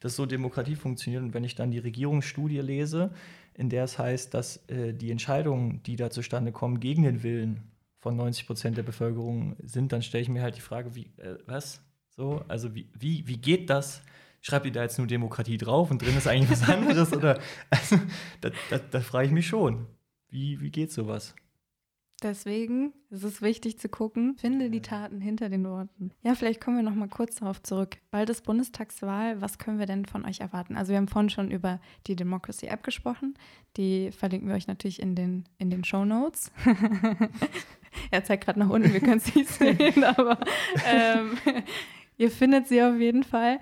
dass 0.00 0.16
so 0.16 0.26
Demokratie 0.26 0.76
funktioniert. 0.76 1.22
Und 1.22 1.34
wenn 1.34 1.44
ich 1.44 1.54
dann 1.54 1.70
die 1.70 1.78
Regierungsstudie 1.78 2.60
lese, 2.60 3.10
in 3.54 3.68
der 3.70 3.84
es 3.84 3.98
heißt, 3.98 4.34
dass 4.34 4.68
äh, 4.68 4.92
die 4.92 5.10
Entscheidungen, 5.10 5.82
die 5.82 5.96
da 5.96 6.10
zustande 6.10 6.52
kommen, 6.52 6.80
gegen 6.80 7.02
den 7.02 7.22
Willen 7.22 7.72
von 7.98 8.16
90 8.16 8.46
Prozent 8.46 8.76
der 8.76 8.82
Bevölkerung 8.82 9.56
sind, 9.62 9.92
dann 9.92 10.02
stelle 10.02 10.22
ich 10.22 10.28
mir 10.28 10.42
halt 10.42 10.56
die 10.56 10.60
Frage, 10.60 10.94
wie, 10.94 11.10
äh, 11.16 11.38
was? 11.46 11.82
So, 12.16 12.42
also 12.48 12.74
wie, 12.74 12.88
wie, 12.98 13.26
wie 13.28 13.36
geht 13.36 13.68
das, 13.68 14.02
schreibt 14.40 14.64
ihr 14.64 14.72
da 14.72 14.82
jetzt 14.82 14.96
nur 14.98 15.06
Demokratie 15.06 15.58
drauf 15.58 15.90
und 15.90 16.00
drin 16.00 16.16
ist 16.16 16.26
eigentlich 16.26 16.50
was 16.50 16.68
anderes? 16.68 17.12
Oder 17.12 17.38
also, 17.70 17.98
da, 18.40 18.50
da, 18.70 18.78
da 18.78 19.00
frage 19.00 19.26
ich 19.26 19.32
mich 19.32 19.46
schon. 19.46 19.86
Wie, 20.28 20.60
wie 20.60 20.70
geht 20.70 20.92
sowas? 20.92 21.34
Deswegen 22.22 22.94
ist 23.10 23.24
es 23.24 23.42
wichtig 23.42 23.78
zu 23.78 23.90
gucken, 23.90 24.36
finde 24.38 24.70
die 24.70 24.80
Taten 24.80 25.20
hinter 25.20 25.50
den 25.50 25.64
Worten. 25.64 26.12
Ja, 26.22 26.34
vielleicht 26.34 26.62
kommen 26.62 26.78
wir 26.78 26.82
noch 26.82 26.94
mal 26.94 27.10
kurz 27.10 27.36
darauf 27.36 27.62
zurück. 27.62 27.98
Bald 28.10 28.30
ist 28.30 28.44
Bundestagswahl. 28.44 29.42
Was 29.42 29.58
können 29.58 29.78
wir 29.78 29.84
denn 29.84 30.06
von 30.06 30.24
euch 30.24 30.40
erwarten? 30.40 30.76
Also 30.76 30.92
wir 30.92 30.96
haben 30.96 31.08
vorhin 31.08 31.28
schon 31.28 31.50
über 31.50 31.78
die 32.06 32.16
Democracy 32.16 32.68
App 32.68 32.82
gesprochen. 32.82 33.34
Die 33.76 34.10
verlinken 34.12 34.48
wir 34.48 34.56
euch 34.56 34.66
natürlich 34.66 35.02
in 35.02 35.14
den, 35.14 35.44
in 35.58 35.68
den 35.68 35.84
Show 35.84 36.06
Notes. 36.06 36.50
er 38.10 38.24
zeigt 38.24 38.46
gerade 38.46 38.60
nach 38.60 38.70
unten, 38.70 38.94
wir 38.94 39.00
können 39.00 39.18
es 39.18 39.34
nicht 39.34 39.50
sehen, 39.50 40.02
aber 40.16 40.38
ähm, 40.86 41.36
ihr 42.16 42.30
findet 42.30 42.68
sie 42.68 42.82
auf 42.82 42.98
jeden 42.98 43.22
Fall. 43.22 43.58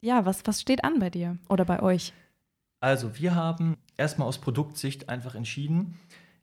Ja, 0.00 0.24
was, 0.24 0.46
was 0.46 0.60
steht 0.60 0.84
an 0.84 0.98
bei 0.98 1.10
dir 1.10 1.38
oder 1.48 1.64
bei 1.64 1.82
euch? 1.82 2.12
Also 2.80 3.18
wir 3.18 3.34
haben 3.34 3.76
erstmal 3.96 4.28
aus 4.28 4.38
Produktsicht 4.38 5.08
einfach 5.08 5.34
entschieden, 5.34 5.98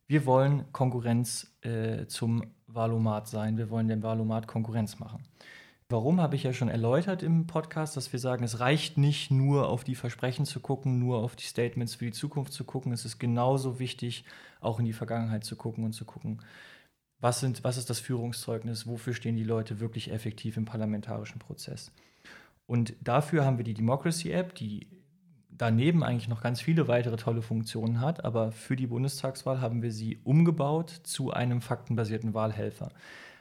wir 0.07 0.27
wollen 0.27 0.71
Konkurrenz 0.71 1.57
äh, 1.61 2.05
zum 2.05 2.43
Valomat 2.67 3.27
sein. 3.27 3.57
Wir 3.57 3.71
wollen 3.71 3.87
dem 3.87 4.03
Valomat 4.03 4.47
Konkurrenz 4.47 4.99
machen. 4.99 5.23
Warum 5.89 6.21
habe 6.21 6.35
ich 6.35 6.43
ja 6.43 6.53
schon 6.53 6.69
erläutert 6.69 7.23
im 7.23 7.47
Podcast, 7.47 7.97
dass 7.97 8.11
wir 8.11 8.19
sagen, 8.19 8.43
es 8.43 8.59
reicht 8.59 8.97
nicht 8.97 9.31
nur 9.31 9.67
auf 9.67 9.83
die 9.83 9.95
Versprechen 9.95 10.45
zu 10.45 10.59
gucken, 10.59 10.99
nur 10.99 11.17
auf 11.17 11.35
die 11.35 11.45
Statements 11.45 11.95
für 11.95 12.05
die 12.05 12.11
Zukunft 12.11 12.53
zu 12.53 12.65
gucken. 12.65 12.91
Es 12.91 13.05
ist 13.05 13.17
genauso 13.19 13.79
wichtig, 13.79 14.25
auch 14.61 14.79
in 14.79 14.85
die 14.85 14.93
Vergangenheit 14.93 15.43
zu 15.43 15.55
gucken 15.55 15.83
und 15.83 15.93
zu 15.93 16.05
gucken, 16.05 16.41
was, 17.25 17.39
sind, 17.39 17.63
was 17.63 17.77
ist 17.77 17.89
das 17.89 17.99
Führungszeugnis, 17.99 18.85
wofür 18.85 19.15
stehen 19.15 19.35
die 19.35 19.43
Leute 19.43 19.79
wirklich 19.79 20.11
effektiv 20.11 20.57
im 20.57 20.65
parlamentarischen 20.65 21.39
Prozess. 21.39 21.91
Und 22.67 22.93
dafür 23.01 23.43
haben 23.43 23.57
wir 23.57 23.65
die 23.65 23.73
Democracy 23.73 24.29
App, 24.29 24.53
die 24.53 24.87
daneben 25.49 26.03
eigentlich 26.03 26.27
noch 26.27 26.43
ganz 26.43 26.61
viele 26.61 26.87
weitere 26.87 27.17
tolle 27.17 27.41
Funktionen 27.41 27.99
hat, 27.99 28.23
aber 28.23 28.51
für 28.51 28.75
die 28.75 28.85
Bundestagswahl 28.85 29.59
haben 29.59 29.81
wir 29.81 29.91
sie 29.91 30.19
umgebaut 30.23 30.91
zu 31.01 31.31
einem 31.31 31.61
faktenbasierten 31.61 32.35
Wahlhelfer. 32.35 32.91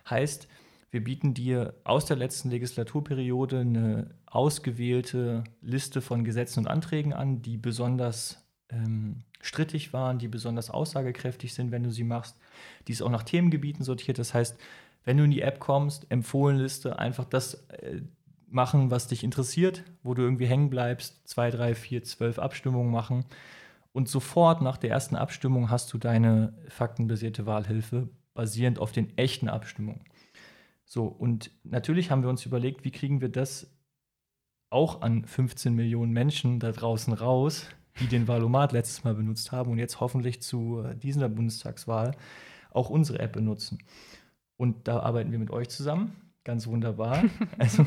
Heißt, 0.09 0.49
wir 0.91 1.05
bieten 1.05 1.35
dir 1.35 1.75
aus 1.85 2.07
der 2.07 2.17
letzten 2.17 2.49
Legislaturperiode 2.49 3.61
eine 3.61 4.15
ausgewählte 4.25 5.45
Liste 5.61 6.01
von 6.01 6.25
Gesetzen 6.25 6.61
und 6.61 6.69
Anträgen 6.69 7.13
an, 7.13 7.43
die 7.43 7.59
besonders 7.59 8.43
ähm, 8.71 9.25
strittig 9.43 9.93
waren, 9.93 10.19
die 10.19 10.29
besonders 10.29 10.71
aussagekräftig 10.71 11.53
sind, 11.53 11.71
wenn 11.71 11.83
du 11.83 11.91
sie 11.91 12.05
machst. 12.05 12.39
Die 12.87 12.93
ist 12.93 13.03
auch 13.03 13.11
nach 13.11 13.23
Themengebieten 13.23 13.85
sortiert. 13.85 14.19
Das 14.19 14.35
heißt, 14.35 14.59
wenn 15.05 15.17
du 15.17 15.25
in 15.25 15.31
die 15.31 15.43
App 15.43 15.61
kommst, 15.61 16.07
Empfohlenliste, 16.11 16.99
einfach 16.99 17.25
das 17.25 17.55
äh, 17.69 18.01
machen, 18.49 18.91
was 18.91 19.09
dich 19.09 19.25
interessiert, 19.25 19.85
wo 20.03 20.15
du 20.15 20.23
irgendwie 20.23 20.47
hängen 20.47 20.71
bleibst, 20.71 21.27
zwei, 21.29 21.51
drei, 21.51 21.75
vier, 21.75 22.03
zwölf 22.05 22.39
Abstimmungen 22.39 22.91
machen. 22.91 23.25
Und 23.93 24.09
sofort 24.09 24.63
nach 24.63 24.77
der 24.77 24.91
ersten 24.91 25.17
Abstimmung 25.17 25.71
hast 25.71 25.93
du 25.93 25.99
deine 25.99 26.55
faktenbasierte 26.69 27.47
Wahlhilfe 27.47 28.09
basierend 28.33 28.79
auf 28.79 28.93
den 28.93 29.17
echten 29.17 29.49
Abstimmungen. 29.49 30.05
So, 30.85 31.07
und 31.07 31.51
natürlich 31.65 32.11
haben 32.11 32.23
wir 32.23 32.29
uns 32.29 32.45
überlegt, 32.45 32.85
wie 32.85 32.91
kriegen 32.91 33.21
wir 33.21 33.29
das 33.29 33.71
auch 34.71 35.03
an 35.03 35.25
15 35.25 35.75
Millionen 35.75 36.13
Menschen 36.13 36.59
da 36.59 36.73
draußen 36.73 37.13
raus, 37.13 37.69
die 38.01 38.07
den 38.07 38.29
Wahlomat 38.29 38.73
letztes 38.73 39.05
Mal 39.05 39.15
benutzt 39.15 39.53
haben 39.53 39.71
und 39.71 39.79
jetzt 39.79 40.01
hoffentlich 40.01 40.43
zu 40.43 40.83
äh, 40.83 40.97
dieser 40.97 41.29
Bundestagswahl 41.29 42.17
auch 42.71 42.91
unsere 42.91 43.21
App 43.21 43.33
benutzen. 43.33 43.79
Und 44.57 44.89
da 44.89 45.01
arbeiten 45.01 45.33
wir 45.33 45.39
mit 45.39 45.51
euch 45.51 45.69
zusammen. 45.69 46.13
Ganz 46.45 46.67
wunderbar. 46.67 47.25
Also 47.59 47.87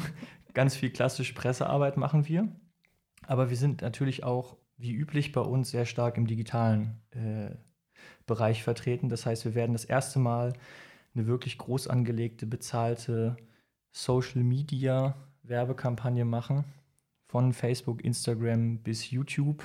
Ganz 0.58 0.76
viel 0.76 0.90
klassische 0.90 1.36
Pressearbeit 1.36 1.98
machen 1.98 2.28
wir. 2.28 2.48
Aber 3.28 3.52
wir 3.52 3.58
sind 3.58 3.84
natürlich 3.84 4.24
auch, 4.24 4.58
wie 4.76 4.92
üblich 4.92 5.32
bei 5.32 5.42
uns, 5.42 5.70
sehr 5.70 5.86
stark 5.86 6.18
im 6.18 6.26
digitalen 6.26 7.00
äh, 7.12 7.52
Bereich 8.26 8.64
vertreten. 8.64 9.08
Das 9.08 9.28
heißt, 9.28 9.46
wir 9.46 9.54
werden 9.54 9.74
das 9.74 9.86
erste 9.86 10.18
Mal 10.18 10.54
eine 11.14 11.28
wirklich 11.28 11.60
groß 11.60 11.88
angelegte, 11.88 12.48
bezahlte 12.48 13.38
Social 13.92 14.42
Media 14.42 15.16
Werbekampagne 15.44 16.26
machen. 16.26 16.64
Von 17.28 17.54
Facebook, 17.54 18.04
Instagram 18.04 18.80
bis 18.80 19.12
YouTube, 19.12 19.64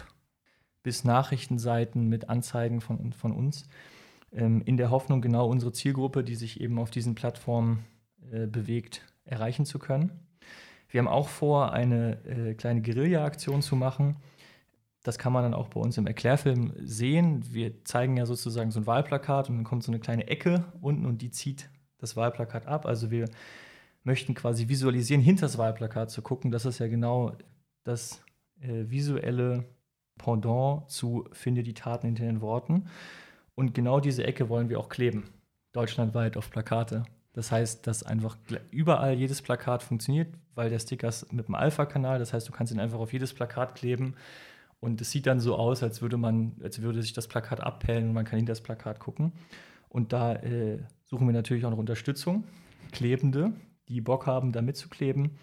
bis 0.82 1.04
Nachrichtenseiten 1.04 2.08
mit 2.08 2.28
Anzeigen 2.28 2.80
von, 2.80 3.12
von 3.12 3.32
uns. 3.32 3.68
Ähm, 4.32 4.62
in 4.64 4.76
der 4.76 4.90
Hoffnung, 4.90 5.20
genau 5.20 5.48
unsere 5.48 5.72
Zielgruppe, 5.72 6.24
die 6.24 6.34
sich 6.34 6.60
eben 6.60 6.78
auf 6.78 6.90
diesen 6.90 7.14
Plattformen 7.14 7.84
äh, 8.30 8.46
bewegt, 8.46 9.02
erreichen 9.24 9.66
zu 9.66 9.78
können. 9.78 10.12
Wir 10.88 11.00
haben 11.00 11.08
auch 11.08 11.28
vor, 11.28 11.72
eine 11.72 12.24
äh, 12.24 12.54
kleine 12.54 12.82
Guerilla-Aktion 12.82 13.62
zu 13.62 13.76
machen. 13.76 14.16
Das 15.02 15.18
kann 15.18 15.32
man 15.32 15.42
dann 15.42 15.54
auch 15.54 15.68
bei 15.68 15.80
uns 15.80 15.98
im 15.98 16.06
Erklärfilm 16.06 16.72
sehen. 16.76 17.42
Wir 17.52 17.84
zeigen 17.84 18.16
ja 18.16 18.26
sozusagen 18.26 18.70
so 18.70 18.80
ein 18.80 18.86
Wahlplakat 18.86 19.48
und 19.48 19.56
dann 19.56 19.64
kommt 19.64 19.82
so 19.82 19.90
eine 19.90 20.00
kleine 20.00 20.28
Ecke 20.28 20.64
unten 20.80 21.06
und 21.06 21.22
die 21.22 21.30
zieht 21.30 21.70
das 21.98 22.16
Wahlplakat 22.16 22.66
ab. 22.66 22.86
Also 22.86 23.10
wir 23.10 23.28
möchten 24.04 24.34
quasi 24.34 24.68
visualisieren, 24.68 25.22
hinter 25.22 25.46
das 25.46 25.58
Wahlplakat 25.58 26.10
zu 26.10 26.22
gucken. 26.22 26.50
Das 26.50 26.66
ist 26.66 26.78
ja 26.78 26.88
genau 26.88 27.32
das 27.84 28.22
äh, 28.60 28.84
visuelle 28.90 29.64
Pendant 30.18 30.90
zu 30.90 31.24
Finde 31.32 31.62
die 31.62 31.74
Taten 31.74 32.06
hinter 32.06 32.24
den 32.24 32.40
Worten. 32.40 32.86
Und 33.54 33.74
genau 33.74 34.00
diese 34.00 34.24
Ecke 34.24 34.48
wollen 34.48 34.68
wir 34.68 34.80
auch 34.80 34.88
kleben, 34.88 35.24
deutschlandweit 35.72 36.36
auf 36.36 36.50
Plakate. 36.50 37.04
Das 37.34 37.50
heißt, 37.50 37.86
dass 37.86 38.02
einfach 38.02 38.36
überall 38.70 39.14
jedes 39.14 39.40
Plakat 39.40 39.82
funktioniert, 39.82 40.34
weil 40.54 40.70
der 40.70 40.78
Sticker 40.78 41.08
ist 41.08 41.32
mit 41.32 41.48
dem 41.48 41.54
Alpha-Kanal. 41.54 42.18
Das 42.18 42.32
heißt, 42.32 42.48
du 42.48 42.52
kannst 42.52 42.72
ihn 42.72 42.80
einfach 42.80 42.98
auf 42.98 43.12
jedes 43.12 43.32
Plakat 43.32 43.74
kleben 43.74 44.14
und 44.82 45.00
es 45.00 45.12
sieht 45.12 45.26
dann 45.26 45.38
so 45.38 45.54
aus, 45.54 45.84
als 45.84 46.02
würde 46.02 46.16
man, 46.16 46.56
als 46.60 46.82
würde 46.82 47.02
sich 47.02 47.12
das 47.12 47.28
Plakat 47.28 47.60
abpellen 47.60 48.08
und 48.08 48.14
man 48.14 48.24
kann 48.24 48.38
hinter 48.38 48.50
das 48.50 48.60
Plakat 48.60 48.98
gucken. 48.98 49.32
Und 49.88 50.12
da 50.12 50.34
äh, 50.34 50.78
suchen 51.04 51.26
wir 51.26 51.32
natürlich 51.32 51.64
auch 51.64 51.70
noch 51.70 51.78
Unterstützung, 51.78 52.44
Klebende, 52.90 53.52
die 53.88 54.00
Bock 54.00 54.26
haben, 54.26 54.50
da 54.50 54.60
mitzukleben. 54.60 55.38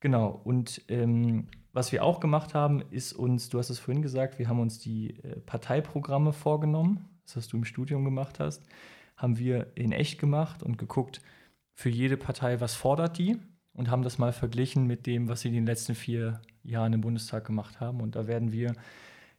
Genau. 0.00 0.40
Und 0.44 0.82
ähm, 0.88 1.48
was 1.72 1.92
wir 1.92 2.04
auch 2.04 2.20
gemacht 2.20 2.54
haben, 2.54 2.82
ist 2.90 3.12
uns, 3.12 3.48
du 3.48 3.58
hast 3.58 3.70
es 3.70 3.78
vorhin 3.78 4.02
gesagt, 4.02 4.38
wir 4.38 4.48
haben 4.48 4.60
uns 4.60 4.78
die 4.78 5.18
äh, 5.22 5.40
Parteiprogramme 5.40 6.32
vorgenommen, 6.32 7.08
das 7.24 7.36
was 7.36 7.48
du 7.48 7.56
im 7.56 7.64
Studium 7.64 8.04
gemacht 8.04 8.40
hast 8.40 8.62
haben 9.16 9.38
wir 9.38 9.72
in 9.74 9.92
echt 9.92 10.18
gemacht 10.18 10.62
und 10.62 10.78
geguckt, 10.78 11.20
für 11.74 11.88
jede 11.90 12.16
Partei, 12.16 12.60
was 12.60 12.74
fordert 12.74 13.18
die 13.18 13.38
und 13.74 13.90
haben 13.90 14.02
das 14.02 14.18
mal 14.18 14.32
verglichen 14.32 14.86
mit 14.86 15.06
dem, 15.06 15.28
was 15.28 15.40
sie 15.42 15.48
in 15.48 15.54
den 15.54 15.66
letzten 15.66 15.94
vier 15.94 16.40
Jahren 16.62 16.94
im 16.94 17.02
Bundestag 17.02 17.44
gemacht 17.44 17.80
haben. 17.80 18.00
Und 18.00 18.16
da 18.16 18.26
werden 18.26 18.52
wir 18.52 18.74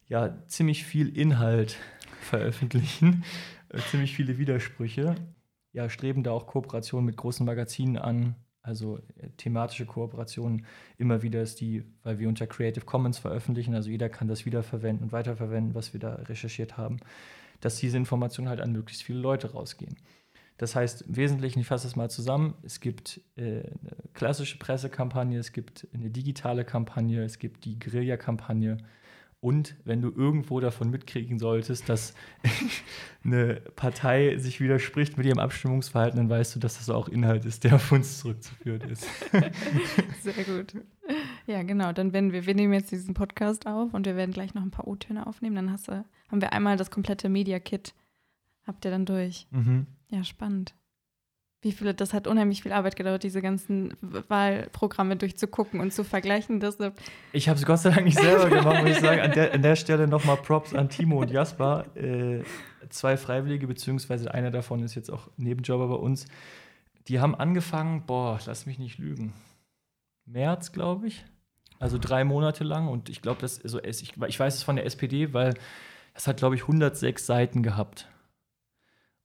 ja 0.06 0.36
ziemlich 0.46 0.84
viel 0.84 1.16
Inhalt 1.16 1.76
veröffentlichen, 2.20 3.24
äh, 3.70 3.78
ziemlich 3.90 4.14
viele 4.14 4.38
Widersprüche. 4.38 5.16
Ja, 5.72 5.88
streben 5.88 6.22
da 6.22 6.30
auch 6.30 6.46
Kooperationen 6.46 7.06
mit 7.06 7.16
großen 7.16 7.44
Magazinen 7.44 7.98
an, 7.98 8.36
also 8.68 8.98
äh, 9.18 9.28
thematische 9.36 9.86
Kooperationen 9.86 10.64
immer 10.96 11.22
wieder 11.22 11.42
ist 11.42 11.60
die, 11.60 11.82
weil 12.04 12.20
wir 12.20 12.28
unter 12.28 12.46
Creative 12.46 12.84
Commons 12.84 13.18
veröffentlichen, 13.18 13.74
also 13.74 13.90
jeder 13.90 14.08
kann 14.08 14.28
das 14.28 14.46
wiederverwenden 14.46 15.04
und 15.04 15.12
weiterverwenden, 15.12 15.74
was 15.74 15.92
wir 15.92 16.00
da 16.00 16.14
recherchiert 16.14 16.76
haben 16.76 17.00
dass 17.60 17.76
diese 17.76 17.96
Informationen 17.96 18.48
halt 18.48 18.60
an 18.60 18.72
möglichst 18.72 19.02
viele 19.02 19.18
Leute 19.18 19.52
rausgehen. 19.52 19.96
Das 20.56 20.74
heißt, 20.74 21.02
im 21.02 21.16
Wesentlichen, 21.16 21.60
ich 21.60 21.66
fasse 21.66 21.86
das 21.86 21.94
mal 21.94 22.10
zusammen, 22.10 22.54
es 22.64 22.80
gibt 22.80 23.20
äh, 23.36 23.60
eine 23.60 23.96
klassische 24.12 24.58
Pressekampagne, 24.58 25.38
es 25.38 25.52
gibt 25.52 25.86
eine 25.94 26.10
digitale 26.10 26.64
Kampagne, 26.64 27.22
es 27.22 27.38
gibt 27.38 27.64
die 27.64 27.78
Guerilla-Kampagne 27.78 28.78
und 29.40 29.76
wenn 29.84 30.02
du 30.02 30.10
irgendwo 30.10 30.58
davon 30.58 30.90
mitkriegen 30.90 31.38
solltest, 31.38 31.88
dass 31.88 32.14
eine 33.24 33.60
Partei 33.76 34.36
sich 34.38 34.60
widerspricht 34.60 35.16
mit 35.16 35.26
ihrem 35.26 35.38
Abstimmungsverhalten, 35.38 36.16
dann 36.16 36.28
weißt 36.28 36.56
du, 36.56 36.60
dass 36.60 36.78
das 36.78 36.90
auch 36.90 37.08
Inhalt 37.08 37.44
ist, 37.44 37.62
der 37.62 37.76
auf 37.76 37.92
uns 37.92 38.18
zurückzuführen 38.18 38.90
ist. 38.90 39.06
Sehr 40.22 40.44
gut. 40.44 40.74
Ja, 41.46 41.62
genau. 41.62 41.92
Dann 41.92 42.12
werden 42.12 42.32
wir, 42.32 42.46
wir 42.46 42.54
nehmen 42.54 42.72
jetzt 42.72 42.90
diesen 42.90 43.14
Podcast 43.14 43.66
auf 43.66 43.94
und 43.94 44.06
wir 44.06 44.16
werden 44.16 44.32
gleich 44.32 44.54
noch 44.54 44.62
ein 44.62 44.72
paar 44.72 44.88
O-Töne 44.88 45.26
aufnehmen. 45.26 45.54
Dann 45.54 45.70
hast 45.70 45.86
du, 45.86 46.04
haben 46.30 46.40
wir 46.40 46.52
einmal 46.52 46.76
das 46.76 46.90
komplette 46.90 47.28
Media-Kit. 47.28 47.94
Habt 48.66 48.84
ihr 48.84 48.90
dann 48.90 49.06
durch. 49.06 49.46
Mhm. 49.50 49.86
Ja, 50.08 50.24
spannend. 50.24 50.74
Wie 51.60 51.72
viele, 51.72 51.92
das 51.92 52.14
hat 52.14 52.28
unheimlich 52.28 52.62
viel 52.62 52.72
Arbeit 52.72 52.94
gedauert, 52.94 53.24
diese 53.24 53.42
ganzen 53.42 53.94
Wahlprogramme 54.00 55.16
durchzugucken 55.16 55.80
und 55.80 55.92
zu 55.92 56.04
vergleichen. 56.04 56.60
Das, 56.60 56.78
ich 57.32 57.48
habe 57.48 57.58
es 57.58 57.66
Gott 57.66 57.80
sei 57.80 57.90
Dank 57.90 58.04
nicht 58.04 58.18
selber 58.18 58.48
gemacht, 58.48 58.82
muss 58.82 58.92
ich 58.92 59.00
sagen. 59.00 59.20
An 59.20 59.32
der, 59.32 59.54
an 59.54 59.62
der 59.62 59.74
Stelle 59.74 60.06
nochmal 60.06 60.36
Props 60.36 60.72
an 60.72 60.88
Timo 60.88 61.20
und 61.20 61.32
Jasper. 61.32 61.86
Äh, 61.96 62.44
zwei 62.90 63.16
Freiwillige, 63.16 63.66
beziehungsweise 63.66 64.32
einer 64.32 64.52
davon 64.52 64.84
ist 64.84 64.94
jetzt 64.94 65.10
auch 65.10 65.28
Nebenjobber 65.36 65.88
bei 65.88 65.96
uns. 65.96 66.26
Die 67.08 67.18
haben 67.18 67.34
angefangen, 67.34 68.04
boah, 68.06 68.38
lass 68.46 68.66
mich 68.66 68.78
nicht 68.78 68.98
lügen. 68.98 69.32
März, 70.26 70.70
glaube 70.70 71.08
ich. 71.08 71.24
Also 71.80 71.98
drei 71.98 72.22
Monate 72.22 72.62
lang. 72.62 72.86
Und 72.86 73.08
ich 73.08 73.20
glaube, 73.20 73.40
das, 73.40 73.62
also 73.62 73.82
ich, 73.82 74.14
ich 74.16 74.38
weiß 74.38 74.54
es 74.54 74.62
von 74.62 74.76
der 74.76 74.86
SPD, 74.86 75.32
weil 75.32 75.54
es 76.14 76.28
hat, 76.28 76.36
glaube 76.36 76.54
ich, 76.54 76.62
106 76.62 77.26
Seiten 77.26 77.62
gehabt. 77.62 78.08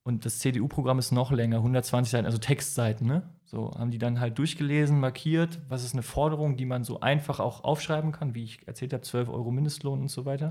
Und 0.03 0.25
das 0.25 0.39
CDU-Programm 0.39 0.99
ist 0.99 1.11
noch 1.11 1.31
länger, 1.31 1.57
120 1.57 2.11
Seiten, 2.11 2.25
also 2.25 2.37
Textseiten. 2.37 3.07
Ne? 3.07 3.23
So 3.45 3.71
haben 3.77 3.89
die 3.89 3.99
dann 3.99 4.19
halt 4.19 4.37
durchgelesen, 4.37 4.99
markiert, 4.99 5.59
was 5.69 5.85
ist 5.85 5.93
eine 5.93 6.03
Forderung, 6.03 6.57
die 6.57 6.65
man 6.65 6.83
so 6.83 6.99
einfach 6.99 7.39
auch 7.39 7.63
aufschreiben 7.63 8.11
kann, 8.11 8.35
wie 8.35 8.43
ich 8.43 8.67
erzählt 8.67 8.91
habe, 8.91 9.03
12 9.03 9.29
Euro 9.29 9.49
Mindestlohn 9.51 10.01
und 10.01 10.09
so 10.09 10.25
weiter, 10.25 10.49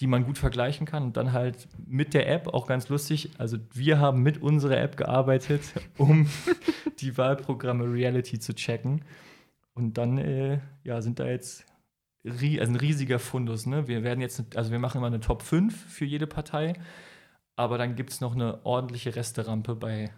die 0.00 0.06
man 0.06 0.24
gut 0.24 0.38
vergleichen 0.38 0.86
kann. 0.86 1.02
Und 1.02 1.18
dann 1.18 1.32
halt 1.32 1.68
mit 1.86 2.14
der 2.14 2.26
App, 2.30 2.48
auch 2.48 2.66
ganz 2.66 2.88
lustig, 2.88 3.32
also 3.36 3.58
wir 3.74 3.98
haben 3.98 4.22
mit 4.22 4.40
unserer 4.40 4.78
App 4.78 4.96
gearbeitet, 4.96 5.60
um 5.98 6.26
die 7.00 7.18
Wahlprogramme 7.18 7.84
Reality 7.84 8.38
zu 8.38 8.54
checken. 8.54 9.04
Und 9.74 9.98
dann 9.98 10.16
äh, 10.16 10.60
ja, 10.84 11.02
sind 11.02 11.18
da 11.18 11.26
jetzt 11.26 11.66
also 12.24 12.46
ein 12.46 12.76
riesiger 12.76 13.18
Fundus. 13.18 13.66
Ne? 13.66 13.88
Wir 13.88 14.02
werden 14.02 14.22
jetzt, 14.22 14.56
also 14.56 14.70
wir 14.70 14.78
machen 14.78 14.98
immer 14.98 15.08
eine 15.08 15.20
Top 15.20 15.42
5 15.42 15.92
für 15.92 16.06
jede 16.06 16.26
Partei, 16.26 16.74
aber 17.56 17.78
dann 17.78 17.96
gibt 17.96 18.10
es 18.10 18.20
noch 18.20 18.34
eine 18.34 18.64
ordentliche 18.64 19.14
Resterampe 19.14 19.74
bei 19.74 20.10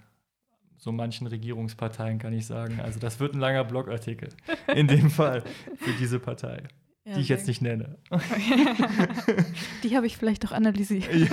so 0.76 0.93
manchen 0.93 1.26
Regierungsparteien, 1.26 2.18
kann 2.18 2.32
ich 2.32 2.47
sagen. 2.47 2.80
Also 2.80 3.01
das 3.01 3.18
wird 3.20 3.34
ein 3.34 3.41
langer 3.41 3.64
Blogartikel 3.64 4.28
in 4.74 4.89
dem 4.89 5.11
Fall 5.11 5.43
für 5.76 5.93
diese 5.99 6.20
Partei. 6.20 6.64
Ja, 7.05 7.14
die 7.14 7.20
ich 7.20 7.28
jetzt 7.28 7.47
nicht 7.47 7.62
nenne. 7.62 7.99
die 9.84 9.97
habe 9.97 10.07
ich 10.07 10.16
vielleicht 10.16 10.43
doch 10.43 10.51
analysiert. 10.51 11.09
Ja. 11.14 11.28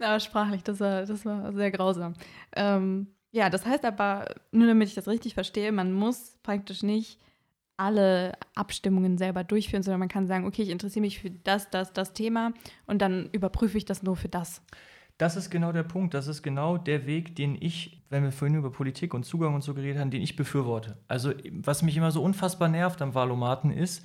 aber 0.06 0.20
sprachlich, 0.20 0.62
das 0.62 0.80
war, 0.80 1.06
das 1.06 1.24
war 1.24 1.50
sehr 1.54 1.70
grausam. 1.70 2.12
Ähm, 2.54 3.06
ja, 3.30 3.48
das 3.48 3.64
heißt 3.64 3.86
aber, 3.86 4.34
nur 4.50 4.66
damit 4.66 4.88
ich 4.88 4.94
das 4.94 5.08
richtig 5.08 5.32
verstehe, 5.32 5.72
man 5.72 5.94
muss 5.94 6.36
praktisch 6.42 6.82
nicht 6.82 7.18
alle 7.76 8.32
Abstimmungen 8.54 9.18
selber 9.18 9.44
durchführen, 9.44 9.82
sondern 9.82 10.00
man 10.00 10.08
kann 10.08 10.26
sagen, 10.26 10.46
okay, 10.46 10.62
ich 10.62 10.70
interessiere 10.70 11.02
mich 11.02 11.20
für 11.20 11.30
das, 11.30 11.70
das, 11.70 11.92
das 11.92 12.12
Thema 12.12 12.52
und 12.86 13.02
dann 13.02 13.28
überprüfe 13.32 13.78
ich 13.78 13.84
das 13.84 14.02
nur 14.02 14.16
für 14.16 14.28
das. 14.28 14.62
Das 15.18 15.36
ist 15.36 15.50
genau 15.50 15.72
der 15.72 15.82
Punkt. 15.82 16.14
Das 16.14 16.26
ist 16.26 16.42
genau 16.42 16.78
der 16.78 17.06
Weg, 17.06 17.36
den 17.36 17.56
ich, 17.60 18.02
wenn 18.10 18.24
wir 18.24 18.32
vorhin 18.32 18.56
über 18.56 18.72
Politik 18.72 19.14
und 19.14 19.24
Zugang 19.24 19.54
und 19.54 19.62
so 19.62 19.74
geredet 19.74 20.00
haben, 20.00 20.10
den 20.10 20.22
ich 20.22 20.36
befürworte. 20.36 20.96
Also, 21.06 21.32
was 21.50 21.82
mich 21.82 21.96
immer 21.96 22.10
so 22.10 22.22
unfassbar 22.22 22.68
nervt 22.68 23.00
am 23.02 23.14
Wahlomaten 23.14 23.70
ist, 23.70 24.04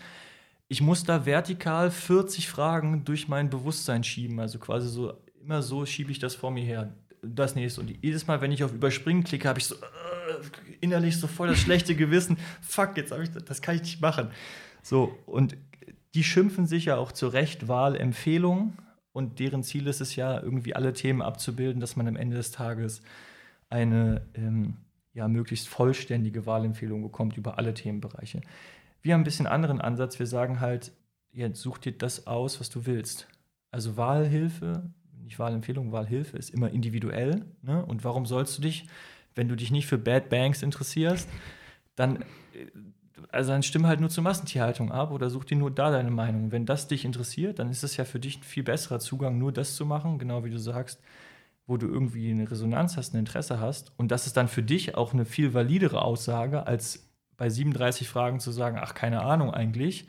ich 0.68 0.82
muss 0.82 1.04
da 1.04 1.26
vertikal 1.26 1.92
40 1.92 2.50
Fragen 2.50 3.06
durch 3.06 3.28
mein 3.28 3.50
Bewusstsein 3.50 4.04
schieben. 4.04 4.40
Also 4.40 4.60
quasi 4.60 4.90
so, 4.90 5.14
immer 5.42 5.62
so 5.62 5.86
schiebe 5.86 6.12
ich 6.12 6.20
das 6.20 6.36
vor 6.36 6.52
mir 6.52 6.64
her 6.64 6.94
das 7.22 7.56
nächste. 7.56 7.82
Und 7.82 7.90
jedes 8.04 8.28
Mal, 8.28 8.42
wenn 8.42 8.52
ich 8.52 8.64
auf 8.64 8.74
Überspringen 8.74 9.24
klicke, 9.24 9.48
habe 9.48 9.60
ich 9.60 9.66
so 9.66 9.76
innerlich 10.82 11.20
so 11.20 11.28
voll 11.28 11.48
das 11.48 11.60
schlechte 11.60 11.96
Gewissen. 11.96 12.38
Fuck, 12.62 12.98
jetzt 12.98 13.12
habe 13.12 13.24
ich 13.24 13.32
das 13.32 13.62
kann 13.62 13.76
ich 13.76 13.82
nicht 13.82 14.02
machen. 14.02 14.30
So, 14.82 15.18
und 15.26 15.58
die 16.14 16.24
schimpfen 16.24 16.66
sich 16.66 16.86
ja 16.86 16.98
auch 16.98 17.12
zu 17.12 17.28
Recht 17.28 17.68
Wahlempfehlungen 17.68 18.78
und 19.12 19.40
deren 19.40 19.64
Ziel 19.64 19.88
ist 19.88 20.02
es 20.02 20.16
ja, 20.16 20.42
irgendwie 20.42 20.76
alle 20.76 20.94
Themen 20.94 21.22
abzubilden, 21.22 21.80
dass 21.80 21.96
man 21.96 22.08
am 22.08 22.16
Ende 22.16 22.38
des 22.38 22.52
Tages 22.52 23.02
eine 23.70 24.22
ähm, 24.36 24.78
ja, 25.14 25.28
möglichst 25.28 25.68
vollständige 25.68 26.46
Wahlempfehlung 26.46 27.02
bekommt 27.02 27.38
über 27.38 27.58
alle 27.58 27.74
Themenbereiche. 27.74 28.42
Wir 29.02 29.14
haben 29.14 29.22
ein 29.22 29.26
bisschen 29.26 29.48
anderen 29.48 29.82
Ansatz. 29.82 30.20
Wir 30.20 30.28
sagen 30.28 30.60
halt, 30.60 30.92
ja, 31.34 31.54
such 31.54 31.80
dir 31.80 31.92
das 31.92 32.28
aus, 32.28 32.60
was 32.60 32.70
du 32.70 32.86
willst. 32.86 33.28
Also 33.72 33.98
Wahlhilfe 33.98 34.84
nicht 35.28 35.40
Wahlempfehlung, 35.40 35.92
Wahlhilfe 35.92 36.38
ist 36.38 36.50
immer 36.50 36.72
individuell. 36.72 37.46
Ne? 37.62 37.86
Und 37.86 38.04
warum 38.04 38.26
sollst 38.26 38.58
du 38.58 38.62
dich, 38.62 38.88
wenn 39.38 39.48
du 39.48 39.56
dich 39.56 39.72
nicht 39.72 39.88
für 39.88 39.98
Bad 39.98 40.30
Banks 40.30 40.64
interessierst, 40.64 41.30
dann, 41.96 42.26
also 43.30 43.52
dann 43.52 43.64
stimme 43.64 43.88
halt 43.88 44.00
nur 44.00 44.10
zur 44.10 44.24
Massentierhaltung 44.24 44.92
ab 44.92 45.12
oder 45.12 45.30
such 45.30 45.46
dir 45.46 45.58
nur 45.58 45.72
da 45.72 45.92
deine 45.92 46.12
Meinung. 46.12 46.52
Wenn 46.52 46.66
das 46.66 46.88
dich 46.88 47.06
interessiert, 47.06 47.60
dann 47.60 47.70
ist 47.70 47.84
es 47.84 47.98
ja 47.98 48.06
für 48.06 48.20
dich 48.20 48.40
ein 48.40 48.44
viel 48.44 48.64
besserer 48.64 49.00
Zugang, 49.00 49.38
nur 49.38 49.52
das 49.52 49.76
zu 49.76 49.86
machen, 49.86 50.20
genau 50.20 50.44
wie 50.44 50.50
du 50.50 50.60
sagst, 50.60 51.02
wo 51.66 51.78
du 51.78 51.88
irgendwie 51.88 52.32
eine 52.32 52.50
Resonanz 52.50 52.98
hast, 52.98 53.14
ein 53.14 53.20
Interesse 53.20 53.60
hast. 53.60 53.92
Und 53.98 54.12
das 54.12 54.26
ist 54.26 54.38
dann 54.38 54.48
für 54.48 54.64
dich 54.64 54.96
auch 54.96 55.14
eine 55.14 55.26
viel 55.26 55.54
validere 55.54 56.02
Aussage, 56.02 56.66
als 56.66 57.10
bei 57.36 57.50
37 57.50 58.08
Fragen 58.08 58.40
zu 58.40 58.52
sagen, 58.52 58.78
ach, 58.82 58.94
keine 58.94 59.22
Ahnung 59.22 59.54
eigentlich, 59.54 60.08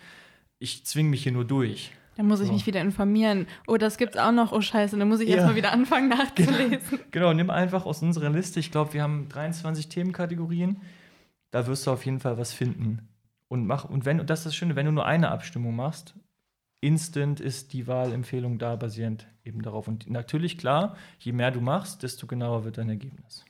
ich 0.59 0.87
zwinge 0.87 1.11
mich 1.11 1.23
hier 1.23 1.33
nur 1.33 1.45
durch. 1.45 1.93
Dann 2.19 2.27
muss 2.27 2.41
ich 2.41 2.49
so. 2.49 2.53
mich 2.53 2.67
wieder 2.67 2.81
informieren. 2.81 3.47
Oh, 3.69 3.77
das 3.77 3.97
gibt's 3.97 4.17
auch 4.17 4.33
noch. 4.33 4.51
Oh, 4.51 4.61
scheiße, 4.61 4.99
dann 4.99 5.09
muss 5.09 5.21
ich 5.21 5.29
ja. 5.29 5.37
erstmal 5.37 5.55
wieder 5.55 5.73
anfangen 5.73 6.09
nachzulesen. 6.19 6.81
Genau. 6.91 7.03
genau, 7.13 7.33
nimm 7.33 7.49
einfach 7.49 7.87
aus 7.87 8.03
unserer 8.03 8.29
Liste. 8.29 8.59
Ich 8.59 8.73
glaube, 8.73 8.93
wir 8.93 9.05
haben 9.05 9.29
23 9.29 9.89
Themenkategorien. 9.89 10.81
Da 11.53 11.69
wirst 11.69 11.87
du 11.87 11.93
auf 11.93 12.05
jeden 12.05 12.19
Fall 12.19 12.37
was 12.37 12.53
finden. 12.53 13.09
Und 13.47 13.69
mach, 13.69 13.85
und 13.85 14.05
wenn, 14.05 14.19
und 14.19 14.29
das 14.31 14.41
ist 14.41 14.47
das 14.47 14.57
Schöne, 14.57 14.75
wenn 14.75 14.87
du 14.87 14.91
nur 14.91 15.07
eine 15.07 15.31
Abstimmung 15.31 15.77
machst, 15.77 16.17
instant 16.81 17.39
ist 17.39 17.73
die 17.73 17.87
Wahlempfehlung 17.87 18.59
da 18.59 18.75
basierend 18.75 19.29
eben 19.45 19.63
darauf. 19.63 19.87
Und 19.87 20.11
natürlich, 20.11 20.59
klar, 20.59 20.97
je 21.21 21.31
mehr 21.31 21.53
du 21.53 21.61
machst, 21.61 22.03
desto 22.03 22.27
genauer 22.27 22.65
wird 22.65 22.79
dein 22.79 22.89
Ergebnis. 22.89 23.45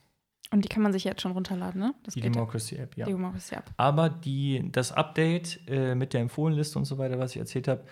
Und 0.51 0.67
die 0.67 0.69
kann 0.69 0.83
man 0.83 0.93
sich 0.93 1.05
jetzt 1.05 1.23
schon 1.23 1.33
runterladen, 1.33 1.81
ne? 1.81 1.95
Das 2.03 2.13
die 2.13 2.21
Democracy-App, 2.21 2.99
ja. 2.99 3.07
Die 3.07 3.13
Democracy-App. 3.13 3.65
Aber 3.79 4.11
die, 4.11 4.69
das 4.71 4.93
Update 4.93 5.59
äh, 5.67 5.95
mit 5.95 6.13
der 6.13 6.21
Empfohlenliste 6.21 6.79
und 6.79 6.85
so 6.85 6.99
weiter, 6.99 7.19
was 7.19 7.31
ich 7.31 7.39
erzählt 7.39 7.67
habe, 7.67 7.83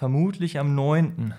vermutlich 0.00 0.58
am 0.58 0.74
9. 0.74 1.34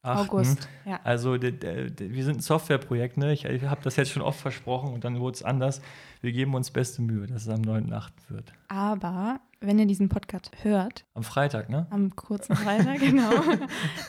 8. 0.00 0.30
August. 0.30 0.70
Ja. 0.86 1.00
Also 1.04 1.34
wir 1.42 2.24
sind 2.24 2.38
ein 2.38 2.40
Softwareprojekt, 2.40 3.18
ne? 3.18 3.34
Ich, 3.34 3.44
ich 3.44 3.62
habe 3.64 3.82
das 3.82 3.96
jetzt 3.96 4.10
schon 4.10 4.22
oft 4.22 4.40
versprochen 4.40 4.94
und 4.94 5.04
dann 5.04 5.20
wurde 5.20 5.34
es 5.34 5.42
anders. 5.42 5.82
Wir 6.22 6.32
geben 6.32 6.54
uns 6.54 6.70
beste 6.70 7.02
Mühe, 7.02 7.26
dass 7.26 7.42
es 7.42 7.48
am 7.50 7.60
9.8. 7.60 8.08
wird. 8.28 8.54
Aber 8.68 9.40
wenn 9.60 9.78
ihr 9.78 9.84
diesen 9.84 10.08
Podcast 10.08 10.50
hört. 10.62 11.04
Am 11.12 11.24
Freitag, 11.24 11.68
ne? 11.68 11.88
Am 11.90 12.16
kurzen 12.16 12.56
Freitag, 12.56 13.00
genau. 13.00 13.32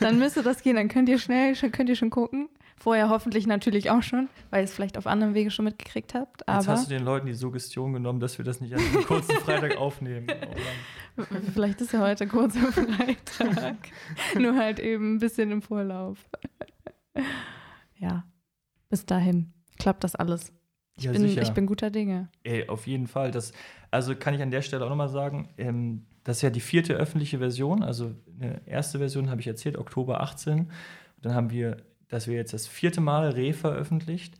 dann 0.00 0.18
müsste 0.18 0.42
das 0.42 0.62
gehen. 0.62 0.76
Dann 0.76 0.88
könnt 0.88 1.10
ihr 1.10 1.18
schnell, 1.18 1.54
könnt 1.54 1.90
ihr 1.90 1.96
schon 1.96 2.10
gucken. 2.10 2.48
Vorher 2.80 3.08
hoffentlich 3.08 3.46
natürlich 3.46 3.90
auch 3.90 4.02
schon, 4.02 4.28
weil 4.50 4.60
ihr 4.60 4.64
es 4.64 4.72
vielleicht 4.72 4.96
auf 4.96 5.06
anderem 5.06 5.34
Wege 5.34 5.50
schon 5.50 5.64
mitgekriegt 5.64 6.14
habt. 6.14 6.42
Jetzt 6.48 6.68
hast 6.68 6.86
du 6.86 6.94
den 6.94 7.04
Leuten 7.04 7.26
die 7.26 7.34
Suggestion 7.34 7.92
genommen, 7.92 8.20
dass 8.20 8.38
wir 8.38 8.44
das 8.44 8.60
nicht 8.60 8.72
an 8.72 8.80
einem 8.80 9.04
kurzen 9.04 9.36
Freitag 9.44 9.76
aufnehmen. 9.78 10.28
Oh 11.16 11.24
vielleicht 11.52 11.80
ist 11.80 11.92
ja 11.92 12.00
heute 12.00 12.28
kurzer 12.28 12.72
Freitag. 12.72 13.76
Nur 14.38 14.56
halt 14.56 14.78
eben 14.78 15.16
ein 15.16 15.18
bisschen 15.18 15.50
im 15.50 15.62
Vorlauf. 15.62 16.24
ja, 17.96 18.24
bis 18.88 19.04
dahin 19.06 19.52
klappt 19.78 20.04
das 20.04 20.14
alles. 20.14 20.52
Ich, 20.96 21.04
ja, 21.04 21.12
bin, 21.12 21.24
ich 21.24 21.50
bin 21.52 21.66
guter 21.66 21.90
Dinge. 21.90 22.28
Ey, 22.42 22.68
auf 22.68 22.86
jeden 22.86 23.06
Fall. 23.06 23.30
Das, 23.30 23.52
also 23.90 24.14
kann 24.14 24.34
ich 24.34 24.42
an 24.42 24.50
der 24.50 24.62
Stelle 24.62 24.84
auch 24.84 24.88
nochmal 24.88 25.08
sagen, 25.08 25.48
ähm, 25.56 26.06
das 26.24 26.38
ist 26.38 26.42
ja 26.42 26.50
die 26.50 26.60
vierte 26.60 26.94
öffentliche 26.94 27.38
Version. 27.38 27.82
Also 27.82 28.14
eine 28.38 28.60
erste 28.66 28.98
Version 28.98 29.30
habe 29.30 29.40
ich 29.40 29.46
erzählt, 29.46 29.78
Oktober 29.78 30.20
18. 30.20 30.70
Dann 31.22 31.34
haben 31.34 31.50
wir 31.50 31.78
dass 32.08 32.26
wir 32.26 32.36
jetzt 32.36 32.52
das 32.52 32.66
vierte 32.66 33.00
Mal 33.00 33.30
Re 33.30 33.52
veröffentlicht. 33.52 34.34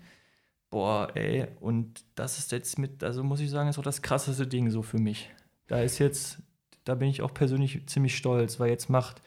Boah, 0.71 1.11
ey, 1.15 1.47
und 1.61 2.05
das 2.15 2.39
ist 2.39 2.53
jetzt 2.53 2.79
mit, 2.79 3.03
also 3.03 3.23
muss 3.25 3.41
ich 3.41 3.51
sagen, 3.51 3.69
ist 3.69 3.79
auch 3.79 3.83
das 3.83 4.03
krasseste 4.03 4.47
Ding 4.47 4.71
so 4.71 4.83
für 4.83 4.99
mich. 4.99 5.31
Da 5.67 5.81
ist 5.81 5.99
jetzt, 5.99 6.43
da 6.85 6.95
bin 6.95 7.09
ich 7.09 7.23
auch 7.23 7.33
persönlich 7.33 7.87
ziemlich 7.87 8.17
stolz, 8.17 8.61
weil 8.61 8.71
jetzt 8.71 8.91
macht 8.91 9.23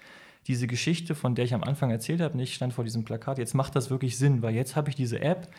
diese 0.48 0.68
Geschichte, 0.68 1.16
von 1.16 1.36
der 1.36 1.46
ich 1.46 1.54
am 1.54 1.64
Anfang 1.64 1.92
erzählt 1.92 2.22
habe, 2.22 2.38
nicht 2.38 2.54
stand 2.54 2.74
vor 2.74 2.84
diesem 2.84 3.06
Plakat, 3.06 3.38
jetzt 3.38 3.54
macht 3.54 3.76
das 3.76 3.90
wirklich 3.90 4.18
Sinn, 4.18 4.42
weil 4.42 4.56
jetzt 4.56 4.76
habe 4.76 4.90
ich 4.90 4.96
diese 4.96 5.22
App 5.22 5.52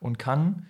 und 0.00 0.18
kann 0.18 0.68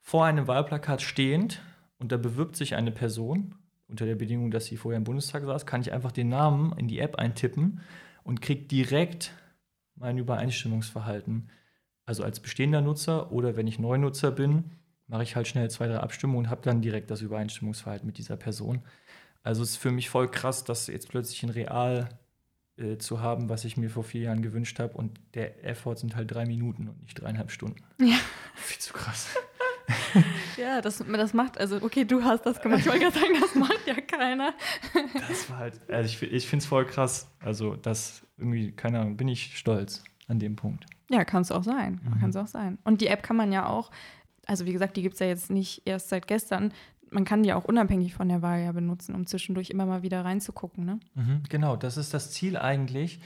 vor 0.00 0.24
einem 0.24 0.46
Wahlplakat 0.46 1.02
stehend 1.02 1.60
und 1.98 2.12
da 2.12 2.16
bewirbt 2.16 2.56
sich 2.56 2.74
eine 2.74 2.92
Person 2.92 3.54
unter 3.88 4.06
der 4.06 4.16
Bedingung, 4.16 4.50
dass 4.50 4.66
sie 4.66 4.76
vorher 4.76 4.98
im 4.98 5.04
Bundestag 5.04 5.44
saß, 5.44 5.66
kann 5.66 5.80
ich 5.80 5.92
einfach 5.92 6.12
den 6.12 6.28
Namen 6.28 6.76
in 6.76 6.88
die 6.88 6.98
App 6.98 7.16
eintippen 7.16 7.80
und 8.24 8.42
kriege 8.42 8.62
direkt 8.62 9.32
mein 9.96 10.18
Übereinstimmungsverhalten. 10.18 11.48
Also 12.04 12.22
als 12.22 12.40
bestehender 12.40 12.80
Nutzer 12.80 13.32
oder 13.32 13.56
wenn 13.56 13.66
ich 13.66 13.78
Neunutzer 13.78 14.30
bin, 14.30 14.64
mache 15.08 15.22
ich 15.22 15.36
halt 15.36 15.48
schnell 15.48 15.70
zwei, 15.70 15.86
drei 15.86 15.98
Abstimmungen 15.98 16.46
und 16.46 16.50
habe 16.50 16.62
dann 16.62 16.82
direkt 16.82 17.10
das 17.10 17.20
Übereinstimmungsverhalten 17.20 18.06
mit 18.06 18.18
dieser 18.18 18.36
Person. 18.36 18.82
Also 19.42 19.62
es 19.62 19.70
ist 19.70 19.76
für 19.76 19.92
mich 19.92 20.10
voll 20.10 20.28
krass, 20.28 20.64
das 20.64 20.86
jetzt 20.88 21.08
plötzlich 21.08 21.42
in 21.42 21.50
real 21.50 22.08
äh, 22.76 22.98
zu 22.98 23.20
haben, 23.20 23.48
was 23.48 23.64
ich 23.64 23.76
mir 23.76 23.90
vor 23.90 24.04
vier 24.04 24.22
Jahren 24.22 24.42
gewünscht 24.42 24.78
habe. 24.78 24.94
Und 24.94 25.20
der 25.34 25.64
Effort 25.64 25.96
sind 25.96 26.16
halt 26.16 26.30
drei 26.30 26.46
Minuten 26.46 26.88
und 26.88 27.02
nicht 27.02 27.20
dreieinhalb 27.20 27.50
Stunden. 27.50 27.82
Ja. 28.00 28.18
Viel 28.54 28.78
zu 28.78 28.92
krass. 28.92 29.28
ja, 30.56 30.80
das, 30.80 30.98
das 30.98 31.34
macht, 31.34 31.58
also 31.58 31.76
okay, 31.82 32.04
du 32.04 32.24
hast 32.24 32.44
das 32.44 32.60
gemacht. 32.60 32.80
Ich 32.80 32.86
wollte 32.86 33.00
gerade 33.00 33.18
sagen, 33.18 33.34
das 33.40 33.54
macht 33.54 33.86
ja 33.86 33.94
keiner. 34.00 34.54
das 35.28 35.50
war 35.50 35.58
halt, 35.58 35.80
also 35.90 36.06
ich, 36.06 36.22
ich 36.22 36.48
finde 36.48 36.62
es 36.62 36.66
voll 36.66 36.86
krass. 36.86 37.30
Also 37.40 37.76
das 37.76 38.26
irgendwie, 38.38 38.72
keine 38.72 39.00
Ahnung, 39.00 39.16
bin 39.16 39.28
ich 39.28 39.56
stolz 39.56 40.04
an 40.28 40.38
dem 40.38 40.56
Punkt. 40.56 40.86
Ja, 41.08 41.24
kann 41.24 41.42
es 41.42 41.52
auch 41.52 41.62
sein. 41.62 42.00
Mhm. 42.02 42.20
Kann 42.20 42.30
es 42.30 42.36
auch 42.36 42.46
sein. 42.46 42.78
Und 42.84 43.00
die 43.00 43.06
App 43.06 43.22
kann 43.22 43.36
man 43.36 43.52
ja 43.52 43.68
auch, 43.68 43.90
also 44.46 44.66
wie 44.66 44.72
gesagt, 44.72 44.96
die 44.96 45.02
gibt 45.02 45.14
es 45.14 45.20
ja 45.20 45.26
jetzt 45.26 45.50
nicht 45.50 45.82
erst 45.84 46.08
seit 46.08 46.26
gestern. 46.26 46.72
Man 47.10 47.24
kann 47.24 47.42
die 47.42 47.52
auch 47.52 47.64
unabhängig 47.64 48.14
von 48.14 48.28
der 48.28 48.42
Wahl 48.42 48.60
ja 48.62 48.72
benutzen, 48.72 49.14
um 49.14 49.26
zwischendurch 49.26 49.70
immer 49.70 49.86
mal 49.86 50.02
wieder 50.02 50.24
reinzugucken. 50.24 50.84
Ne? 50.84 51.00
Mhm, 51.14 51.42
genau, 51.48 51.76
das 51.76 51.96
ist 51.96 52.12
das 52.12 52.32
Ziel 52.32 52.56
eigentlich. 52.56 53.20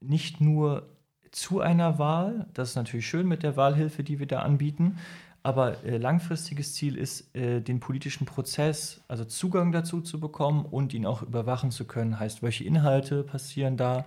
Nicht 0.00 0.40
nur 0.40 0.88
zu 1.30 1.60
einer 1.60 1.98
Wahl, 1.98 2.48
das 2.54 2.70
ist 2.70 2.76
natürlich 2.76 3.06
schön 3.06 3.28
mit 3.28 3.44
der 3.44 3.56
Wahlhilfe, 3.56 4.02
die 4.02 4.18
wir 4.18 4.26
da 4.26 4.40
anbieten, 4.40 4.98
aber 5.42 5.82
äh, 5.84 5.96
langfristiges 5.96 6.74
Ziel 6.74 6.96
ist, 6.96 7.34
äh, 7.34 7.60
den 7.60 7.80
politischen 7.80 8.26
Prozess, 8.26 9.02
also 9.08 9.24
Zugang 9.24 9.72
dazu 9.72 10.00
zu 10.00 10.20
bekommen 10.20 10.64
und 10.64 10.92
ihn 10.92 11.06
auch 11.06 11.22
überwachen 11.22 11.70
zu 11.70 11.86
können. 11.86 12.20
Heißt, 12.20 12.42
welche 12.42 12.64
Inhalte 12.64 13.22
passieren 13.22 13.76
da 13.76 14.04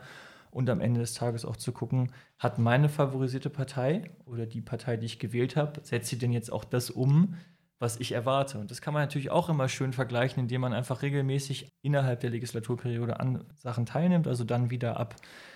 und 0.51 0.69
am 0.69 0.81
Ende 0.81 0.99
des 0.99 1.13
Tages 1.13 1.45
auch 1.45 1.57
zu 1.57 1.71
gucken, 1.71 2.11
hat 2.37 2.59
meine 2.59 2.89
favorisierte 2.89 3.49
Partei 3.49 4.11
oder 4.25 4.45
die 4.45 4.61
Partei, 4.61 4.97
die 4.97 5.07
ich 5.07 5.19
gewählt 5.19 5.55
habe, 5.55 5.81
setzt 5.83 6.09
sie 6.09 6.19
denn 6.19 6.31
jetzt 6.31 6.51
auch 6.51 6.63
das 6.63 6.91
um, 6.91 7.35
was 7.79 7.99
ich 7.99 8.11
erwarte? 8.11 8.59
Und 8.59 8.71
das 8.71 8.81
kann 8.81 8.93
man 8.93 9.03
natürlich 9.03 9.31
auch 9.31 9.49
immer 9.49 9.67
schön 9.67 9.91
vergleichen, 9.91 10.43
indem 10.43 10.61
man 10.61 10.73
einfach 10.73 11.01
regelmäßig 11.01 11.69
innerhalb 11.81 12.19
der 12.19 12.29
Legislaturperiode 12.29 13.19
an 13.19 13.43
Sachen 13.55 13.85
teilnimmt, 13.85 14.27
also 14.27 14.43
dann 14.43 14.69
wieder 14.69 14.97
ab 14.97 15.15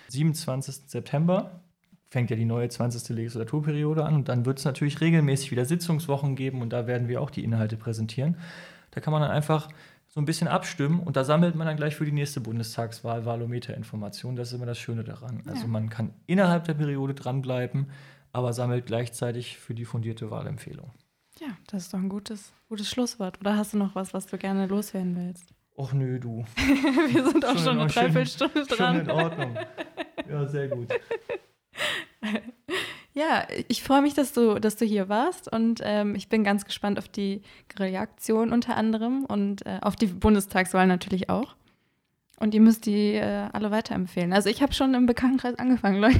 27. 0.10 0.90
September 0.90 1.62
fängt 2.10 2.30
ja 2.30 2.36
die 2.36 2.45
neue 2.45 2.70
20. 2.70 3.10
Legislaturperiode 3.16 4.05
an 4.05 4.16
und 4.16 4.30
dann 4.30 4.45
wird 4.45 4.60
es 4.60 4.66
natürlich 4.66 5.01
regelmäßig 5.01 5.51
wieder 5.51 5.66
Sitzungswochen 5.66 6.36
geben 6.36 6.62
und 6.62 6.72
da 6.72 6.88
werden 6.88 7.08
wir 7.08 7.22
auch 7.22 7.30
die 7.30 7.43
Inhalte 7.43 7.78
präsentieren. 7.78 8.38
Da 8.91 9.01
kann 9.01 9.12
man 9.12 9.22
dann 9.22 9.32
einfach 9.32 9.70
so 10.08 10.22
ein 10.22 10.26
bisschen 10.26 10.47
abstimmen 10.47 10.99
und 10.99 11.18
da 11.18 11.24
sammelt 11.24 11.55
man 11.55 11.68
dann 11.68 11.78
gleich 11.78 11.95
für 11.95 12.05
die 12.05 12.12
nächste 12.12 12.39
Bundestagswahl 12.39 13.26
Wahlometer-Informationen. 13.26 14.38
Das 14.38 14.49
ist 14.49 14.53
immer 14.53 14.66
das 14.66 14.80
Schöne 14.80 15.03
daran. 15.03 15.43
Ja. 15.45 15.51
Also 15.51 15.68
man 15.68 15.89
kann 15.89 16.14
innerhalb 16.26 16.64
der 16.64 16.76
Periode 16.76 17.14
dranbleiben, 17.14 17.91
aber 18.32 18.53
sammelt 18.53 18.86
gleichzeitig 18.86 19.58
für 19.58 19.74
die 19.74 19.86
fundierte 19.86 20.32
Wahlempfehlung. 20.32 20.91
Ja, 21.39 21.49
das 21.68 21.84
ist 21.84 21.93
doch 21.93 21.99
ein 21.99 22.10
gutes, 22.10 22.53
gutes 22.70 22.89
Schlusswort. 22.89 23.39
Oder 23.41 23.58
hast 23.58 23.74
du 23.74 23.78
noch 23.78 23.95
was, 23.95 24.14
was 24.14 24.26
du 24.26 24.38
gerne 24.38 24.66
loswerden 24.66 25.16
willst? 25.16 25.53
Och 25.76 25.93
nö, 25.93 26.20
du. 26.20 26.43
Wir 27.12 27.30
sind 27.30 27.45
auch 27.45 27.53
schon, 27.53 27.60
schon 27.60 27.80
eine 27.80 27.88
Dreiviertelstunde 27.88 28.66
dran. 28.66 28.95
Schon 28.95 29.05
in 29.05 29.12
Ordnung. 29.12 29.58
Ja, 30.28 30.47
sehr 30.47 30.70
gut. 30.70 30.88
Ja, 33.18 33.48
ich 33.68 33.82
freue 33.82 34.04
mich, 34.04 34.14
dass 34.14 34.32
du, 34.32 34.60
dass 34.60 34.76
du 34.76 34.86
hier 34.86 35.10
warst 35.10 35.52
und 35.52 35.82
ähm, 35.84 36.14
ich 36.14 36.30
bin 36.30 36.44
ganz 36.44 36.66
gespannt 36.66 37.00
auf 37.00 37.08
die 37.08 37.42
Grillaktion 37.68 38.52
unter 38.52 38.78
anderem 38.78 39.26
und 39.26 39.66
äh, 39.66 39.80
auf 39.82 39.96
die 39.96 40.06
Bundestagswahl 40.06 40.86
natürlich 40.86 41.28
auch. 41.28 41.56
Und 42.40 42.54
ihr 42.54 42.62
müsst 42.62 42.86
die 42.86 43.16
äh, 43.16 43.48
alle 43.52 43.72
weiterempfehlen. 43.72 44.34
Also 44.34 44.50
ich 44.50 44.62
habe 44.62 44.72
schon 44.74 44.94
im 44.94 45.08
Bekanntenkreis 45.08 45.58
angefangen, 45.58 45.98
Leute. 46.00 46.20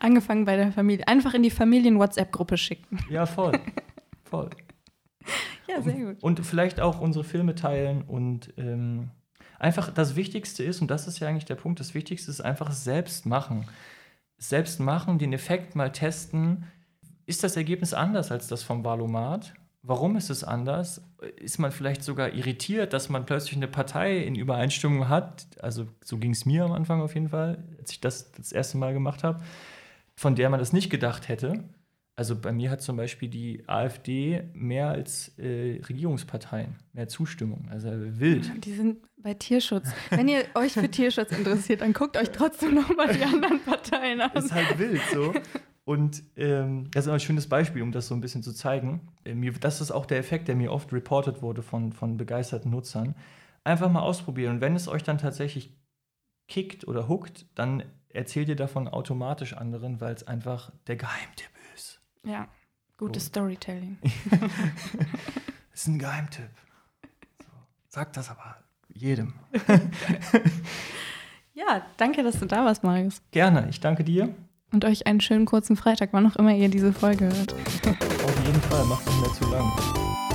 angefangen 0.00 0.44
bei 0.44 0.56
der 0.56 0.70
Familie. 0.70 1.08
Einfach 1.08 1.32
in 1.32 1.42
die 1.42 1.50
Familien-WhatsApp-Gruppe 1.50 2.58
schicken. 2.58 2.98
Ja, 3.08 3.24
voll. 3.24 3.58
voll. 4.24 4.50
Ja, 5.66 5.80
sehr 5.80 5.94
gut. 5.94 6.22
Und, 6.22 6.40
und 6.40 6.44
vielleicht 6.44 6.78
auch 6.78 7.00
unsere 7.00 7.24
Filme 7.24 7.54
teilen 7.54 8.02
und 8.02 8.52
ähm, 8.58 9.12
einfach 9.58 9.90
das 9.94 10.14
Wichtigste 10.14 10.62
ist, 10.62 10.82
und 10.82 10.90
das 10.90 11.06
ist 11.06 11.20
ja 11.20 11.28
eigentlich 11.28 11.46
der 11.46 11.54
Punkt, 11.54 11.80
das 11.80 11.94
Wichtigste 11.94 12.30
ist 12.30 12.42
einfach 12.42 12.70
selbst 12.72 13.24
machen 13.24 13.64
selbst 14.40 14.80
machen, 14.80 15.18
den 15.18 15.32
Effekt 15.32 15.76
mal 15.76 15.92
testen. 15.92 16.64
Ist 17.26 17.44
das 17.44 17.56
Ergebnis 17.56 17.94
anders 17.94 18.32
als 18.32 18.48
das 18.48 18.64
vom 18.64 18.84
Valomat? 18.84 19.54
Warum 19.82 20.16
ist 20.16 20.30
es 20.30 20.42
anders? 20.42 21.02
Ist 21.36 21.58
man 21.58 21.70
vielleicht 21.70 22.02
sogar 22.02 22.34
irritiert, 22.34 22.92
dass 22.92 23.08
man 23.08 23.24
plötzlich 23.24 23.56
eine 23.56 23.68
Partei 23.68 24.18
in 24.18 24.34
Übereinstimmung 24.34 25.08
hat? 25.08 25.46
Also 25.62 25.86
so 26.04 26.18
ging 26.18 26.32
es 26.32 26.44
mir 26.44 26.64
am 26.64 26.72
Anfang 26.72 27.00
auf 27.00 27.14
jeden 27.14 27.28
Fall, 27.28 27.62
als 27.78 27.92
ich 27.92 28.00
das 28.00 28.32
das 28.32 28.50
erste 28.50 28.78
Mal 28.78 28.92
gemacht 28.92 29.22
habe, 29.22 29.42
von 30.16 30.34
der 30.34 30.50
man 30.50 30.58
das 30.58 30.72
nicht 30.72 30.90
gedacht 30.90 31.28
hätte. 31.28 31.64
Also 32.20 32.36
bei 32.36 32.52
mir 32.52 32.70
hat 32.70 32.82
zum 32.82 32.98
Beispiel 32.98 33.30
die 33.30 33.62
AfD 33.66 34.42
mehr 34.52 34.90
als 34.90 35.32
äh, 35.38 35.80
Regierungsparteien, 35.88 36.76
mehr 36.92 37.08
Zustimmung. 37.08 37.66
Also 37.70 37.88
wild. 37.90 38.62
Die 38.62 38.74
sind 38.74 38.98
bei 39.16 39.32
Tierschutz. 39.32 39.88
Wenn 40.10 40.28
ihr 40.28 40.44
euch 40.54 40.74
für 40.74 40.90
Tierschutz 40.90 41.32
interessiert, 41.32 41.80
dann 41.80 41.94
guckt 41.94 42.18
euch 42.18 42.30
trotzdem 42.30 42.74
nochmal 42.74 43.16
die 43.16 43.22
anderen 43.22 43.58
Parteien 43.60 44.20
an. 44.20 44.30
Das 44.34 44.44
ist 44.44 44.52
halt 44.52 44.78
wild 44.78 45.00
so. 45.10 45.32
Und 45.84 46.22
ähm, 46.36 46.90
das 46.90 47.06
ist 47.06 47.10
ein 47.10 47.20
schönes 47.20 47.48
Beispiel, 47.48 47.80
um 47.80 47.90
das 47.90 48.08
so 48.08 48.14
ein 48.14 48.20
bisschen 48.20 48.42
zu 48.42 48.52
zeigen. 48.52 49.08
Äh, 49.24 49.52
das 49.58 49.80
ist 49.80 49.90
auch 49.90 50.04
der 50.04 50.18
Effekt, 50.18 50.48
der 50.48 50.56
mir 50.56 50.72
oft 50.72 50.92
reported 50.92 51.40
wurde 51.40 51.62
von, 51.62 51.94
von 51.94 52.18
begeisterten 52.18 52.70
Nutzern. 52.70 53.14
Einfach 53.64 53.90
mal 53.90 54.02
ausprobieren. 54.02 54.56
Und 54.56 54.60
wenn 54.60 54.76
es 54.76 54.88
euch 54.88 55.04
dann 55.04 55.16
tatsächlich 55.16 55.74
kickt 56.48 56.86
oder 56.86 57.08
hookt, 57.08 57.46
dann 57.54 57.82
erzählt 58.10 58.50
ihr 58.50 58.56
davon 58.56 58.88
automatisch 58.88 59.54
anderen, 59.54 60.02
weil 60.02 60.14
es 60.14 60.26
einfach 60.26 60.70
der 60.86 60.96
Geheimtipp 60.96 61.48
ja, 62.24 62.48
gutes 62.98 63.24
so. 63.24 63.28
Storytelling. 63.28 63.98
das 64.30 64.40
ist 65.74 65.88
ein 65.88 65.98
Geheimtipp. 65.98 66.50
So. 67.38 67.46
Sag 67.88 68.12
das 68.12 68.30
aber 68.30 68.56
jedem. 68.88 69.34
ja, 71.54 71.86
danke, 71.96 72.22
dass 72.22 72.38
du 72.38 72.46
da 72.46 72.64
warst, 72.64 72.84
Marius. 72.84 73.22
Gerne, 73.30 73.68
ich 73.70 73.80
danke 73.80 74.04
dir. 74.04 74.34
Und 74.72 74.84
euch 74.84 75.06
einen 75.06 75.20
schönen 75.20 75.46
kurzen 75.46 75.76
Freitag, 75.76 76.10
wann 76.12 76.30
auch 76.30 76.36
immer 76.36 76.54
ihr 76.54 76.68
diese 76.68 76.92
Folge 76.92 77.24
hört. 77.24 77.54
Auf 77.54 78.46
jeden 78.46 78.60
Fall, 78.62 78.84
macht 78.84 79.06
nicht 79.06 79.20
mehr 79.20 79.32
zu 79.32 79.50
lang. 79.50 80.29